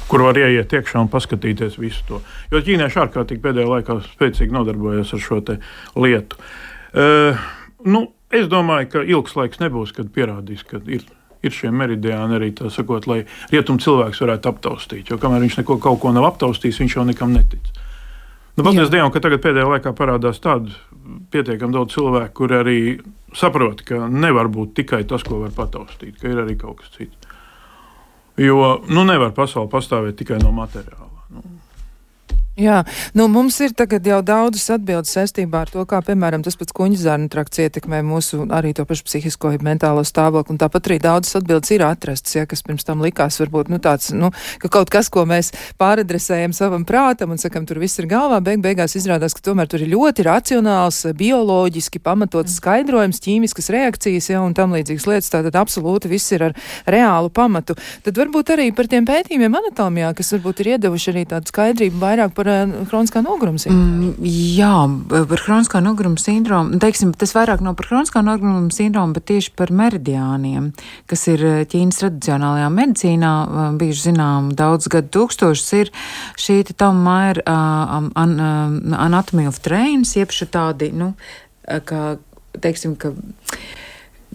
kur 0.09 0.25
var 0.27 0.41
ieiet 0.41 0.73
iekšā 0.73 1.03
un 1.05 1.13
paskatīties 1.13 1.79
visu 1.81 2.05
to. 2.09 2.21
Jo 2.53 2.63
ķīnieši 2.65 3.03
ārkārtīgi 3.05 3.45
pēdējā 3.45 3.69
laikā 3.71 3.99
spēcīgi 4.09 4.57
nodarbojas 4.57 5.13
ar 5.17 5.23
šo 5.23 5.43
lietu. 6.01 6.41
Nu, 7.87 8.03
es 8.35 8.49
domāju, 8.51 8.91
ka 8.95 9.05
ilgs 9.05 9.37
laiks 9.37 9.61
nebūs, 9.63 9.95
kad 9.97 10.11
pierādīs, 10.15 10.65
ka 10.67 10.81
ir 10.87 11.05
ir 11.47 11.53
šie 11.55 11.71
meridiāni 11.71 12.41
arī 12.41 12.49
tā 12.57 12.71
sakot, 12.73 13.05
lai 13.07 13.21
rietumu 13.53 13.79
cilvēks 13.79 14.23
varētu 14.25 14.51
aptaustīt. 14.51 15.11
Jo 15.13 15.19
kamēr 15.23 15.45
viņš 15.45 15.61
neko 15.61 15.77
kaut 15.85 16.01
ko 16.03 16.11
nav 16.11 16.27
aptaustījis, 16.33 16.81
viņš 16.83 16.97
jau 16.97 17.05
nekam 17.07 17.37
netic. 17.37 17.69
Nu, 18.57 18.65
Paldies 18.65 18.91
Dievam, 18.91 19.13
ka 19.13 19.21
tagad 19.23 19.45
pēdējā 19.45 19.69
laikā 19.69 19.93
parādās 19.95 20.41
tādu 20.43 20.73
pietiekami 21.31 21.77
daudz 21.77 21.93
cilvēku, 21.95 22.33
kuri 22.41 22.57
arī 22.57 22.79
saprot, 23.37 23.85
ka 23.87 24.07
nevar 24.09 24.49
būt 24.51 24.73
tikai 24.81 25.05
tas, 25.09 25.23
ko 25.27 25.43
var 25.45 25.53
pataustīt, 25.55 26.17
ka 26.19 26.33
ir 26.33 26.41
arī 26.43 26.57
kaut 26.59 26.81
kas 26.81 26.95
cits. 26.97 27.26
Jo 28.37 28.83
nu, 28.89 29.05
nevar 29.09 29.33
pasaule 29.37 29.71
pastāvēt 29.73 30.19
tikai 30.21 30.37
no 30.43 30.53
materiāla. 30.53 31.09
Nu. 31.33 31.43
Jā, 32.57 32.87
nu 33.13 33.27
mums 33.29 33.59
ir 33.61 33.75
tagad 33.77 34.07
jau 34.09 34.23
daudzas 34.25 34.71
atbildes 34.73 35.11
saistībā 35.13 35.67
ar 35.67 35.69
to, 35.69 35.83
kā, 35.85 35.99
piemēram, 36.01 36.41
tas 36.41 36.55
pats 36.57 36.73
kuņģa 36.73 37.01
zārnu 37.03 37.27
trakts 37.29 37.61
ietekmē 37.61 37.99
mūsu 38.01 38.47
arī 38.49 38.71
to 38.73 38.87
pašu 38.89 39.05
psihisko, 39.05 39.51
mentālo 39.61 40.01
stāvokli, 40.09 40.55
un 40.55 40.61
tāpat 40.63 40.89
arī 40.89 40.97
daudzas 41.05 41.37
atbildes 41.37 41.75
ir 41.77 41.85
atrastas, 41.85 42.33
ja, 42.33 42.47
kas 42.49 42.65
pirms 42.65 42.89
tam 42.89 43.03
likās 43.05 43.37
varbūt, 43.43 43.69
nu, 43.69 43.77
tāds, 43.85 44.09
nu, 44.17 44.31
ka 44.63 44.71
kaut 44.73 44.89
kas, 44.89 45.11
ko 45.13 45.27
mēs 45.29 45.53
pāradresējam 45.77 46.55
savam 46.57 46.87
prātam 46.89 47.35
un 47.35 47.43
sakam, 47.43 47.67
tur 47.69 47.77
viss 47.83 48.01
ir 48.01 48.09
galvā, 48.09 48.41
beig 48.41 48.65
beigās 48.65 48.97
izrādās, 48.97 49.37
ka 49.37 49.45
tomēr 49.51 49.69
tur 49.69 49.85
ir 49.85 49.93
ļoti 49.93 50.25
racionāls, 50.25 51.03
bioloģiski 51.13 52.01
pamatots 52.01 52.55
mm. 52.55 52.63
skaidrojums, 52.63 53.21
ķīmiskas 53.21 53.69
reakcijas, 53.77 54.31
ja, 54.33 54.41
un 54.41 54.57
tam 54.57 54.73
līdzīgas 54.79 55.09
lietas, 55.13 55.29
tātad 55.37 55.61
absolūti 55.61 56.09
viss 56.09 56.33
ir 56.33 56.49
ar 56.49 56.57
reālu 56.89 57.29
pamatu. 57.29 57.77
Tad 58.09 58.17
varbūt 58.17 58.57
arī 58.57 58.71
par 58.73 58.89
tiem 58.89 59.05
pētījumiem 59.05 59.61
anatomijā, 59.61 60.17
kas 60.17 60.33
varbūt 60.39 60.65
ir 60.65 60.75
iedevuši 60.79 61.13
arī 61.13 61.29
tādu 61.37 61.53
skaidrību 61.53 62.01
vairāk 62.01 62.33
par 62.33 62.46
par 62.47 62.69
uh, 62.69 62.87
hroniskā 62.91 63.23
noguruma 63.25 63.59
sindromu? 63.61 64.13
Mm, 64.13 64.27
jā, 64.57 64.73
par 65.11 65.43
hroniskā 65.43 65.81
noguruma 65.83 66.21
sindromu. 66.21 66.79
Teiksim, 66.83 67.13
tas 67.19 67.35
vairāk 67.37 67.63
nav 67.65 67.77
par 67.79 67.91
hroniskā 67.91 68.23
noguruma 68.25 68.71
sindromu, 68.75 69.17
bet 69.17 69.27
tieši 69.31 69.53
par 69.59 69.73
meridiāniem, 69.75 70.71
kas 71.11 71.27
ir 71.33 71.45
eh, 71.47 71.65
Ķīnas 71.71 72.01
tradicionālajā 72.03 72.69
medicīnā 72.73 73.33
bijuši 73.81 74.07
zinām 74.11 74.53
daudz 74.57 74.91
gadu 74.93 75.13
tūkstošus, 75.19 75.73
ir 75.81 75.93
šī 76.41 76.61
Tom 76.77 77.03
Maira 77.07 77.43
an, 77.47 78.11
uh, 78.15 78.99
Anatomy 79.07 79.49
of 79.51 79.61
Trains, 79.65 80.17
jeb 80.17 80.35
šī 80.35 80.51
tādi, 80.55 80.93
nu, 80.97 81.13
kā, 81.67 82.03
teiksim, 82.63 82.95
ka, 83.01 83.13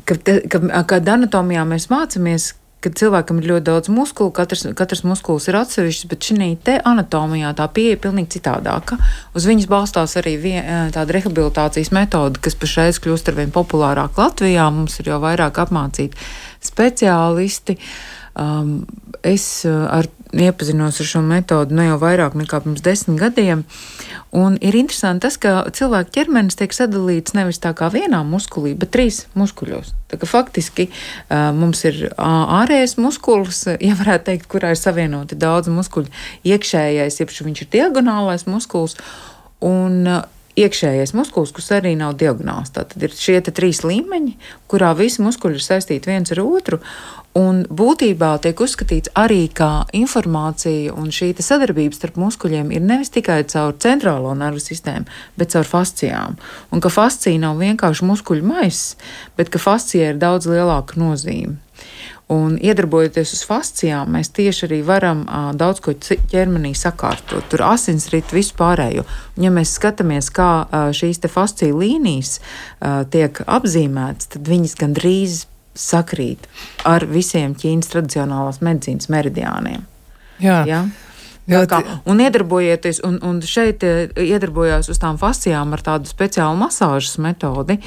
ka, 0.05 0.17
ka, 0.51 0.63
kad 0.89 1.13
anatomijā 1.15 1.65
mēs 1.67 1.87
mācāmies, 1.91 2.51
kad 2.81 2.97
cilvēkam 2.97 3.39
ir 3.41 3.49
ļoti 3.51 3.65
daudz 3.67 3.91
muskulu, 3.93 4.31
katrs, 4.33 4.65
katrs 4.77 5.03
muskulis 5.05 5.47
ir 5.49 5.57
atsevišķs, 5.59 6.07
bet 6.09 6.27
šī 6.27 6.49
te 6.65 6.77
anatomijā 6.81 7.53
tā 7.57 7.67
pieeja 7.73 7.97
ir 7.97 8.01
pilnīgi 8.01 8.39
citādāka. 8.39 8.97
Uz 9.37 9.45
viņas 9.49 9.69
balstās 9.69 10.17
arī 10.21 10.35
vien, 10.41 10.89
tāda 10.95 11.17
rehabilitācijas 11.17 11.93
metode, 11.93 12.41
kas 12.41 12.57
pašreiz 12.57 13.01
kļūst 13.03 13.29
ar 13.29 13.37
vien 13.37 13.53
populārāk 13.53 14.17
Latvijā. 14.17 14.65
Mums 14.73 14.97
ir 15.01 15.11
jau 15.13 15.21
vairāk 15.21 15.61
apmācīti 15.61 16.17
speciālisti. 16.71 17.77
Um, 18.35 18.85
es 19.27 19.65
ar 19.67 20.07
iepazinos 20.31 21.01
ar 21.01 21.07
šo 21.07 21.21
metodi 21.25 21.75
ne 21.75 21.89
jau 21.89 21.97
vairāk 21.99 22.37
nekā 22.39 22.61
pirms 22.63 22.83
desmit 22.85 23.19
gadiem. 23.19 23.63
Ir 24.31 24.77
interesanti 24.79 25.25
tas, 25.25 25.35
ka 25.41 25.65
cilvēka 25.75 26.13
ķermenis 26.15 26.55
tiek 26.59 26.71
sadalīts 26.71 27.35
nevis 27.35 27.59
tā 27.59 27.73
kā 27.75 27.89
vienā 27.91 28.21
muskulī, 28.23 28.71
bet 28.79 28.93
trīs 28.95 29.25
muskuļos. 29.35 29.91
Faktiski 30.31 30.87
mums 31.29 31.83
ir 31.87 32.05
ārējais 32.15 32.95
muskulis, 33.01 33.65
ja 33.83 33.97
varētu 33.99 34.29
teikt, 34.31 34.47
kurā 34.51 34.71
ir 34.71 34.79
savienoti 34.79 35.39
daudz 35.39 35.71
muskuļu. 35.71 36.07
Iekšējais, 36.47 37.19
jeb 37.19 37.35
viņš 37.35 37.65
ir 37.65 37.73
diagonālais 37.75 38.47
muskulis. 38.47 38.95
Un 39.61 40.07
iekšējais 40.59 41.15
muskulis, 41.17 41.53
kas 41.55 41.71
arī 41.77 41.95
nav 41.99 42.17
diagonāls. 42.19 42.73
Tad 42.75 42.95
ir 42.99 43.15
šie 43.15 43.39
trīs 43.47 43.83
līmeņi, 43.85 44.37
kurā 44.71 44.91
visi 44.97 45.23
muskuļi 45.23 45.59
ir 45.59 45.65
saistīti 45.65 46.11
viens 46.11 46.31
ar 46.33 46.43
otru. 46.43 46.81
Un 47.37 47.61
būtībā 47.71 48.33
tiek 48.43 48.59
uzskatīts 48.59 49.13
arī, 49.15 49.45
ka 49.55 49.85
informācija 49.95 50.91
un 50.91 51.13
šī 51.15 51.29
sadarbība 51.39 51.95
starp 51.95 52.19
muskuļiem 52.19 52.73
ir 52.75 52.83
nevis 52.83 53.13
tikai 53.15 53.45
caur 53.47 53.77
centrālo 53.79 54.33
nervu 54.35 54.59
sistēmu, 54.59 55.07
bet 55.39 55.55
caur 55.55 55.69
fascijām. 55.69 56.35
Un 56.75 56.83
ka 56.83 56.91
fascija 56.91 57.39
nav 57.39 57.61
vienkārši 57.63 58.09
muskuļu 58.09 58.43
maiss, 58.51 58.97
bet 59.39 59.47
ka 59.53 59.63
fascija 59.63 60.11
ir 60.11 60.19
daudz 60.19 60.51
lielāka 60.51 60.99
nozīme. 60.99 61.55
Un 62.31 62.55
iedarbojoties 62.63 63.33
uz 63.35 63.41
fascijām, 63.47 64.13
mēs 64.15 64.29
tieši 64.31 64.67
arī 64.69 64.79
varam 64.87 65.25
uh, 65.25 65.49
daudz 65.57 65.81
ko 65.83 65.93
ķermenī 65.99 66.71
sakārtot. 66.77 67.47
Tur 67.51 67.65
asinsrit 67.67 68.31
vispārējo. 68.31 69.03
Un, 69.35 69.45
ja 69.47 69.51
mēs 69.51 69.73
skatāmies, 69.75 70.31
kā 70.31 70.51
uh, 70.63 70.89
šīs 70.95 71.19
fasciju 71.27 71.81
līnijas 71.81 72.37
uh, 72.39 73.01
tiek 73.11 73.43
apzīmētas, 73.43 74.31
tad 74.35 74.47
viņas 74.47 74.77
gandrīz 74.79 75.41
sakrīt 75.77 76.47
ar 76.87 77.05
visiem 77.07 77.55
Ķīnas 77.55 77.91
tradicionālās 77.91 78.61
medicīnas 78.63 79.11
meridiāniem. 79.11 79.85
Jā. 80.41 80.63
Ja? 80.67 80.85
Jā, 81.49 81.63
kā, 81.65 81.79
un 82.05 82.19
iedarbojieties, 82.21 82.99
un, 83.07 83.15
un 83.25 83.39
šeit 83.41 83.81
eh, 83.81 84.11
iedarbojās 84.13 84.91
uz 84.93 84.99
tām 85.01 85.17
fascijām 85.17 85.73
ar 85.73 85.81
tādu 85.81 86.09
speciālu 86.09 86.53
masāžas 86.59 87.17
metodi. 87.21 87.79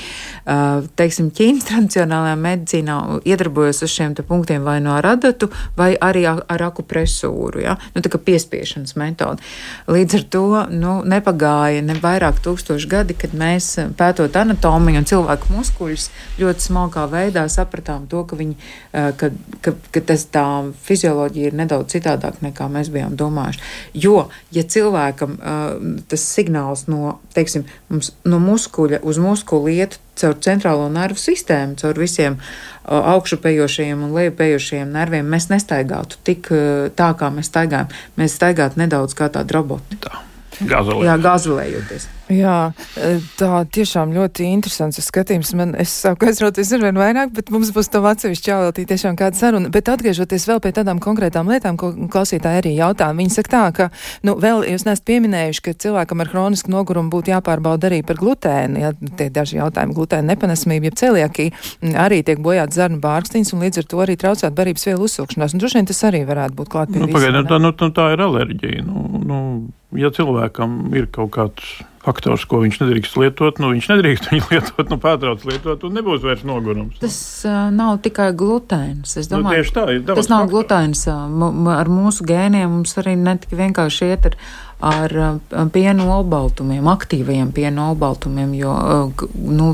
Uh, 0.45 0.83
teiksim, 0.99 1.31
Ķīnas 1.35 1.69
tradicionālajā 1.69 2.35
medicīnā 2.40 2.97
iedarbojas 3.31 3.85
uz 3.87 3.93
šiem 3.95 4.17
punktiem 4.27 4.67
vai 4.67 4.81
no 4.83 4.97
radatu, 5.03 5.49
vai 5.79 5.93
arī 5.95 6.25
ar 6.27 6.64
akupresūru, 6.67 7.62
ja? 7.62 7.77
nu, 7.95 8.03
tā 8.03 8.11
kā 8.11 8.19
piespiešanas 8.27 8.97
metodi. 8.99 9.47
Līdz 9.87 10.19
ar 10.19 10.27
to 10.35 10.45
nu, 10.75 10.97
nepagāja 11.07 11.85
ne 11.87 11.97
vairāk 12.03 12.43
tūkstoši 12.45 12.90
gadi, 12.90 13.17
kad 13.19 13.37
mēs 13.38 13.71
pētot 13.99 14.35
anatomiju 14.43 15.01
un 15.01 15.09
cilvēku 15.09 15.55
muskuļus 15.55 16.09
ļoti 16.43 16.69
smalkā 16.69 17.07
veidā 17.12 17.47
sapratām 17.53 18.09
to, 18.11 18.27
ka, 18.29 18.38
viņi, 18.40 18.59
ka, 18.93 19.31
ka, 19.64 19.77
ka 19.95 20.05
tas 20.12 20.27
tā 20.35 20.47
fizioloģija 20.88 21.53
ir 21.53 21.59
nedaudz 21.62 21.95
citādāk 21.95 22.43
nekā 22.45 22.69
mēs 22.73 22.90
bijām 22.95 23.14
domājuši 23.19 23.44
domājuši. 23.45 23.61
Jo, 23.95 24.29
ja 24.55 24.65
cilvēkam 24.65 25.37
tas 26.09 26.25
signāls 26.37 26.87
no, 26.89 27.19
teiksim, 27.35 27.67
mums, 27.93 28.13
no 28.25 28.41
muskuļa 28.43 29.03
uz 29.05 29.21
muskuli 29.23 29.79
iet 29.79 29.99
caur 30.19 30.37
centrālo 30.39 30.89
nervu 30.93 31.19
sistēmu, 31.19 31.77
caur 31.81 31.99
visiem 31.99 32.39
augšupējošajiem 32.85 34.05
un 34.07 34.15
lejupējošajiem 34.15 34.93
nerviem, 34.95 35.27
mēs 35.27 35.49
nestaigātu 35.51 36.21
tik 36.25 36.53
tā, 36.95 37.11
kā 37.19 37.33
mēs 37.35 37.51
staigājam. 37.51 37.91
Mēs 38.21 38.37
staigātu 38.39 38.81
nedaudz 38.83 39.17
kā 39.19 39.31
tādi 39.33 39.57
roboti. 39.57 39.99
Tā. 40.05 40.23
Gāzelējoties. 40.55 41.09
Jā, 41.09 41.15
gāzelējoties. 41.19 42.05
Jā, 42.33 42.73
tā 43.37 43.49
tiešām 43.69 44.15
ļoti 44.17 44.47
interesants 44.49 45.01
skatījums. 45.05 45.51
Man, 45.59 45.75
es 45.81 45.93
sāku 46.05 46.31
aizrauties 46.31 46.71
ar 46.73 46.81
vien 46.87 46.97
vairāk, 46.97 47.35
bet 47.37 47.51
mums 47.53 47.69
būs 47.75 47.91
tam 47.93 48.07
atsevišķi 48.09 48.51
jāveltī 48.51 48.87
tiešām 48.88 49.19
kāda 49.21 49.37
saruna. 49.37 49.69
Bet 49.73 49.90
atgriežoties 49.92 50.46
vēl 50.48 50.63
pie 50.65 50.73
tādām 50.79 51.03
konkrētām 51.05 51.53
lietām, 51.53 51.77
ko 51.81 51.92
klausītāji 51.92 52.63
arī 52.63 52.73
jautā, 52.79 53.11
viņi 53.13 53.35
saka 53.37 53.53
tā, 53.53 53.63
ka, 53.77 53.88
nu, 54.25 54.38
vēl 54.40 54.65
jūs 54.71 54.87
nesat 54.88 55.05
pieminējuši, 55.11 55.65
ka 55.67 55.77
cilvēkam 55.85 56.25
ar 56.25 56.33
hronisku 56.33 56.73
nogurumu 56.73 57.13
būtu 57.13 57.35
jāpārbauda 57.35 57.90
arī 57.92 58.01
par 58.09 58.21
glutēnu. 58.23 58.81
Ja, 58.87 58.96
tie 59.21 59.29
daži 59.29 59.61
jautājumi 59.61 59.96
glutēna 60.01 60.33
nepanesamība, 60.33 60.88
ja 60.88 60.98
celiakī 61.05 61.51
arī 61.92 62.25
tiek 62.25 62.40
bojāt 62.40 62.73
zarnu 62.73 63.05
bārkstiņas 63.05 63.53
un 63.53 63.69
līdz 63.69 63.85
ar 63.85 63.90
to 63.92 64.05
arī 64.05 64.17
traucēt 64.21 64.57
barības 64.57 64.88
vielu 64.88 65.11
uzsūkšanās. 65.11 65.53
Un 65.53 65.61
droši 65.61 65.83
vien 65.83 65.92
tas 65.92 66.07
arī 66.09 66.25
varētu 66.25 66.57
būt 66.57 66.73
klāt 66.73 66.94
pie 66.94 67.05
nu, 67.05 67.13
pagaid, 67.13 67.42
tā, 67.51 67.61
nu, 67.61 67.75
tā 67.77 68.13
ir 68.17 68.25
alerģija. 68.25 68.85
Nu, 68.88 69.25
nu, 69.29 69.40
ja 69.98 70.09
cilvēkam 70.15 70.87
ir 70.96 71.13
kaut 71.13 71.37
kāds 71.37 71.75
faktors, 72.05 72.44
ko 72.48 72.61
viņš 72.63 72.81
nedrīkst 72.83 73.17
lietot. 73.21 73.61
Nu, 73.63 73.73
viņš 73.75 73.88
nedrīkst 73.92 74.31
viņu 74.33 74.48
lietot, 74.52 74.92
nu, 74.92 74.98
pārtrauc 75.02 75.44
lietot, 75.48 75.87
un 75.88 75.96
nebūs 75.98 76.25
vairs 76.25 76.44
nogurums. 76.46 76.98
Tas 77.02 77.17
uh, 77.48 77.69
nav 77.75 77.98
tikai 78.05 78.31
glutēns. 78.37 79.17
Es 79.21 79.31
nu, 79.31 79.40
domāju, 79.40 79.65
nu, 79.65 80.05
tā, 80.07 80.19
tas 80.21 80.31
nav 80.33 80.48
glutēns. 80.52 81.07
Uh, 81.11 81.73
ar 81.75 81.90
mūsu 81.92 82.27
gēniem 82.29 82.69
mums 82.79 82.96
arī 83.00 83.17
ne 83.21 83.37
tikai 83.40 83.61
vienkārši 83.65 84.13
iet 84.13 84.31
ar 84.33 84.38
ar 84.83 85.12
piena 85.72 86.06
olbaltumiem, 86.18 86.87
aktīvajiem 86.90 87.52
piena 87.54 87.88
olbaltumiem, 87.92 88.54
jo 88.58 88.75
nu, 89.35 89.68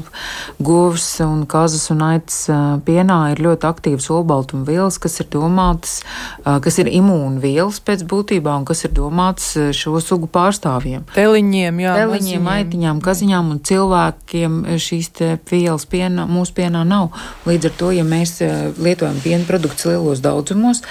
govs 0.62 1.06
un 1.24 1.44
kazas 1.50 1.88
un 1.94 2.04
aitas 2.06 2.42
pienā 2.86 3.18
ir 3.32 3.42
ļoti 3.44 3.68
aktīvas 3.68 4.10
olbaltuma 4.14 4.66
vielas, 4.68 4.98
kas 5.02 5.20
ir 5.22 5.30
domātas, 5.32 6.00
kas 6.44 6.80
ir 6.82 6.90
imūnvielas 6.92 7.80
pēc 7.86 8.04
būtībā 8.10 8.54
un 8.60 8.66
kas 8.68 8.84
ir 8.86 8.94
domātas 8.96 9.52
šo 9.76 9.96
sugu 10.04 10.28
pārstāvjiem. 10.30 11.06
Teliņiem, 11.14 11.82
jā. 11.84 11.96
Teliņiem, 12.00 12.50
aitiņām, 12.54 13.02
kaziņām 13.04 13.54
un 13.54 13.62
cilvēkiem 13.66 14.60
šīs 14.80 15.12
vielas 15.50 15.86
piena, 15.90 16.26
mūsu 16.30 16.54
pienā 16.60 16.84
nav. 16.86 17.10
Līdz 17.48 17.70
ar 17.70 17.76
to, 17.80 17.90
ja 17.96 18.04
mēs 18.06 18.36
lietojam 18.78 19.18
piena 19.24 19.46
produktus 19.48 19.88
lielos 19.90 20.22
daudzumos, 20.24 20.84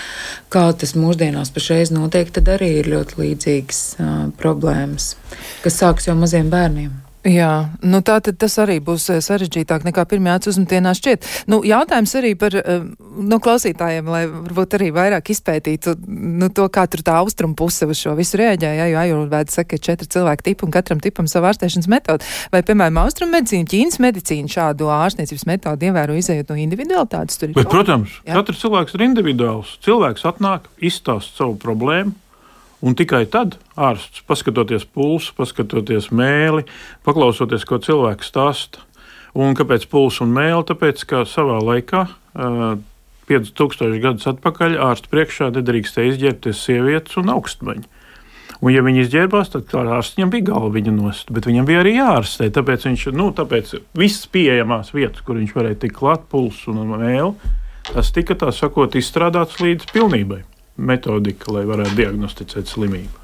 kā 0.52 0.70
tas 0.74 0.96
mūsdienās 0.98 1.54
pašreiz 1.56 1.94
notiek, 1.94 2.32
tad 2.34 2.50
arī 2.58 2.74
ir 2.82 2.90
ļoti 2.92 3.20
līdzīgas 3.22 3.84
uh, 4.02 4.26
problēmas, 4.40 5.14
kas 5.64 5.80
sākas 5.84 6.10
jau 6.10 6.18
maziem 6.20 6.50
bērniem. 6.52 6.98
Jā, 7.28 7.76
nu 7.84 8.00
tā 8.00 8.16
tad 8.24 8.38
tas 8.40 8.54
arī 8.64 8.78
būs 8.80 9.10
sarežģītāk 9.26 9.84
nekā 9.84 10.06
pirmajā 10.08 10.54
uzmetienā 10.54 10.94
šķiet. 10.96 11.26
Nu, 11.52 11.60
jautājums 11.68 12.14
arī 12.16 12.32
par 12.40 12.56
nu, 12.56 13.40
klausītājiem, 13.44 14.08
lai 14.08 14.22
varbūt 14.32 14.78
arī 14.78 14.88
vairāk 14.96 15.34
izpētītu 15.34 15.98
nu, 16.08 16.48
to, 16.56 16.70
kā 16.72 16.86
tur 16.88 17.04
tā 17.04 17.18
austrumu 17.20 17.58
puse 17.60 17.90
uz 17.92 18.00
šo 18.00 18.14
visu 18.16 18.40
rēģē, 18.40 18.72
ja, 18.78 18.86
jo 18.88 19.02
ajurvēda 19.02 19.52
saka, 19.52 19.76
ka 19.76 19.84
četri 19.90 20.08
cilvēki 20.16 20.48
tipi 20.48 20.66
un 20.70 20.72
katram 20.72 21.04
tipam 21.04 21.28
savu 21.28 21.50
ārstēšanas 21.52 21.92
metodu. 21.92 22.32
Vai, 22.56 22.64
piemēram, 22.64 23.02
austrumu 23.04 23.36
medicīna, 23.36 23.68
Ķīnas 23.68 24.00
medicīna 24.00 24.56
šādu 24.56 24.88
ārstniecības 24.96 25.46
metodu 25.52 25.90
ievēro 25.92 26.16
izējot 26.16 26.56
no 26.56 26.60
individualitātes? 26.64 27.44
Bet, 27.52 27.68
protams, 27.68 28.16
jā. 28.24 28.40
katrs 28.40 28.64
cilvēks 28.64 28.96
ir 28.96 29.06
individuāls. 29.10 29.76
Cilvēks 29.84 30.24
atnāk, 30.32 30.72
izstāst 30.80 31.36
savu 31.36 31.60
problēmu 31.60 32.16
Un 32.80 32.96
tikai 32.96 33.26
tad 33.28 33.58
ārsts, 33.76 34.22
paskatoties 34.28 34.86
pulsu, 34.88 35.34
paskatoties 35.36 36.10
mēli, 36.16 36.64
paklausoties, 37.04 37.66
ko 37.68 37.80
cilvēks 37.84 38.30
stāsta. 38.32 38.86
Un 39.36 39.52
kāpēc 39.58 39.86
pulsu 39.92 40.24
un 40.24 40.32
mēli? 40.34 40.64
Tāpēc, 40.70 41.04
ka 41.10 41.26
savā 41.28 41.60
laikā, 41.60 42.06
5000 43.30 44.00
gadus 44.02 44.30
atpakaļ, 44.32 44.78
ārsta 44.88 45.12
priekšā 45.12 45.50
nedrīkstēja 45.58 46.14
izģērbties 46.14 46.62
sievietes 46.66 47.20
un 47.20 47.34
augstmaņi. 47.36 47.86
Un, 48.60 48.72
ja 48.74 48.84
viņi 48.84 49.04
izģērbās, 49.06 49.52
tad 49.54 49.76
ārsts 49.76 50.18
viņam 50.18 50.32
bija 50.34 50.48
galva 50.50 50.82
nost, 50.92 51.30
bet 51.36 51.48
viņam 51.48 51.68
bija 51.68 51.84
arī 51.84 51.94
jārastē. 51.98 52.50
Tāpēc 52.56 52.88
viņš, 52.88 53.06
nu, 53.16 53.30
tāpēc 53.36 53.76
visas 53.96 54.28
pieejamās 54.32 54.94
vietas, 54.96 55.24
kur 55.24 55.40
viņš 55.40 55.56
varēja 55.56 55.82
tikt 55.84 56.00
klāt, 56.00 56.26
pulsu 56.32 56.72
un 56.74 56.96
mēli, 56.96 57.36
tas 57.92 58.12
tika, 58.16 58.40
tā 58.40 58.52
sakot, 58.56 58.96
izstrādāts 59.00 59.60
līdz 59.64 59.92
pilnībai 59.94 60.42
metodika, 60.80 61.52
lai 61.56 61.66
varētu 61.70 61.98
diagnosticēt 62.00 62.72
slimību. 62.72 63.20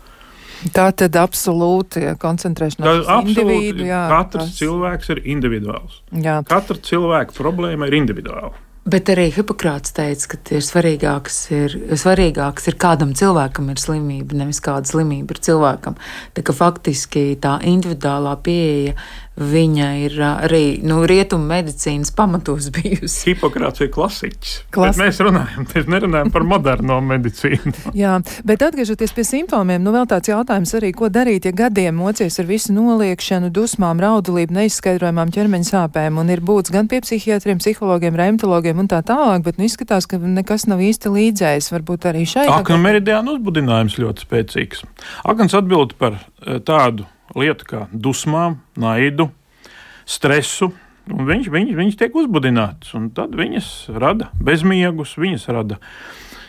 Tā 0.74 0.88
tad 0.98 1.18
absolūti 1.20 2.06
koncentrēšanās 2.20 3.02
uz 3.04 3.10
individu. 3.30 3.86
Jā, 3.86 4.06
katrs 4.10 4.48
tas... 4.50 4.60
cilvēks 4.62 5.12
ir 5.14 5.24
individuāls. 5.36 6.00
Jā. 6.26 6.40
Katra 6.48 6.80
cilvēka 6.90 7.36
problēma 7.38 7.90
ir 7.92 8.00
individuāla. 8.00 8.54
Bet 8.86 9.10
arī 9.10 9.32
Hipokrāts 9.34 9.96
teica, 9.98 10.28
ka 10.36 10.38
ir 10.54 10.62
svarīgāks, 10.62 11.38
ir 11.58 11.74
svarīgāks 11.98 12.68
ir 12.70 12.76
kādam 12.78 13.16
cilvēkam 13.18 13.72
ir 13.74 13.82
slimība, 13.82 14.38
nevis 14.38 14.60
kāda 14.62 14.86
slimība 14.86 15.34
ir 15.34 15.42
cilvēkam. 15.48 15.98
Tā 16.38 16.44
kā 16.46 16.54
faktiski 16.54 17.32
tā 17.42 17.56
individuālā 17.66 18.36
pieeja 18.46 18.94
viņa 19.36 19.88
ir 20.00 20.16
arī 20.24 20.64
nu, 20.86 21.02
rietumu 21.08 21.48
medicīnas 21.50 22.12
pamatos 22.16 22.70
bijusi. 22.76 23.34
Hipokrāts 23.34 23.84
ir 23.84 23.92
klasiķis. 23.94 24.54
Klasi... 24.76 25.02
Mēs 25.02 25.20
runājam, 25.24 25.68
mēs 25.74 25.90
nerunājam 25.92 26.32
par 26.32 26.46
moderno 26.48 27.00
medicīnu. 27.04 27.74
Jā, 28.02 28.18
bet 28.48 28.64
atgriežoties 28.66 29.14
pie 29.16 29.26
simptomiem, 29.28 29.84
nu 29.84 29.94
vēl 29.96 30.08
tāds 30.12 30.32
jautājums 30.32 30.72
arī, 30.80 30.94
ko 30.96 31.10
darīt, 31.12 31.50
ja 31.50 31.56
gadiem 31.56 32.00
mocies 32.00 32.40
ar 32.42 32.48
visu 32.50 32.76
noliekšanu, 32.76 33.52
dusmām, 33.56 34.00
raudulību, 34.04 34.56
neizskaidrojumām 34.60 35.34
ķermeņa 35.36 35.72
sāpēm 35.72 36.22
un 36.22 36.32
ir 36.32 36.44
būts 36.46 36.74
gan 36.74 36.90
pie 36.92 37.02
psihiatriem, 37.04 37.60
psihologiem, 37.64 38.16
reumatologiem 38.20 38.84
un 38.84 38.92
tā 38.92 39.02
tālāk, 39.06 39.44
bet 39.48 39.60
nu 39.60 39.68
izskatās, 39.68 40.08
ka 40.10 40.20
nekas 40.22 40.68
nav 40.72 40.84
īsti 40.84 41.12
līdzējis. 41.12 41.72
Varbūt 41.76 42.08
arī 42.12 42.24
šai. 42.30 42.48
Akna 42.52 42.78
meridiāna 42.80 43.36
uzbudinājums 43.36 43.98
ļoti 44.00 44.28
spēcīgs. 44.28 44.86
Akns 45.28 45.58
atbild 45.58 45.98
par 46.00 46.22
tādu 46.68 47.10
lietu 47.34 47.68
kā 47.70 47.86
dusmām, 47.92 48.60
naidu, 48.80 49.30
stresu. 50.06 50.72
Viņš, 51.06 51.50
viņš, 51.54 51.74
viņš 51.78 51.98
tiek 52.00 52.16
uzbudināts, 52.18 52.94
un 52.98 53.12
tad 53.14 53.36
viņas 53.38 53.90
rada 53.94 54.32
bezmiegus, 54.42 55.18
viņas 55.22 55.50
rada 55.54 55.80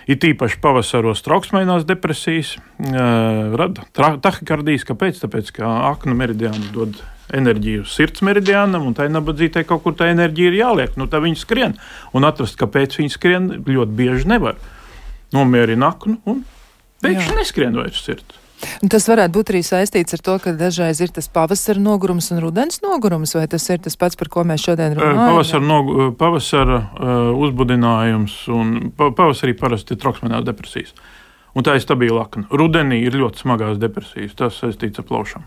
it 0.07 0.23
īpaši 0.25 0.61
pavasaros 0.63 1.21
trauksmainās 1.27 1.85
depresijas, 1.87 2.55
rada 2.79 3.85
tahikardijas. 4.23 4.87
Kāpēc? 4.89 5.21
Tāpēc, 5.25 5.53
ka 5.59 5.73
akna 5.91 6.15
meridiāna 6.17 6.71
dod 6.75 7.01
enerģiju 7.35 7.85
sirds 7.91 8.23
meridiānam, 8.27 8.87
un 8.87 8.95
tai 8.95 9.09
nabadzītai 9.11 9.65
kaut 9.67 9.83
kur 9.83 9.97
tā 9.99 10.13
enerģija 10.13 10.53
ir 10.53 10.59
jāliek. 10.61 10.97
Nu, 11.01 11.09
tā 11.11 11.21
viņi 11.25 11.41
skrien, 11.43 11.77
un 12.15 12.29
atrast, 12.29 12.59
kāpēc 12.61 13.01
viņi 13.01 13.13
skrien, 13.13 13.53
ļoti 13.67 13.99
bieži 13.99 14.31
nevar. 14.31 14.61
Nomierina 15.35 15.91
aknu, 15.91 16.21
un 16.31 16.45
pēkšņi 17.03 17.41
neskrien 17.41 17.75
vairs 17.77 18.05
sirds. 18.07 18.46
Un 18.83 18.91
tas 18.93 19.05
varētu 19.09 19.35
būt 19.37 19.53
arī 19.53 19.61
saistīts 19.67 20.17
ar 20.17 20.23
to, 20.25 20.37
ka 20.43 20.53
dažreiz 20.57 21.01
ir 21.05 21.13
tas 21.15 21.29
pavasara 21.33 21.81
nogurums 21.83 22.31
un 22.33 22.41
rudens 22.45 22.81
nogurums, 22.85 23.35
vai 23.37 23.45
tas 23.53 23.67
ir 23.73 23.83
tas 23.85 23.99
pats, 24.01 24.17
par 24.17 24.31
ko 24.33 24.45
mēs 24.49 24.65
šodien 24.65 24.97
runājam? 24.97 25.21
Pavasara, 25.21 25.65
nog, 25.65 25.93
pavasara 26.21 26.81
uh, 26.81 27.31
uzbudinājums 27.47 28.39
un 28.57 28.75
pavasarī 28.97 29.57
parasti 29.59 29.97
ir 29.97 30.01
troksmenās 30.03 30.47
depresijas. 30.49 30.95
Un 31.57 31.65
tā 31.65 31.77
ir 31.77 31.85
stabila 31.85 32.27
akna. 32.27 32.45
Rudenī 32.53 33.01
ir 33.07 33.17
ļoti 33.17 33.45
smagās 33.45 33.81
depresijas. 33.81 34.37
Tas 34.37 34.59
saistīts 34.61 35.01
ar 35.01 35.09
plaušām. 35.09 35.47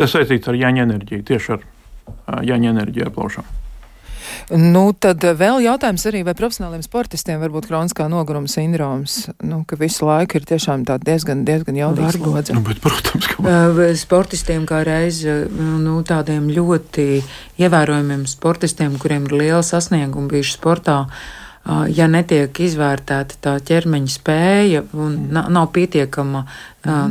Tas 0.00 0.12
saistīts 0.12 0.52
ar 0.52 0.58
jāņa 0.58 0.84
enerģiju, 0.84 1.24
tieši 1.28 1.56
ar 1.56 1.64
uh, 1.64 2.40
jāņa 2.44 2.72
enerģiju 2.76 3.12
plaušām. 3.16 3.48
Nu, 4.52 4.84
tad 4.92 5.24
vēl 5.38 5.62
jautājums 5.64 6.04
arī, 6.10 6.22
vai 6.26 6.34
profesionāliem 6.38 6.84
sportistiem 6.84 7.40
var 7.42 7.52
būt 7.54 7.68
kroniskā 7.70 8.08
noguruma 8.12 8.50
sindroms, 8.50 9.26
nu, 9.46 9.62
ka 9.68 9.78
visu 9.80 10.08
laiku 10.08 10.38
ir 10.38 10.48
tiešām 10.48 10.86
tā 10.88 10.98
diezgan, 11.02 11.44
diezgan 11.48 11.78
jaudīgs 11.78 12.18
slodze. 12.18 12.56
Nu, 12.56 12.64
bet, 12.66 12.82
protams, 12.84 13.28
ka. 13.32 13.58
Sportistiem 14.02 14.66
kā 14.68 14.82
reiz, 14.86 15.22
nu, 15.52 15.98
tādiem 16.06 16.50
ļoti 16.52 17.06
ievērojumiem 17.62 18.26
sportistiem, 18.30 18.98
kuriem 19.02 19.28
ir 19.30 19.38
liela 19.44 19.62
sasnieguma 19.66 20.30
bijuši 20.32 20.58
sportā, 20.58 20.98
ja 21.94 22.08
netiek 22.10 22.58
izvērtēta 22.64 23.38
tā 23.44 23.54
ķermeņa 23.62 24.10
spēja 24.10 24.82
un 24.98 25.18
nav 25.30 25.68
pietiekama 25.76 26.44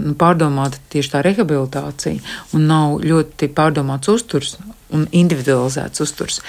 nu, 0.02 0.14
pārdomāta 0.20 0.82
tieši 0.92 1.14
tā 1.14 1.24
rehabilitācija 1.24 2.20
un 2.58 2.68
nav 2.68 3.00
ļoti 3.06 3.48
pārdomāts 3.56 4.12
uzturs 4.12 4.58
un 4.92 5.08
individualizēts 5.16 6.04
uzturs. 6.04 6.42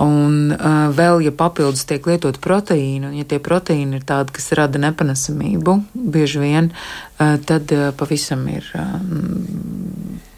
Un 0.00 0.52
uh, 0.54 0.92
vēl, 0.94 1.24
ja 1.26 1.32
papildus 1.34 1.82
tiek 1.88 2.04
lietot 2.06 2.38
proteīni, 2.44 3.08
un 3.08 3.16
ja 3.18 3.26
tie 3.26 3.40
proteīni 3.42 3.98
ir 3.98 4.04
tādi, 4.06 4.36
kas 4.36 4.52
rada 4.54 4.78
nepanesamību, 4.78 5.74
bieži 6.14 6.44
vien, 6.44 6.70
uh, 6.70 7.34
tad 7.46 7.74
uh, 7.74 7.88
pavisam 7.98 8.44
ir 8.52 8.68
uh, 8.78 8.92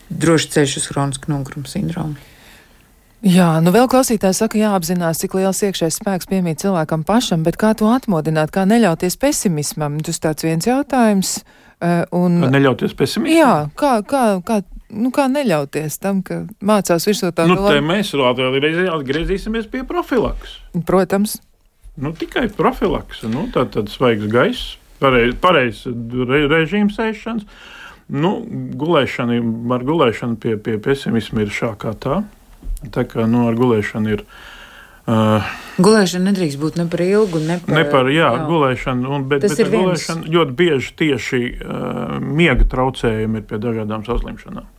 droši 0.09 0.55
ceļš 0.57 0.78
uz 0.80 0.88
chronisku 0.88 1.34
noguruma 1.34 1.68
sindromu. 1.68 2.32
Jā, 3.23 3.49
nu 3.62 3.70
vēl 3.70 3.87
klausītājs 3.87 4.41
saka, 4.43 4.59
jāapzinās, 4.59 5.20
cik 5.23 5.37
liels 5.39 5.61
iekšējais 5.62 6.01
spēks 6.01 6.27
piemīt 6.27 6.59
cilvēkam 6.64 7.05
pašam, 7.07 7.45
bet 7.47 7.55
kā 7.61 7.70
to 7.79 7.87
atmodināt, 7.95 8.51
kā 8.51 8.64
neļauties 8.66 9.14
pesimismam, 9.23 10.01
tas 10.03 10.18
tāds 10.23 10.43
viens 10.43 10.66
jautājums. 10.66 11.37
Uh, 11.83 12.03
un, 12.18 12.41
kā 12.43 12.51
neļauties 12.51 12.97
pesimismam? 12.99 13.37
Jā, 13.39 13.53
kā, 13.79 13.93
kā, 14.07 14.25
kā 14.47 14.59
nu, 14.91 15.12
kā 15.14 15.29
neļauties 15.31 16.01
tam, 16.03 16.25
ka 16.27 16.43
mācās 16.64 17.07
virsū 17.07 17.31
tādu 17.31 17.55
nu, 17.55 17.62
lietu? 17.68 17.87
Mēs 17.87 18.12
vēlreiz 18.18 18.83
atgriezīsimies 18.97 19.70
pie 19.70 19.85
profilaks. 19.87 20.59
Protams. 20.89 21.39
Nu, 22.03 22.14
tikai 22.16 22.49
profilaks. 22.57 23.23
Nu, 23.29 23.47
tā 23.55 23.68
tad 23.70 23.91
svaigs 23.93 24.27
gaiss, 24.33 24.77
pareizs 25.03 25.39
pareiz 25.43 25.87
re, 25.87 26.45
režīms 26.51 26.99
ēšanas. 27.03 27.47
Nu, 28.12 28.41
gulēšana, 28.79 29.39
ar 29.79 29.85
gulēšanu 29.87 30.43
pie, 30.43 30.57
pie 30.61 30.81
pesimisma 30.83 31.45
ir 31.45 31.53
šā 31.55 31.77
kā 31.81 31.95
tā. 31.95 32.25
Tā 32.91 33.05
kā 33.09 33.28
nu, 33.30 33.47
ar 33.51 33.59
gulēšanu 33.59 34.16
ir. 34.16 34.24
Uh, 35.03 35.43
gulēšana 35.83 36.30
nedrīkst 36.30 36.61
būt 36.62 36.76
ne 36.78 36.87
par 36.91 37.03
ilgu, 37.03 37.41
ne 37.43 37.57
par, 37.62 37.74
ne 37.74 37.83
par 37.91 38.11
jā, 38.11 38.28
jā. 38.37 38.45
gulēšanu. 38.47 39.11
Un, 39.16 39.26
bet 39.30 39.43
bet 39.47 39.59
gulēšana 39.59 40.30
ļoti 40.30 40.57
bieži 40.59 40.95
tieši 41.01 41.43
uh, 41.43 42.16
miega 42.22 42.66
traucējumi 42.70 43.43
ir 43.43 43.49
pie 43.51 43.59
dažādām 43.62 44.07
saslimšanām. 44.07 44.70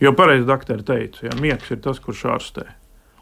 Jo 0.00 0.14
pareizi 0.16 0.46
doktori 0.48 0.86
teica, 0.86 1.26
ka 1.26 1.40
miegs 1.42 1.72
ir 1.74 1.82
tas, 1.84 2.00
kurš 2.00 2.26
ārstē. 2.32 2.68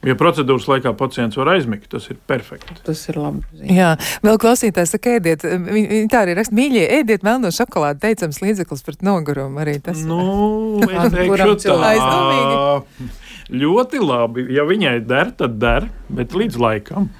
Ja 0.07 0.15
procedūras 0.15 0.69
laikā 0.69 0.93
pacients 0.99 1.39
var 1.41 1.49
aizmigt, 1.55 1.89
tas 1.91 2.05
ir 2.13 2.19
perfekti. 2.31 2.77
Tas 2.87 3.01
ir 3.11 3.17
labi. 3.19 3.43
Jā, 3.75 3.95
vēl 4.23 4.39
klausītājs 4.39 4.93
saka, 4.95 5.17
ēdiet, 5.19 5.43
viņi 5.43 6.05
tā 6.13 6.23
arī 6.27 6.37
raksta, 6.39 6.55
mīļie, 6.55 6.85
ēdiet 7.01 7.25
melno 7.27 7.51
šokolādi, 7.55 8.03
teicams 8.05 8.39
līdzeklis 8.45 8.87
pret 8.87 9.03
nogurumu 9.07 9.65
arī 9.65 9.79
tas. 9.83 10.05
Nu, 10.07 10.79
es 10.85 11.13
teikšu 11.17 11.57
tā. 11.65 11.79
Aizdomīgi. 11.95 13.15
Ļoti 13.51 14.03
labi. 14.03 14.47
Ja 14.55 14.67
viņai 14.67 15.01
der, 15.07 15.33
tad 15.39 15.59
der, 15.63 15.91
bet 16.09 16.35
līdz 16.35 16.59
laikam. 16.59 17.11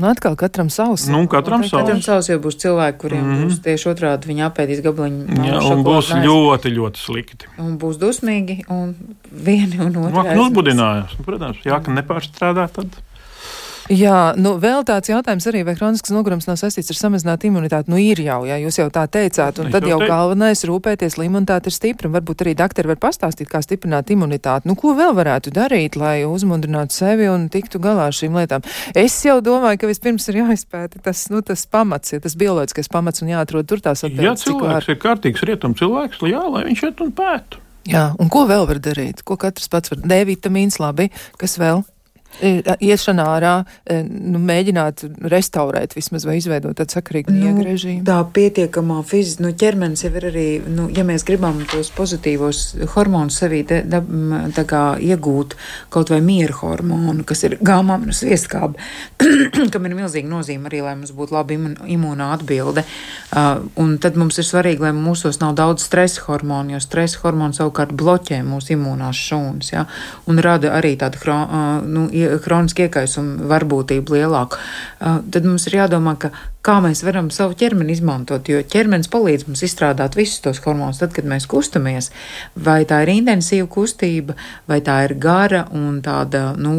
Nu, 0.00 0.06
atkal 0.06 0.36
katram 0.38 0.70
savs. 0.70 1.08
Nu, 1.10 1.24
katram 1.28 1.64
savs. 1.66 1.82
Katram 1.82 2.00
savs 2.04 2.30
jau 2.30 2.38
būs 2.40 2.56
cilvēki, 2.62 2.98
kuriem 3.02 3.24
mm 3.24 3.32
-hmm. 3.34 3.48
būs 3.50 3.58
tieši 3.64 3.88
otrādi. 3.90 4.30
Viņi 4.30 4.46
apēdīs 4.46 4.82
gabaliņu. 4.86 5.44
Jā, 5.48 5.58
un 5.66 5.82
būs 5.84 6.12
nais. 6.14 6.24
ļoti, 6.26 6.72
ļoti 6.78 7.02
slikti. 7.02 7.50
Un 7.58 7.76
būs 7.78 7.98
dusmīgi, 7.98 8.62
un 8.70 8.94
vieni 9.30 9.80
un 9.82 9.96
otri. 10.04 10.36
Nu, 10.36 10.46
uzbudinājās. 10.46 11.18
Protams, 11.26 11.58
jā, 11.66 11.82
ka 11.82 11.90
nepārstrādā 11.98 12.68
tad. 12.72 13.00
Jā, 13.90 14.36
nu 14.38 14.52
vēl 14.62 14.84
tāds 14.86 15.10
jautājums 15.10 15.48
arī, 15.50 15.64
vai 15.66 15.72
kronisks 15.74 16.12
nogurums 16.14 16.46
nav 16.46 16.60
saistīts 16.60 16.92
ar 16.92 16.98
samazinātu 16.98 17.48
imunitāti. 17.48 17.90
Nu, 17.90 17.98
ir 17.98 18.20
jau, 18.22 18.44
jā, 18.46 18.54
jūs 18.62 18.78
jau 18.78 18.86
tā 18.94 19.02
teicāt, 19.10 19.58
un 19.58 19.66
es 19.66 19.74
tad 19.74 19.86
jau, 19.88 19.96
jau 19.98 20.06
galvenais 20.06 20.62
rūpēties, 20.68 21.16
lai 21.18 21.26
imunitāte 21.26 21.72
ir 21.72 21.74
stipra, 21.74 22.06
un 22.06 22.14
varbūt 22.14 22.44
arī 22.44 22.54
doktori 22.60 22.92
var 22.92 23.00
pastāstīt, 23.02 23.50
kā 23.50 23.58
stiprināt 23.66 24.12
imunitāti. 24.14 24.70
Nu, 24.70 24.76
ko 24.78 24.94
vēl 24.94 25.10
varētu 25.18 25.50
darīt, 25.56 25.98
lai 25.98 26.22
uzmundrinātu 26.22 26.94
sevi 27.00 27.26
un 27.32 27.48
tiktu 27.50 27.82
galā 27.82 28.06
ar 28.12 28.14
šīm 28.14 28.38
lietām? 28.38 28.62
Es 28.94 29.18
jau 29.26 29.40
domāju, 29.42 29.82
ka 29.82 29.90
vispirms 29.90 30.30
ir 30.30 30.38
jāizpēta 30.44 31.02
tas, 31.10 31.26
nu, 31.34 31.42
tas 31.42 31.66
pamats, 31.66 32.14
ja 32.14 32.22
tas 32.22 32.38
bioloģiskais 32.38 32.94
pamats 32.94 33.26
un 33.26 33.34
jāatrod 33.34 33.66
tur 33.66 33.82
tās 33.82 34.06
atbildes. 34.06 34.22
Ja 34.22 34.38
cilvēks 34.38 34.94
ir 34.94 35.02
kārtīgs 35.02 35.48
rietum 35.50 35.74
cilvēks, 35.74 36.22
jā, 36.30 36.46
lai 36.46 36.68
viņš 36.70 36.86
iet 36.92 37.02
un 37.02 37.10
pētu. 37.18 37.66
Jā, 37.90 38.12
un 38.22 38.30
ko 38.30 38.46
vēl 38.46 38.70
var 38.70 38.78
darīt? 38.78 39.24
Ko 39.26 39.34
katrs 39.40 39.66
pats 39.72 39.90
var? 39.90 40.04
D 40.04 40.22
vitamīns, 40.28 40.78
labi, 40.78 41.10
kas 41.40 41.58
vēl? 41.58 41.82
Iešana 42.40 43.26
ārā, 43.34 43.54
nu, 44.06 44.40
mēģināt 44.42 45.04
restaurēt 45.30 45.94
vismaz 45.96 46.24
vai 46.28 46.38
izveidot 46.38 46.76
tādu 46.78 46.94
sakarīgu 46.96 47.32
nu, 47.34 47.40
miega 47.42 47.66
režīmu. 47.66 48.04
Tā 48.06 48.18
pietiekamā 48.34 49.00
fiziska, 49.06 49.44
nu, 49.44 49.52
ķermenis 49.60 50.04
jau 50.04 50.12
ir 50.16 50.26
arī, 50.30 50.46
nu, 50.70 50.88
ja 50.94 51.04
mēs 51.06 51.24
gribam 51.28 51.60
tos 51.70 51.92
pozitīvos 51.96 52.62
hormonus 52.94 53.40
sevī 53.42 53.62
de, 53.68 53.82
de, 53.90 54.00
tā 54.56 54.64
kā 54.68 54.82
iegūt 55.02 55.56
kaut 55.92 56.12
vai 56.12 56.20
miera 56.24 56.56
hormonu, 56.60 57.24
kas 57.28 57.44
ir 57.48 57.58
gāmām 57.64 58.06
no 58.08 58.16
sviestkāba, 58.16 58.78
kam 59.72 59.88
ir 59.88 59.96
milzīga 59.98 60.30
nozīme 60.30 60.70
arī, 60.70 60.82
lai 60.86 60.96
mums 60.98 61.14
būtu 61.16 61.36
laba 61.36 61.56
imun, 61.56 61.76
imūnā 61.90 62.30
atbilde. 62.36 62.84
Uh, 63.30 63.66
un 63.80 63.96
tad 64.02 64.18
mums 64.20 64.38
ir 64.40 64.46
svarīgi, 64.48 64.84
lai 64.84 64.94
mūsos 64.96 65.40
nav 65.42 65.56
daudz 65.58 65.84
stresa 65.86 66.24
hormonu, 66.28 66.74
jo 66.76 66.82
stresa 66.82 67.20
hormoni 67.24 67.56
savukārt 67.58 67.94
bloķē 67.96 68.40
mūsu 68.46 68.74
imūnās 68.76 69.20
šūnas, 69.28 69.72
ja, 69.74 69.86
un 70.30 70.40
rada 70.42 70.74
arī 70.78 70.96
tādu, 71.00 71.20
uh, 71.30 71.80
nu, 71.86 72.08
hroniski 72.44 72.86
iekaisuma 72.86 73.48
varbūtība 73.50 74.16
lielāka, 74.16 74.60
tad 75.00 75.46
mums 75.46 75.66
ir 75.70 75.80
jādomā, 75.80 76.16
ka 76.20 76.32
kā 76.66 76.76
mēs 76.84 77.00
varam 77.06 77.30
savu 77.32 77.56
ķermeni 77.58 77.94
izmantot, 77.96 78.48
jo 78.50 78.60
ķermenis 78.72 79.08
palīdz 79.12 79.46
mums 79.48 79.62
izstrādāt 79.64 80.16
visus 80.18 80.42
tos 80.44 80.60
hormonus, 80.64 81.00
tad, 81.00 81.14
kad 81.16 81.28
mēs 81.28 81.48
kustamies. 81.50 82.10
Vai 82.54 82.82
tā 82.88 83.00
ir 83.04 83.14
intensīva 83.14 83.68
kustība, 83.72 84.36
vai 84.68 84.80
tā 84.84 85.00
ir 85.06 85.16
gara 85.20 85.64
un 85.76 86.02
tāda, 86.04 86.50
nu, 86.60 86.74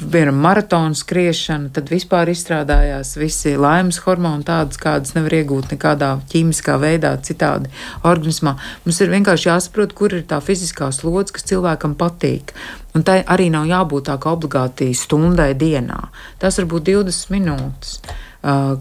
piemēram, 0.00 0.38
maratona 0.40 0.96
skriešana, 0.96 1.70
tad 1.76 1.90
vispār 1.92 2.30
izstrādājās 2.32 3.12
visi 3.20 3.54
laimes 3.60 4.00
hormoni, 4.04 4.46
tādas, 4.48 4.80
kādas 4.80 5.14
nevar 5.16 5.36
iegūt 5.40 5.74
nekādā 5.74 6.12
ķīmiskā 6.32 6.76
veidā, 6.82 7.12
citādi 7.26 7.72
organismā. 8.06 8.56
Mums 8.84 9.00
ir 9.00 9.12
vienkārši 9.12 9.50
jāsaprot, 9.50 9.94
kur 9.98 10.16
ir 10.16 10.26
tā 10.30 10.40
fiziskā 10.44 10.90
slodze, 10.94 11.34
kas 11.36 11.48
cilvēkam 11.50 11.96
patīk. 12.00 12.54
Un 12.96 13.06
tai 13.06 13.20
arī 13.22 13.50
nav 13.54 13.68
jābūt 13.70 14.08
tā 14.10 14.18
kā 14.22 14.34
obligāti 14.34 14.90
stundai 14.98 15.52
dienā. 15.58 16.00
Tas 16.42 16.58
var 16.58 16.70
būt 16.72 16.90
20 16.90 17.34
minūtes. 17.36 18.00
Uh, 18.40 18.78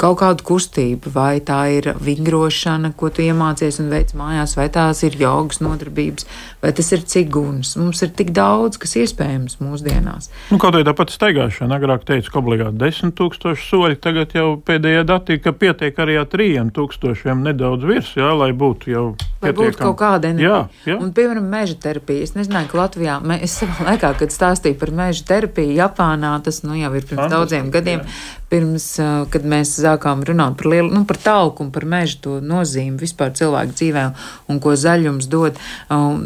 kaut 0.00 0.18
kādu 0.20 0.44
kustību, 0.46 1.10
vai 1.14 1.38
tā 1.44 1.58
ir 1.74 1.90
vingrošana, 2.02 2.92
ko 2.98 3.10
tu 3.12 3.24
iemācies 3.24 3.80
un 3.82 3.90
veic 3.92 4.12
mājās, 4.18 4.56
vai 4.58 4.68
tās 4.72 5.02
ir 5.06 5.16
jogas 5.20 5.60
nodarbības, 5.64 6.26
vai 6.66 6.72
tas 6.74 6.90
ir 6.92 7.04
ciguns. 7.06 7.76
Mums 7.78 8.02
ir 8.02 8.10
tik 8.18 8.32
daudz, 8.34 8.80
kas 8.82 8.96
iespējams 8.98 9.60
mūsdienās. 9.62 10.30
Nu, 10.50 10.58
kaut 10.62 10.74
arī 10.74 10.86
tāpat 10.88 11.12
staigāšana. 11.14 11.78
Agrāk 11.78 12.02
teica, 12.08 12.32
ka 12.32 12.40
obligāti 12.42 12.80
10 12.80 13.14
tūkstoši 13.18 13.68
soļi, 13.70 13.98
tagad 14.02 14.34
jau 14.34 14.48
pēdējā 14.66 15.04
dati, 15.06 15.38
ka 15.42 15.54
pietiek 15.54 15.98
arī 16.02 16.18
ar 16.18 16.26
3 16.32 16.72
tūkstošiem 16.74 17.44
nedaudz 17.46 17.86
virs, 17.86 18.12
jā, 18.18 18.32
lai 18.34 18.50
būtu 18.56 18.90
jau. 18.90 19.06
Lai 19.44 19.52
būtu 19.54 19.78
kaut 19.78 19.98
kāda 20.00 20.32
enerģija. 20.32 20.50
Jā, 20.50 20.90
jā. 20.90 20.96
Un, 20.98 21.12
piemēram, 21.14 21.46
meža 21.52 21.76
terapija. 21.86 22.24
Es 22.26 22.34
nezināju, 22.34 22.70
ka 22.72 22.80
Latvijā, 22.80 23.18
es 23.38 23.54
savā 23.60 23.92
laikā, 23.92 24.10
kad 24.18 24.34
stāstīju 24.34 24.78
par 24.80 24.92
meža 24.96 25.26
terapiju 25.28 25.76
Japānā, 25.76 26.32
tas 26.42 26.62
nu, 26.66 26.74
jau 26.78 26.90
ir 26.96 27.04
pirms 27.06 27.20
Fantastic, 27.20 27.36
daudziem 27.36 27.70
gadiem, 27.74 28.02
jā. 28.02 28.40
pirms, 28.50 28.86
kad 29.30 29.46
mēs 29.46 29.76
sākām 29.84 30.24
runāt 30.26 30.56
par, 30.58 30.70
lielu, 30.72 30.90
nu, 30.90 31.04
par 31.08 31.20
tauku 31.22 31.66
un 31.66 31.70
par 31.74 31.86
meža 31.86 32.18
to 32.24 32.38
nozīmi 32.42 32.98
vispār 33.02 33.34
cilvēku 33.36 33.76
dzīvē 33.76 34.06
un 34.50 34.62
ko 34.64 34.74
zaļums 34.80 35.28
dod. 35.30 35.60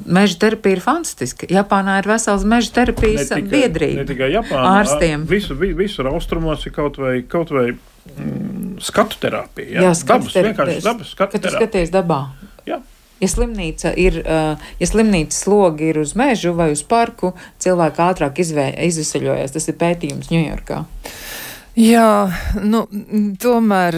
Meža 0.06 0.29
terapija 0.38 0.76
ir 0.76 0.82
fantastiska. 0.84 1.48
Japānā 1.50 1.98
ir 2.00 2.08
vesels 2.10 2.46
meža 2.48 2.72
terapijas 2.80 3.32
biedrība. 3.34 4.04
Ne 4.04 4.06
tikai 4.08 4.30
Japānā, 4.34 4.76
ārstiem. 4.80 5.26
Visu, 5.30 5.56
visur 5.58 6.10
austrumos 6.12 6.66
ir 6.68 6.74
kaut 6.76 7.00
vai, 7.02 7.16
kaut 7.28 7.52
vai 7.54 7.66
mm, 7.72 8.78
skatu 8.84 9.18
terapija. 9.22 9.74
Jā, 9.74 9.88
jā 9.88 9.92
skatu 9.98 10.30
dabas, 10.30 10.48
vienkārši 10.50 10.86
dabas 10.86 11.12
skatu 11.16 11.36
terapija. 11.36 11.50
Kad 11.50 11.50
tu 11.50 11.56
skaties 11.58 11.94
dabā. 11.94 12.22
Jā. 12.68 12.80
Ja 13.20 13.28
slimnīca 13.28 13.92
ir, 14.00 14.14
ja 14.24 14.86
slimnīcas 14.88 15.42
slogi 15.44 15.90
ir 15.92 15.98
uz 16.00 16.14
mežu 16.16 16.54
vai 16.56 16.70
uz 16.72 16.80
parku, 16.88 17.34
cilvēki 17.60 18.00
ātrāk 18.06 18.40
izvesaļojas. 18.40 19.52
Tas 19.52 19.68
ir 19.68 19.76
pētījums 19.80 20.30
Ņujorkā. 20.32 20.80
Jā, 21.80 22.28
nu, 22.60 22.82
tomēr 23.40 23.94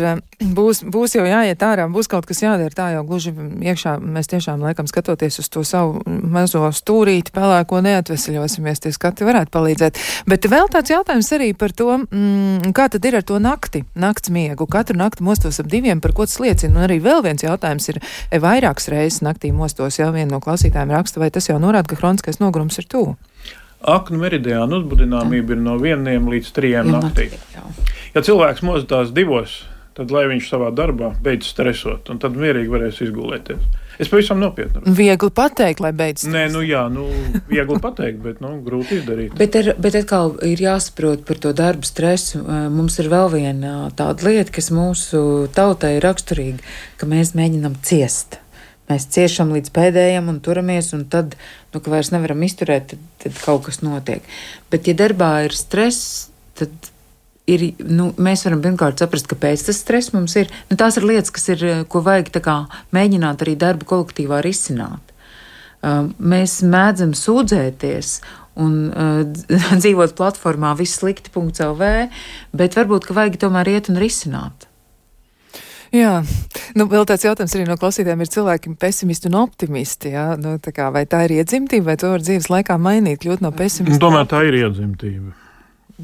būs, 0.54 0.82
būs 0.86 1.16
jau 1.16 1.24
jāiet 1.26 1.62
ārā, 1.66 1.88
būs 1.90 2.06
kaut 2.10 2.28
kas 2.28 2.42
jādara. 2.44 2.70
Tā 2.70 2.88
jau 2.94 3.00
gluži 3.08 3.32
iekšā 3.34 3.96
mēs 3.98 4.30
tiešām 4.30 4.62
laikam 4.62 4.86
skatoties 4.86 5.40
uz 5.42 5.48
to 5.50 5.64
savu 5.66 5.98
mazo 6.06 6.62
stūrīti, 6.76 7.32
pelēko 7.34 7.80
neatvesaļosimies, 7.82 8.84
tie 8.84 8.92
skati 8.94 9.26
varētu 9.26 9.50
palīdzēt. 9.56 9.98
Bet 10.30 10.46
vēl 10.52 10.70
tāds 10.70 10.92
jautājums 10.94 11.32
arī 11.34 11.50
par 11.58 11.74
to, 11.74 11.96
mm, 12.04 12.70
kā 12.76 12.86
tad 12.92 13.08
ir 13.08 13.18
ar 13.18 13.26
to 13.26 13.40
nakti, 13.42 13.82
nakts 13.98 14.30
miegu. 14.30 14.68
Katru 14.70 15.00
nakti 15.00 15.26
mostos 15.26 15.58
ap 15.58 15.72
diviem, 15.72 16.00
par 16.04 16.14
ko 16.14 16.28
tas 16.28 16.38
liecina. 16.38 16.76
Un 16.76 16.86
arī 16.86 17.00
vēl 17.02 17.24
viens 17.26 17.42
jautājums 17.42 17.88
ir, 17.90 17.98
e, 18.30 18.38
vairākas 18.38 18.92
reizes 18.94 19.26
naktī 19.26 19.50
mostos, 19.50 19.98
jau 19.98 20.12
viena 20.14 20.36
no 20.36 20.40
klausītājiem 20.40 20.94
raksta, 20.94 21.18
vai 21.18 21.32
tas 21.34 21.50
jau 21.50 21.58
norāda, 21.58 21.88
ka 21.88 21.98
hroniskais 21.98 22.38
nogurums 22.38 22.78
ir 22.78 22.86
tuvu. 22.86 23.16
Aknu 23.82 24.20
meridiāna 24.22 24.78
uzbudināmība 24.78 25.56
ir 25.56 25.62
no 25.62 25.76
vieniem 25.82 26.28
līdz 26.30 26.54
trijiem 26.54 26.92
naktī. 26.94 27.30
Ja 28.14 28.22
cilvēks 28.22 28.62
mozatās 28.66 29.10
divos, 29.14 29.62
tad 29.96 30.12
lai 30.14 30.26
viņš 30.30 30.50
savā 30.52 30.70
darbā 30.74 31.12
beidz 31.24 31.48
stresot, 31.52 32.10
un 32.12 32.20
tad 32.22 32.36
mierīgi 32.38 32.70
varēs 32.72 33.00
izgulēties. 33.08 33.64
Es 34.00 34.08
pavisam 34.08 34.40
nopietni. 34.40 34.94
Viegli 34.96 35.30
pateikt, 35.34 35.82
lai 35.84 35.92
beidz. 35.96 36.24
Nē, 36.30 36.46
nu 36.54 36.62
jā, 36.64 36.86
nu, 36.92 37.04
viegli 37.50 37.78
pateikt, 37.82 38.22
bet 38.24 38.40
nu, 38.42 38.54
grūti 38.64 38.98
izdarīt. 39.00 39.34
bet, 39.38 39.58
ar, 39.60 39.72
bet 39.82 39.98
atkal 40.00 40.34
ir 40.48 40.62
jāsaprot 40.64 41.26
par 41.28 41.40
to 41.42 41.52
darbu 41.56 41.86
stresu. 41.86 42.40
Mums 42.72 42.98
ir 43.02 43.10
vēl 43.12 43.28
viena 43.36 43.74
tāda 43.98 44.30
lieta, 44.30 44.54
kas 44.54 44.72
mūsu 44.74 45.48
tautai 45.54 45.98
ir 45.98 46.06
raksturīga, 46.08 46.64
ka 46.96 47.10
mēs 47.10 47.36
mēģinam 47.38 47.76
ciest. 47.84 48.41
Mēs 48.92 49.08
ciešam 49.14 49.52
līdz 49.56 49.72
pēdējiem 49.72 50.28
un 50.28 50.40
turamies, 50.44 50.92
un 50.96 51.06
tad, 51.08 51.36
nu, 51.72 51.80
ka 51.80 51.92
vairs 51.92 52.12
nevaram 52.12 52.42
izturēt, 52.44 52.92
tad, 52.92 53.04
tad 53.24 53.38
kaut 53.40 53.66
kas 53.68 53.80
notiek. 53.84 54.26
Bet, 54.72 54.88
ja 54.90 54.96
darbā 54.98 55.34
ir 55.46 55.56
stress, 55.56 56.26
tad 56.58 56.92
ir, 57.50 57.64
nu, 57.88 58.10
mēs 58.22 58.44
varam 58.46 58.62
pirmkārt 58.64 59.02
saprast, 59.02 59.28
kāpēc 59.30 59.64
tas 59.68 59.80
stress 59.82 60.12
mums 60.14 60.36
ir. 60.38 60.50
Nu, 60.70 60.78
tās 60.80 60.98
ir 60.98 61.06
lietas, 61.08 61.32
kas 61.34 61.48
ir, 61.54 61.64
ko 61.90 62.02
vajag 62.04 62.32
kā, 62.44 62.58
mēģināt 62.94 63.44
arī 63.44 63.56
darba 63.58 63.88
kolektīvā 63.88 64.42
risināt. 64.44 65.14
Uh, 65.82 66.12
mēs 66.22 66.60
mēdzam 66.62 67.14
sūdzēties 67.18 68.16
un 68.62 68.76
uh, 68.90 69.22
dzīvot 69.82 70.14
platformā 70.18 70.76
viss 70.78 71.00
slikti.lv, 71.00 71.88
bet 72.54 72.78
varbūt, 72.78 73.08
ka 73.08 73.16
vajag 73.18 73.40
tomēr 73.42 73.72
iet 73.74 73.90
un 73.90 73.98
risināt. 74.02 74.68
Jā, 75.92 76.22
nu, 76.78 76.86
vēl 76.88 77.04
tāds 77.04 77.26
jautājums 77.26 77.52
arī 77.52 77.66
no 77.68 77.76
klausītājiem 77.76 78.22
ir 78.24 78.30
cilvēki 78.32 78.70
pesimisti 78.80 79.28
un 79.28 79.36
optimisti. 79.42 80.14
Jā? 80.14 80.30
Nu, 80.40 80.54
tā 80.62 80.72
kā, 80.72 80.86
vai 80.94 81.02
tā 81.04 81.26
ir 81.26 81.34
iedzimtība, 81.36 81.90
vai 81.90 81.96
to 82.00 82.14
var 82.14 82.24
dzīves 82.24 82.48
laikā 82.48 82.78
mainīt, 82.80 83.20
kļūt 83.20 83.44
no 83.44 83.50
pesimista? 83.52 84.00
Tomēr 84.00 84.24
tā 84.30 84.40
ir 84.48 84.56
iedzimtība. 84.62 85.34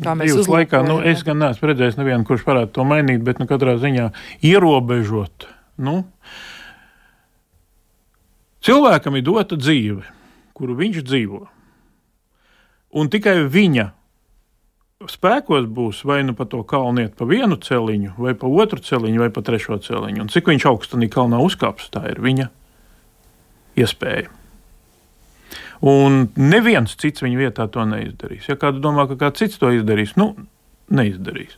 Kā 0.04 0.12
mēs 0.12 0.34
dzīves 0.34 0.50
laikā, 0.52 0.82
nu, 0.84 0.98
es 1.00 1.24
gan 1.24 1.40
neesmu 1.40 1.70
redzējis 1.70 1.96
nevienu, 1.98 2.26
kurš 2.28 2.44
varētu 2.46 2.74
to 2.76 2.84
mainīt, 2.86 3.24
bet 3.24 3.40
nu, 3.40 3.48
katrā 3.48 3.78
ziņā 3.80 4.10
ierobežot. 4.44 5.48
Nu, 5.80 6.02
cilvēkam 8.68 9.16
ir 9.16 9.24
dota 9.24 9.56
dzīve, 9.56 10.04
kuru 10.52 10.76
viņš 10.78 11.00
dzīvo. 11.08 11.46
Un 13.00 13.08
tikai 13.12 13.40
viņa 13.48 13.88
spēkos 15.06 15.68
būs 15.70 16.00
vai 16.02 16.24
nu 16.26 16.32
pa 16.34 16.42
to 16.50 16.64
kalnu 16.66 17.04
iet 17.04 17.12
pa 17.14 17.26
vienu 17.28 17.54
celiņu, 17.62 18.16
vai 18.18 18.32
pa 18.34 18.48
otru 18.50 18.82
celiņu, 18.82 19.20
vai 19.22 19.28
pa 19.30 19.44
trešo 19.46 19.78
celiņu. 19.84 20.24
Un 20.24 20.32
cik 20.32 20.50
viņš 20.50 20.66
augstu 20.66 20.98
kalnā 21.06 21.38
uzkāps, 21.38 21.86
tā 21.94 22.02
ir 22.10 22.18
viņa 22.18 22.48
iespēja. 23.78 24.26
Un 25.86 26.26
neviens 26.34 26.96
cits 26.98 27.22
viņa 27.22 27.38
vietā 27.38 27.68
to 27.70 27.86
neizdarīs. 27.86 28.50
Ja 28.50 28.58
kāds 28.58 28.82
domā, 28.82 29.06
ka 29.06 29.14
kāds 29.14 29.38
cits 29.38 29.62
to 29.62 29.70
izdarīs, 29.70 30.16
nu, 30.18 30.32
neizdarīs. 30.90 31.54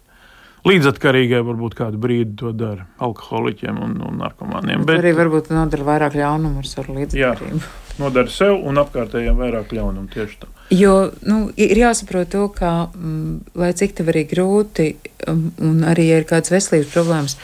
Līdzatkarīgai 0.68 1.40
varbūt 1.40 1.78
kādu 1.78 1.96
brīdi 1.96 2.36
to 2.36 2.52
dara 2.52 2.84
alkoholiķiem 3.00 3.80
un, 3.80 3.96
un 4.04 4.20
narkomāniem. 4.20 4.84
Bet, 4.84 4.98
bet 4.98 5.00
arī 5.00 5.16
varbūt 5.16 5.48
nodara 5.56 5.88
vairāk 5.88 6.20
ļaunumu 6.20 6.60
ar 6.60 6.68
savu 6.68 7.00
līdzatkarību. 7.00 7.64
Jā, 7.64 7.96
nodara 8.04 8.36
sev 8.36 8.60
un 8.60 8.84
apkārtējiem 8.84 9.40
vairāk 9.40 9.72
ļaunumu 9.80 10.12
tieši 10.12 10.42
tā. 10.44 10.52
Jo 10.70 11.10
nu, 11.26 11.48
ir 11.58 11.78
jāsaprot 11.80 12.30
to, 12.30 12.44
ka, 12.54 12.90
m, 12.94 13.40
lai 13.58 13.72
cik 13.74 13.96
tev 13.98 14.12
arī 14.12 14.22
grūti, 14.30 14.92
um, 15.26 15.48
un 15.66 15.80
arī 15.90 16.06
ja 16.12 16.20
ir 16.20 16.28
kādas 16.30 16.52
veselības 16.54 16.92
problēmas, 16.92 17.34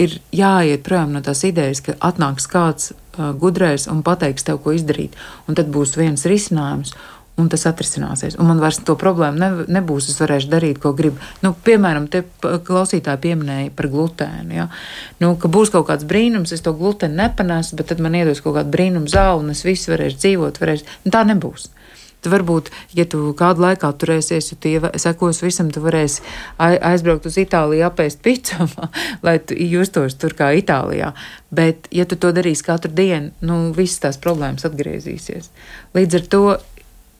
ir 0.00 0.16
jāiet 0.32 0.84
prom 0.86 1.12
no 1.12 1.20
tās 1.24 1.44
idejas, 1.44 1.82
ka 1.84 1.98
atnāks 2.00 2.48
kāds 2.48 2.92
uh, 2.94 3.32
gudrais 3.36 3.84
un 3.92 4.00
pateiks 4.06 4.46
tev, 4.46 4.62
ko 4.64 4.72
izdarīt, 4.72 5.18
un 5.44 5.58
tad 5.58 5.68
būs 5.74 5.98
viens 6.00 6.24
risinājums. 6.24 6.94
Un 7.40 7.48
tas 7.48 7.64
atrisināsies. 7.70 8.36
Un 8.40 8.50
man 8.50 8.60
vairs 8.60 8.80
to 8.84 8.96
problēmu 9.00 9.40
ne, 9.40 9.50
nebūs. 9.78 10.10
Es 10.12 10.20
varēšu 10.20 10.50
darīt, 10.52 10.80
ko 10.82 10.92
gribu. 10.96 11.20
Nu, 11.44 11.54
piemēram, 11.66 12.10
te 12.12 12.24
klausītāji 12.42 13.22
pieminēja 13.24 13.72
par 13.76 13.88
glutēnu. 13.92 14.56
Ja? 14.58 14.68
Nu, 15.22 15.32
ka 15.40 15.48
būs 15.52 15.72
kaut 15.72 15.88
kāds 15.88 16.04
brīnums, 16.08 16.52
es 16.52 16.64
to 16.66 16.74
glutēnu 16.76 17.16
nepanāšu, 17.22 17.78
bet 17.80 17.92
tad 17.92 18.02
man 18.04 18.18
iedos 18.18 18.42
kaut 18.44 18.58
kādu 18.58 18.74
brīnumu 18.74 19.08
zāli, 19.10 19.46
un 19.46 19.54
es 19.54 19.64
visu 19.64 19.94
varēšu 19.94 20.20
dzīvot. 20.20 20.60
Varēšu. 20.60 20.98
Nu, 21.06 21.14
tā 21.14 21.24
nebūs. 21.28 21.70
Tad 22.20 22.34
varbūt, 22.34 22.68
ja 22.92 23.06
tu 23.08 23.30
kādu 23.36 23.64
laiku 23.64 23.88
turēsies, 23.96 24.50
ja 24.52 24.56
tu 24.60 24.90
sekos 25.00 25.40
visam, 25.40 25.70
tu 25.72 25.80
varēsi 25.80 26.20
aizbraukt 26.60 27.28
uz 27.30 27.38
Itāliju, 27.40 27.86
apēst 27.88 28.20
picu, 28.24 28.66
lai 29.26 29.38
tu 29.40 29.56
justos 29.56 30.18
tur 30.20 30.36
kā 30.36 30.50
Itālijā. 30.58 31.14
Bet, 31.48 31.88
ja 31.94 32.04
tu 32.04 32.20
to 32.20 32.34
darīsi 32.36 32.66
katru 32.66 32.92
dienu, 32.92 33.32
nu, 33.40 33.70
visas 33.76 34.04
tās 34.04 34.20
problēmas 34.20 34.68
atgriezīsies. 34.68 35.48
Līdz 35.96 36.20
ar 36.20 36.28
to 36.34 36.44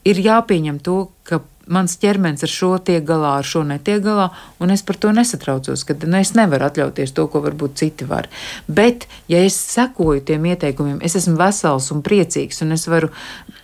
ir 0.05 0.20
jāpieņem 0.24 0.80
to, 0.84 1.09
ka 1.28 1.40
mans 1.70 1.94
ķermenis 2.03 2.44
ar 2.44 2.51
šo 2.51 2.70
tiek 2.82 3.05
galā, 3.07 3.36
ar 3.40 3.46
šo 3.46 3.62
netiek 3.66 4.03
galā, 4.03 4.28
un 4.62 4.72
es 4.74 4.82
par 4.86 4.98
to 5.01 5.12
nesatraucos, 5.14 5.84
ka 5.86 5.94
nu, 6.03 6.16
es 6.18 6.32
nevaru 6.38 6.66
atļauties 6.66 7.14
to, 7.16 7.26
ko 7.30 7.42
varbūt 7.44 7.78
citi 7.82 8.09
var. 8.09 8.28
Bet, 8.66 9.07
ja 9.30 9.42
es 9.46 9.59
sekoju 9.70 10.24
tiem 10.26 10.48
ieteikumiem, 10.51 10.98
es 11.07 11.16
esmu 11.20 11.36
vesels 11.40 11.90
un 11.94 12.03
priecīgs, 12.07 12.62
un 12.66 12.74
es 12.76 12.88
varu 12.90 13.12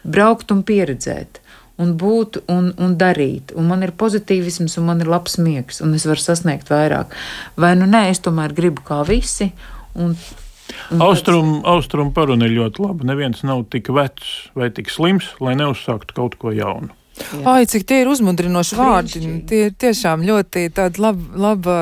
braukt 0.05 0.55
un 0.55 0.63
pieredzēt. 0.67 1.43
Un 1.77 1.91
būt 2.01 2.39
un, 2.49 2.71
un 2.81 2.95
darīt. 2.97 3.51
Un 3.53 3.67
man 3.69 3.83
ir 3.85 3.91
pozitīvisms, 4.01 4.79
un 4.81 4.87
man 4.87 5.03
ir 5.05 5.11
labs 5.13 5.35
miegs, 5.37 5.83
un 5.85 5.93
es 5.99 6.07
varu 6.09 6.23
sasniegt 6.23 6.71
vairāk. 6.73 7.13
Vai 7.61 7.75
nu 7.77 7.85
nē, 7.91 8.07
es 8.15 8.23
tomēr 8.25 8.55
gribu 8.57 8.81
kā 8.87 9.03
visi. 9.05 9.51
Un, 10.01 10.15
Austrum, 10.99 11.57
tāds... 11.59 11.67
austrum 11.73 12.13
paruna 12.17 12.49
ir 12.49 12.57
ļoti 12.59 12.85
laba. 12.85 13.09
Neviens 13.09 13.43
nav 13.47 13.67
tik 13.73 13.91
vecs 13.95 14.37
vai 14.59 14.71
tik 14.75 14.93
slims, 14.93 15.33
lai 15.43 15.57
neuzsāktu 15.59 16.17
kaut 16.17 16.39
ko 16.41 16.55
jaunu. 16.55 16.93
Jā. 17.17 17.43
Ai, 17.49 17.65
cik 17.65 17.87
tie 17.89 18.03
ir 18.03 18.11
uzmundrinoši 18.13 18.77
vārdi. 18.77 19.21
Tie 19.49 19.61
ir 19.69 19.77
tiešām 19.81 20.21
ļoti 20.27 20.67
tāda 20.77 21.01
laba, 21.01 21.41
laba, 21.47 21.77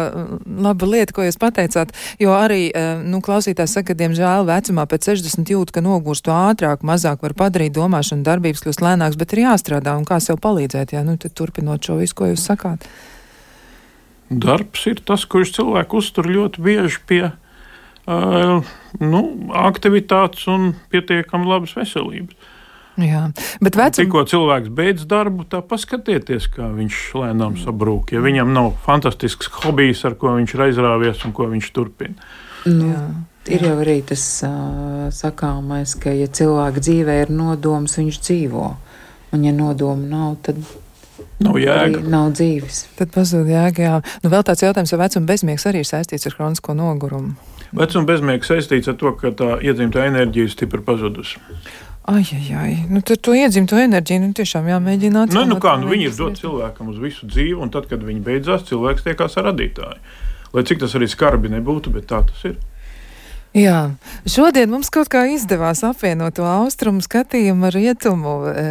laba 0.47 0.89
lieta, 0.89 1.15
ko 1.17 1.25
jūs 1.27 1.39
pateicāt. 1.43 1.91
Jo 2.23 2.37
arī, 2.39 2.69
eh, 2.71 3.03
nu, 3.03 3.19
klausītājs 3.25 3.75
saka, 3.75 3.93
ka, 3.93 3.99
diemžēl, 3.99 4.47
vecumā 4.47 4.87
pēc 4.87 5.11
60 5.11 5.51
jūt, 5.51 5.75
ka 5.75 5.83
nogurstu 5.83 6.31
ātrāk, 6.31 6.87
mazāk 6.87 7.27
var 7.27 7.35
padarīt 7.35 7.75
domāšanu, 7.75 8.23
darbības 8.23 8.63
kļūst 8.63 8.85
lēnāks, 8.87 9.19
bet 9.19 9.35
ir 9.35 9.45
jāstrādā 9.49 9.97
un 9.99 10.07
kā 10.07 10.21
sev 10.23 10.39
palīdzēt, 10.39 10.95
jā, 10.95 11.03
nu, 11.03 11.19
turpinot 11.19 11.83
šo 11.83 11.99
visu, 11.99 12.15
ko 12.15 12.31
jūs 12.31 12.47
sakāt. 12.47 12.87
Darbs 14.31 14.87
ir 14.87 15.03
tas, 15.05 15.27
kurš 15.27 15.59
cilvēku 15.59 15.99
uztur 15.99 16.31
ļoti 16.31 16.63
bieži 16.63 17.03
pie 17.07 17.25
nu, 18.07 19.23
aktivitātes 19.57 20.49
un 20.53 20.75
pietiekami 20.93 21.49
labas 21.49 21.77
veselības. 21.79 22.51
Jā, 23.01 23.25
bet 23.59 23.75
vecum... 23.75 24.05
tikko 24.05 24.23
cilvēks 24.31 24.71
beidz 24.71 25.07
darbu, 25.11 25.49
tā 25.51 25.59
paskatieties, 25.67 26.47
kā 26.55 26.69
viņš 26.77 26.99
lēnām 27.19 27.57
sabrūk. 27.59 28.13
Ja 28.15 28.23
viņam 28.23 28.53
nav 28.55 28.71
fantastisks 28.85 29.51
hobijs, 29.65 30.05
ar 30.07 30.15
ko 30.21 30.37
viņš 30.37 30.55
ir 30.55 30.63
aizrāvies 30.69 31.25
un 31.27 31.35
ko 31.35 31.49
viņš 31.51 31.71
turpina. 31.75 32.15
Nu, 32.69 32.93
jā. 32.93 33.03
Ir 33.51 33.67
jau 33.67 33.75
arī 33.83 33.99
tas 34.09 34.23
uh, 34.47 35.11
sakāmais, 35.13 35.99
ka, 36.01 36.15
ja 36.17 36.31
cilvēka 36.33 36.81
dzīvē 36.81 37.19
ir 37.27 37.35
nodoms, 37.35 37.99
viņš 37.99 38.21
dzīvo. 38.23 38.71
Un, 39.35 39.43
ja 39.45 39.53
nodomu 39.53 40.07
nav, 40.09 40.39
tad 40.47 40.63
Nav 41.43 41.59
jēga. 41.59 41.99
Nav 42.11 42.31
dzīves. 42.39 42.85
Tad 42.99 43.11
pazūd 43.15 43.51
jēga. 43.51 43.83
Jā. 43.83 43.97
Nu, 44.23 44.31
vēl 44.33 44.45
tāds 44.47 44.63
jautājums, 44.63 44.95
vai 44.95 45.03
vecuma 45.03 45.29
bezmiegs 45.33 45.67
arī 45.67 45.83
ir 45.83 45.89
saistīts 45.89 46.31
ar 46.31 46.37
kronisko 46.39 46.77
nogurumu? 46.79 47.35
Vecuma 47.75 48.07
bezmiegs 48.07 48.51
saistīts 48.51 48.91
ar 48.91 48.99
to, 49.01 49.11
ka 49.19 49.33
tā 49.35 49.57
iedzimta 49.65 50.05
enerģija 50.07 50.47
ir 50.47 50.53
stipri 50.53 50.83
pazudusi. 50.85 51.41
Ai, 52.05 52.23
ai, 52.37 52.45
ai. 52.61 52.73
Nu, 52.93 53.01
tad 53.01 53.23
to 53.25 53.33
iedzimto 53.35 53.79
enerģiju 53.81 54.21
nu, 54.27 54.35
tiešām 54.37 54.69
jāmēģina 54.69 55.25
atrast. 55.25 55.39
Nu, 55.39 55.55
nu 55.55 55.57
kā, 55.63 55.73
nu, 55.81 55.89
viņi 55.89 56.11
ir 56.11 56.19
dot 56.19 56.37
cilvēkam 56.37 56.91
uz 56.93 57.01
visu 57.01 57.27
dzīvi, 57.31 57.57
un 57.65 57.73
tad, 57.73 57.89
kad 57.91 58.05
viņi 58.05 58.21
beidzās, 58.27 58.67
cilvēks 58.69 59.07
tiekās 59.07 59.39
ar 59.41 59.49
radītāju. 59.49 60.21
Lai 60.55 60.65
cik 60.69 60.85
tas 60.85 60.95
arī 60.99 61.09
skarbi 61.11 61.51
nebūtu, 61.51 61.95
bet 61.95 62.07
tā 62.13 62.21
tas 62.29 62.45
ir. 62.51 62.59
Jā, 63.55 63.93
šodien 64.27 64.67
mums 64.67 64.89
kaut 64.91 65.07
kā 65.13 65.21
izdevās 65.31 65.85
apvienot 65.87 66.35
to 66.35 66.43
austrumu 66.43 66.99
skatījumu 67.05 67.69
ar 67.69 67.77
rietumu, 67.79 68.33
e, 68.51 68.65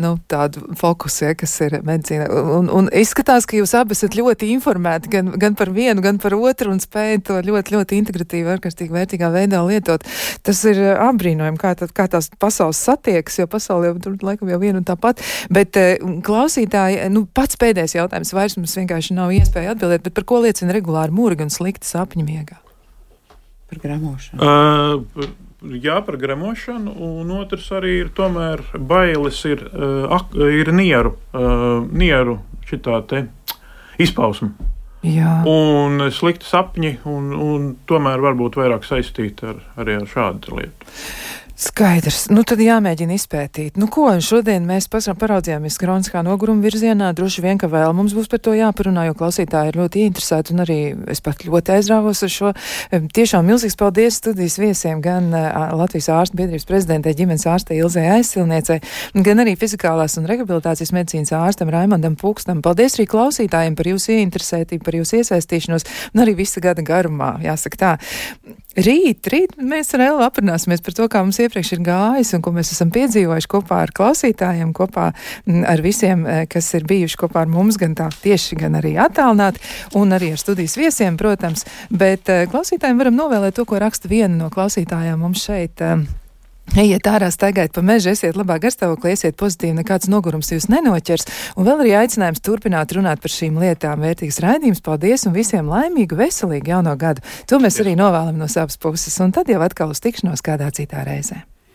nu, 0.00 0.14
tādu 0.32 0.62
fokusu, 0.80 1.26
ja, 1.26 1.34
kas 1.36 1.52
ir 1.66 1.76
medicīna. 1.84 2.30
Un, 2.56 2.70
un 2.72 2.88
izskatās, 2.96 3.44
ka 3.44 3.58
jūs 3.58 3.74
abi 3.76 3.92
esat 3.92 4.16
ļoti 4.16 4.48
informēti 4.54 5.12
gan, 5.12 5.28
gan 5.36 5.58
par 5.60 5.68
vienu, 5.76 6.00
gan 6.00 6.16
par 6.22 6.32
otru 6.38 6.72
un 6.72 6.80
spējat 6.80 7.26
to 7.28 7.38
ļoti, 7.44 7.76
ļoti 7.76 8.00
integratīvi, 8.00 8.54
ārkārtīgi 8.56 8.96
vērtīgā 8.96 9.32
veidā 9.36 9.60
lietot. 9.68 10.08
Tas 10.40 10.64
ir 10.64 10.80
apbrīnojami, 10.96 11.60
kā, 11.60 11.76
tā, 11.76 11.92
kā 11.92 12.08
tās 12.16 12.32
pasaules 12.40 12.80
satiekas, 12.88 13.36
jo 13.42 13.50
pasauli 13.52 13.92
jau 13.92 14.00
tur 14.00 14.16
laikam 14.24 14.48
jau 14.48 14.62
viena 14.64 14.80
un 14.80 14.88
tāpat. 14.88 15.20
Bet 15.52 15.76
e, 15.76 15.98
klausītāji, 16.24 17.04
nu, 17.12 17.28
pats 17.36 17.60
pēdējais 17.60 18.00
jautājums 18.00 18.32
vairs 18.32 18.56
mums 18.56 18.80
vienkārši 18.80 19.20
nav 19.20 19.36
iespēja 19.36 19.76
atbildēt, 19.76 20.08
bet 20.08 20.16
par 20.16 20.24
ko 20.24 20.46
liecina 20.48 20.72
regulāri 20.72 21.12
mūri 21.12 21.44
un 21.44 21.52
slikti 21.52 21.92
sapņu 21.92 22.24
miegā? 22.24 22.62
Par 23.66 23.80
gremošanu. 23.82 24.38
Uh, 24.42 25.26
jā, 25.82 25.98
par 26.06 26.18
gremošanu, 26.22 26.92
un 27.02 27.32
otrs 27.34 27.66
arī 27.74 27.96
ir 28.04 28.12
tomēr 28.14 28.62
bailes, 28.78 29.40
ir, 29.48 29.64
uh, 29.72 30.46
ir 30.46 30.70
nieru, 30.70 31.16
uh, 31.34 31.82
nieru 31.90 32.38
šitā 32.68 33.00
te 33.10 33.26
izpausme. 34.02 34.52
Jā. 35.06 35.40
Un 35.46 36.08
slikti 36.14 36.46
sapņi, 36.48 36.92
un, 37.06 37.30
un 37.34 37.66
tomēr 37.86 38.22
varbūt 38.22 38.58
vairāk 38.58 38.86
saistīti 38.86 39.50
ar, 39.52 39.60
arī 39.78 40.00
ar 40.00 40.06
šādu 40.10 40.56
lietu. 40.58 40.94
Skaidrs. 41.56 42.26
Nu, 42.28 42.42
tad 42.44 42.60
jāmēģina 42.60 43.14
izpētīt. 43.16 43.78
Nu, 43.80 43.86
ko 43.88 44.10
šodien 44.20 44.66
mēs 44.68 44.90
paraudzījāmies 44.92 45.78
kroniskā 45.80 46.20
noguruma 46.20 46.60
virzienā. 46.60 47.14
Droši 47.16 47.40
vien, 47.40 47.56
ka 47.56 47.70
vēl 47.72 47.94
mums 47.96 48.12
būs 48.12 48.28
par 48.28 48.42
to 48.44 48.52
jāparunā, 48.52 49.06
jo 49.08 49.14
klausītāji 49.16 49.72
ir 49.72 49.78
ļoti 49.80 50.02
interesēti 50.04 50.52
un 50.52 50.60
arī 50.66 50.76
es 51.08 51.24
pat 51.24 51.46
ļoti 51.48 51.72
aizrāvos 51.78 52.20
ar 52.26 52.32
šo. 52.34 52.50
Tiešām 52.92 53.48
milzīgs 53.48 53.78
paldies 53.80 54.18
studijas 54.20 54.58
viesiem, 54.60 55.00
gan 55.00 55.32
Latvijas 55.32 56.10
ārstu 56.12 56.42
biedrības 56.42 56.68
prezidentē 56.68 57.16
ģimenes 57.16 57.48
ārstei 57.48 57.80
Ilzē 57.80 58.04
aizsilniecei, 58.18 58.82
gan 59.16 59.40
arī 59.40 59.56
fizikālās 59.56 60.18
un 60.20 60.28
rehabilitācijas 60.28 60.92
medicīnas 60.92 61.32
ārstam 61.40 61.72
Raimondam 61.72 62.20
Pūkstam. 62.20 62.60
Paldies 62.60 62.98
arī 63.00 63.08
klausītājiem 63.14 63.80
par 63.80 63.88
jūsu 63.94 64.12
ieinteresētību, 64.18 64.84
par 64.84 65.00
jūsu 65.00 65.22
iesaistīšanos 65.22 65.88
un 66.12 66.26
arī 66.26 66.36
visa 66.44 66.60
gada 66.60 66.84
garumā, 66.84 67.38
jāsaka 67.48 67.80
tā. 67.80 67.96
Rīt, 68.76 69.24
rīt 69.32 69.54
mēs 69.56 69.94
ar 69.96 70.02
Elu 70.04 70.20
aprunāsimies 70.26 70.82
par 70.84 70.92
to, 70.96 71.06
kā 71.08 71.22
mums 71.24 71.38
iepriekš 71.40 71.70
ir 71.78 71.80
gājis 71.86 72.34
un 72.36 72.42
ko 72.44 72.52
mēs 72.52 72.74
esam 72.74 72.90
piedzīvojuši 72.92 73.48
kopā 73.54 73.78
ar 73.86 73.92
klausītājiem, 73.96 74.74
kopā 74.76 75.06
mm, 75.14 75.62
ar 75.64 75.80
visiem, 75.84 76.26
eh, 76.28 76.42
kas 76.50 76.68
ir 76.76 76.84
bijuši 76.88 77.16
kopā 77.22 77.46
ar 77.46 77.48
mums, 77.48 77.78
gan 77.80 77.96
tā 77.96 78.10
tieši, 78.12 78.58
gan 78.60 78.76
arī 78.76 78.92
attālināti, 79.00 79.64
un 79.96 80.12
arī 80.12 80.34
ar 80.34 80.42
studijas 80.42 80.76
viesiem, 80.76 81.16
protams. 81.16 81.64
Bet 81.88 82.28
eh, 82.28 82.44
klausītājiem 82.52 83.00
varam 83.00 83.16
novēlēt 83.16 83.56
to, 83.56 83.64
ko 83.64 83.80
raksta 83.80 84.12
viena 84.12 84.34
no 84.36 84.52
klausītājām 84.52 85.24
mums 85.24 85.48
šeit. 85.48 85.80
Uh, 85.80 86.04
Ejiet 86.74 87.06
ārā, 87.08 87.30
staigājiet 87.32 87.72
pa 87.76 87.82
mežu, 87.86 88.10
esiet 88.10 88.36
labā 88.36 88.58
garstāvoklī, 88.60 89.14
esiet 89.14 89.38
pozitīvi, 89.38 89.78
nekāds 89.78 90.10
nogurums 90.12 90.50
jūs 90.52 90.66
nenoķers. 90.72 91.28
Un 91.56 91.68
vēl 91.68 91.84
arī 91.84 91.94
aicinājums 92.02 92.42
turpināt 92.44 92.92
runāt 92.96 93.22
par 93.22 93.32
šīm 93.32 93.60
lietām. 93.62 94.02
Vērtīgs 94.04 94.42
raidījums, 94.44 94.84
paldies 94.84 95.24
un 95.30 95.36
visiem 95.36 95.70
laimīgu, 95.72 96.18
veselīgu 96.18 96.74
jauno 96.74 96.96
gadu. 97.00 97.24
To 97.48 97.62
mēs 97.62 97.80
arī 97.84 97.96
novēlam 97.96 98.36
no 98.36 98.50
savas 98.50 98.76
puses. 98.82 99.16
Un 99.24 99.32
tad 99.36 99.48
jau 99.52 99.62
atkal 99.64 99.94
uz 99.94 100.02
tikšanos 100.04 100.44
kādā 100.44 100.68
citā 100.74 101.06
reizē. 101.06 101.46